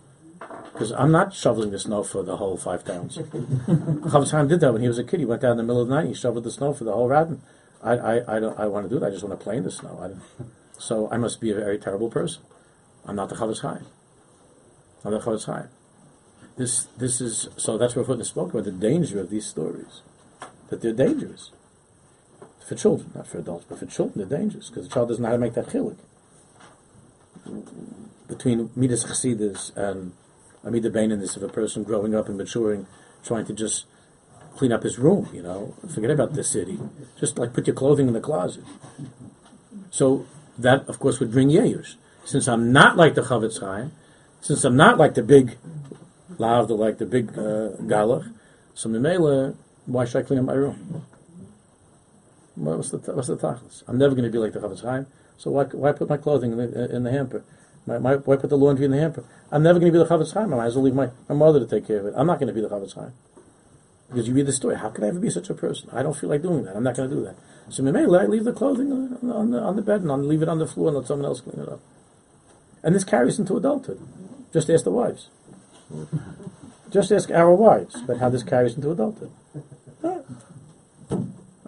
Because 0.74 0.92
I'm 0.92 1.12
not 1.12 1.34
shoveling 1.34 1.72
the 1.72 1.80
snow 1.80 2.04
for 2.04 2.24
the 2.24 2.38
whole 2.38 2.58
five 2.58 2.84
towns. 2.84 3.18
Chavetz 3.18 4.32
Chaim 4.32 4.48
did 4.48 4.60
that 4.60 4.74
when 4.74 4.82
he 4.82 4.88
was 4.88 5.00
a 5.00 5.04
kid. 5.04 5.20
He 5.20 5.26
went 5.26 5.42
down 5.42 5.52
in 5.52 5.58
the 5.58 5.64
middle 5.64 5.82
of 5.82 5.88
the 5.88 5.96
night, 5.96 6.02
and 6.02 6.10
he 6.10 6.16
shoveled 6.16 6.44
the 6.44 6.52
snow 6.52 6.74
for 6.74 6.84
the 6.84 6.94
whole 6.94 7.10
Radin. 7.10 7.40
I, 7.82 7.92
I, 7.94 8.38
I, 8.38 8.40
don't, 8.40 8.60
I 8.60 8.68
want 8.68 8.88
to 8.88 8.90
do 8.94 9.00
that, 9.00 9.08
I 9.08 9.10
just 9.10 9.24
want 9.24 9.38
to 9.40 9.44
play 9.44 9.58
in 9.58 9.64
the 9.64 9.72
snow. 9.72 10.00
I 10.02 10.08
don't, 10.08 10.22
so 10.78 11.10
I 11.12 11.18
must 11.18 11.42
be 11.42 11.52
a 11.52 11.56
very 11.56 11.78
terrible 11.78 12.10
person. 12.10 12.44
I'm 13.06 13.16
not 13.16 13.30
the 13.30 13.36
Chavetz 13.36 13.62
Chaim. 13.62 13.86
I'm 15.04 15.12
the 15.12 15.20
Chavetz 15.20 15.46
Chaim. 15.46 15.70
This, 16.58 16.86
this 16.98 17.22
is, 17.22 17.48
so 17.56 17.78
that's 17.78 17.96
what 17.96 18.08
Hutner 18.08 18.26
spoke 18.26 18.52
about, 18.52 18.66
the 18.66 18.72
danger 18.72 19.20
of 19.20 19.30
these 19.30 19.46
stories. 19.46 20.02
That 20.70 20.82
they're 20.82 20.92
dangerous. 20.92 21.52
For 22.68 22.76
children, 22.76 23.12
not 23.16 23.28
for 23.28 23.38
adults, 23.38 23.66
but 23.70 23.80
for 23.80 23.86
children 23.86 24.28
they're 24.28 24.40
dangerous, 24.40 24.70
because 24.70 24.88
the 24.88 24.94
child 24.94 25.10
doesn't 25.10 25.22
know 25.22 25.30
how 25.30 25.36
to 25.36 25.40
make 25.40 25.54
that 25.54 25.68
chilik. 25.68 25.98
Between 28.28 28.72
Midas 28.76 29.06
Chassidus 29.06 29.76
and 29.78 30.12
Amida 30.66 30.90
Baininess 30.90 31.38
of 31.38 31.44
a 31.44 31.48
person 31.48 31.84
growing 31.84 32.14
up 32.14 32.28
and 32.28 32.38
maturing, 32.38 32.88
trying 33.24 33.46
to 33.46 33.54
just 33.54 33.86
clean 34.58 34.72
up 34.74 34.84
his 34.84 34.98
room, 35.00 35.30
you 35.32 35.42
know, 35.42 35.76
forget 35.94 36.10
about 36.10 36.34
the 36.34 36.44
city. 36.44 36.80
Just 37.20 37.38
like 37.38 37.54
put 37.54 37.68
your 37.68 37.76
clothing 37.76 38.08
in 38.08 38.14
the 38.14 38.20
closet. 38.20 38.64
So 39.92 40.26
that, 40.58 40.90
of 40.90 41.00
course, 41.00 41.20
would 41.20 41.32
bring 41.32 41.50
Yeyush. 41.50 41.96
Since 42.26 42.48
I'm 42.48 42.74
not 42.74 42.98
like 42.98 43.14
the 43.14 43.22
Chavetz 43.22 43.62
Chaim, 43.62 43.92
since 44.42 44.66
I'm 44.66 44.76
not 44.76 44.98
like 44.98 45.14
the 45.14 45.24
big 45.24 45.58
Lavda, 46.38 46.78
like 46.78 46.98
the 46.98 47.06
big 47.06 47.30
uh, 47.32 47.78
Galach, 47.82 48.34
so 48.74 48.90
Mimela, 48.90 49.56
why 49.86 50.06
should 50.06 50.24
I 50.24 50.28
clean 50.28 50.40
up 50.40 50.46
my 50.46 50.54
room? 50.54 51.06
What's 52.56 52.90
the, 52.90 52.98
what's 53.14 53.28
the 53.28 53.38
tachlis? 53.38 53.84
I'm 53.88 53.98
never 53.98 54.16
going 54.16 54.26
to 54.26 54.32
be 54.32 54.38
like 54.38 54.54
the 54.54 54.60
Chavetz 54.60 54.82
Chaim, 54.82 55.08
so 55.38 55.52
why, 55.52 55.64
why 55.66 55.92
put 55.92 56.10
my 56.10 56.18
clothing 56.18 56.52
in 56.54 56.58
the, 56.58 56.96
in 56.96 57.04
the 57.04 57.12
hamper? 57.12 57.44
My, 57.86 58.00
my, 58.00 58.16
why 58.16 58.36
put 58.36 58.50
the 58.50 58.58
laundry 58.58 58.86
in 58.86 58.92
the 58.92 59.00
hamper? 59.00 59.24
I'm 59.52 59.64
never 59.64 59.80
going 59.80 59.92
to 59.92 59.98
be 59.98 60.04
the 60.04 60.10
Chavetz 60.10 60.34
Chaim. 60.34 60.54
I 60.54 60.58
might 60.58 60.66
as 60.66 60.76
well 60.76 60.84
leave 60.84 60.96
my, 60.96 61.10
my 61.30 61.36
mother 61.36 61.60
to 61.60 61.66
take 61.66 61.88
care 61.88 62.00
of 62.00 62.08
it. 62.08 62.14
I'm 62.18 62.28
not 62.28 62.40
going 62.40 62.48
to 62.48 62.54
be 62.54 62.62
the 62.62 62.70
Chavetz 62.70 62.96
Chaim. 62.96 63.14
Because 64.10 64.28
you 64.28 64.34
read 64.34 64.46
the 64.46 64.54
story, 64.54 64.78
how 64.78 64.90
could 64.90 65.04
I 65.04 65.08
ever 65.08 65.20
be 65.20 65.30
such 65.30 65.50
a 65.50 65.54
person? 65.54 65.90
I 65.92 66.02
don't 66.02 66.16
feel 66.16 66.30
like 66.30 66.42
doing 66.42 66.64
that. 66.64 66.76
I'm 66.76 66.84
not 66.84 66.96
going 66.96 67.10
to 67.10 67.16
do 67.16 67.24
that. 67.24 67.36
So 67.70 67.84
maybe 67.84 68.00
I 68.00 68.26
leave 68.26 68.46
the 68.46 68.54
clothing 68.54 68.92
on, 68.92 69.32
on, 69.32 69.52
the, 69.52 69.60
on 69.60 69.76
the 69.76 69.82
bed 69.82 70.02
and 70.02 70.12
I'll 70.12 70.18
leave 70.18 70.42
it 70.42 70.48
on 70.48 70.60
the 70.60 70.68
floor 70.68 70.88
and 70.88 70.98
let 70.98 71.08
someone 71.08 71.26
else 71.26 71.42
clean 71.42 71.60
it 71.60 71.68
up. 71.68 71.82
And 72.84 72.96
this 72.96 73.04
carries 73.04 73.38
into 73.38 73.58
adulthood. 73.58 74.00
Just 74.54 74.70
ask 74.70 74.86
the 74.86 74.92
wives. 74.92 75.28
Just 76.90 77.12
ask 77.12 77.30
our 77.32 77.54
wives 77.54 77.96
about 77.96 78.20
how 78.20 78.30
this 78.30 78.44
carries 78.44 78.76
into 78.76 78.92
adulthood. 78.92 79.32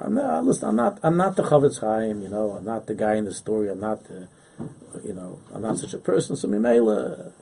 I'm 0.02 0.16
not, 0.16 0.46
listen, 0.46 0.70
I'm 0.70 0.76
not, 0.78 1.00
I'm 1.04 1.18
not 1.18 1.36
the 1.36 1.44
Chavetz 1.44 1.82
Chaim, 1.82 2.22
you 2.22 2.30
know, 2.30 2.52
I'm 2.52 2.64
not 2.64 2.88
the 2.88 2.96
guy 2.96 3.16
in 3.16 3.26
the 3.26 3.34
story, 3.34 3.70
I'm 3.70 3.82
not 3.82 4.06
the, 4.06 4.30
you 5.04 5.14
know, 5.14 5.40
I'm 5.54 5.62
not 5.62 5.78
such 5.78 5.94
a 5.94 5.98
person, 5.98 6.38
so 6.38 6.48
Mimela, 6.48 7.34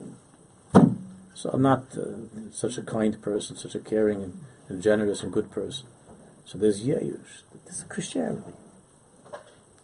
so 1.36 1.52
I'm 1.54 1.62
not 1.62 1.86
uh, 1.96 2.50
such 2.52 2.80
a 2.80 2.82
kind 2.82 3.22
person, 3.22 3.56
such 3.56 3.76
a 3.76 3.80
caring 3.80 4.24
and, 4.24 4.40
and 4.70 4.82
generous 4.82 5.22
and 5.22 5.32
good 5.32 5.52
person. 5.52 5.86
So 6.46 6.58
there's 6.58 6.84
Yeyush. 6.84 7.44
This 7.66 7.78
is 7.78 7.84
Christianity. 7.84 8.54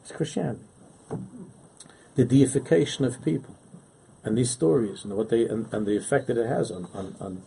It's 0.02 0.12
Christianity. 0.12 0.64
The 2.16 2.26
deification 2.26 3.06
of 3.06 3.24
people. 3.24 3.56
And 4.24 4.38
these 4.38 4.52
stories 4.52 5.04
and 5.04 5.16
what 5.16 5.30
they 5.30 5.46
and, 5.46 5.72
and 5.74 5.86
the 5.86 5.98
effect 5.98 6.28
that 6.28 6.38
it 6.38 6.48
has 6.48 6.72
on, 6.72 6.88
on, 6.94 7.16
on, 7.20 7.44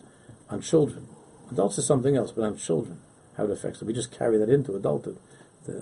on 0.49 0.61
children. 0.61 1.07
Adults 1.51 1.77
is 1.77 1.87
something 1.87 2.15
else, 2.15 2.31
but 2.31 2.43
on 2.43 2.57
children, 2.57 2.99
how 3.37 3.45
it 3.45 3.51
affects 3.51 3.79
them. 3.79 3.87
We 3.87 3.93
just 3.93 4.11
carry 4.11 4.37
that 4.37 4.49
into 4.49 4.75
adulthood. 4.75 5.17
The, 5.65 5.73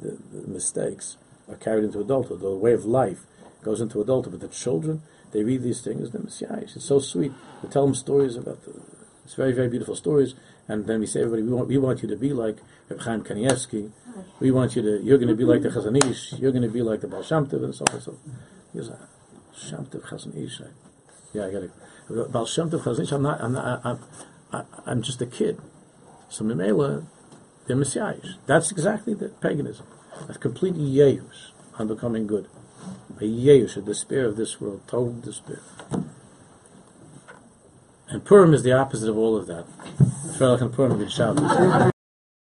the, 0.00 0.18
the 0.32 0.48
mistakes 0.48 1.16
are 1.48 1.56
carried 1.56 1.84
into 1.84 2.00
adulthood. 2.00 2.40
The 2.40 2.54
way 2.54 2.72
of 2.72 2.84
life 2.84 3.26
goes 3.62 3.80
into 3.80 4.00
adulthood. 4.00 4.32
But 4.32 4.40
the 4.40 4.54
children, 4.54 5.02
they 5.32 5.44
read 5.44 5.62
these 5.62 5.82
things. 5.82 6.14
It's 6.14 6.84
so 6.84 6.98
sweet. 6.98 7.32
We 7.62 7.68
tell 7.68 7.84
them 7.84 7.94
stories 7.94 8.36
about 8.36 8.64
the, 8.64 8.80
it's 9.24 9.34
very, 9.34 9.52
very 9.52 9.68
beautiful 9.68 9.94
stories. 9.94 10.34
And 10.68 10.86
then 10.86 11.00
we 11.00 11.06
say, 11.06 11.20
everybody, 11.20 11.42
we 11.42 11.52
want, 11.52 11.68
we 11.68 11.78
want 11.78 12.02
you 12.02 12.08
to 12.08 12.16
be 12.16 12.32
like 12.32 12.58
Reb 12.88 13.00
Chaim 13.00 13.22
Kanievsky. 13.22 13.90
We 14.40 14.50
want 14.50 14.76
you 14.76 14.82
to, 14.82 15.02
you're 15.02 15.18
going 15.18 15.28
to 15.28 15.34
be 15.34 15.44
like 15.44 15.62
the 15.62 15.68
Chazon 15.68 16.02
Ish. 16.04 16.34
You're 16.34 16.52
going 16.52 16.62
to 16.62 16.68
be 16.68 16.82
like 16.82 17.00
the 17.00 17.08
Baal 17.08 17.22
Shem 17.22 17.46
Tov 17.46 17.64
and 17.64 17.74
so 17.74 17.84
on 17.88 17.94
and 17.94 18.02
so. 18.02 18.98
Shem 19.56 19.86
Chazon 19.86 20.36
Ish. 20.36 20.60
Yeah, 21.32 21.46
I 21.46 21.50
got 21.50 21.62
it. 21.62 22.32
Baal 22.32 22.46
Shem 22.46 22.70
Tov 22.70 22.82
Chazon 22.82 23.02
Ish, 23.02 23.12
I'm 23.12 23.22
not, 23.22 23.40
I'm 23.40 23.52
not, 23.52 23.80
I'm, 23.84 23.98
I, 24.52 24.64
I'm 24.86 25.02
just 25.02 25.20
a 25.22 25.26
kid. 25.26 25.60
So 26.28 26.44
Mimela, 26.44 27.04
they're 27.66 27.76
messiahs. 27.76 28.36
That's 28.46 28.70
exactly 28.70 29.14
the 29.14 29.28
paganism. 29.28 29.86
A 30.28 30.34
complete 30.34 30.74
yeyus 30.74 31.52
on 31.78 31.88
becoming 31.88 32.26
good. 32.26 32.48
A 33.20 33.24
yeyus, 33.24 33.76
a 33.76 33.82
despair 33.82 34.26
of 34.26 34.36
this 34.36 34.60
world, 34.60 34.82
total 34.86 35.14
despair. 35.20 35.60
And 38.08 38.24
Purim 38.24 38.54
is 38.54 38.64
the 38.64 38.72
opposite 38.72 39.08
of 39.08 39.16
all 39.16 39.36
of 39.36 39.46
that. 39.46 39.66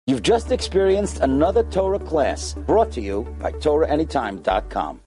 You've 0.07 0.23
just 0.23 0.53
experienced 0.53 1.21
another 1.21 1.63
Torah 1.65 1.99
class 1.99 2.55
brought 2.55 2.91
to 2.93 3.01
you 3.01 3.23
by 3.39 3.53
TorahAnytime.com. 3.53 4.99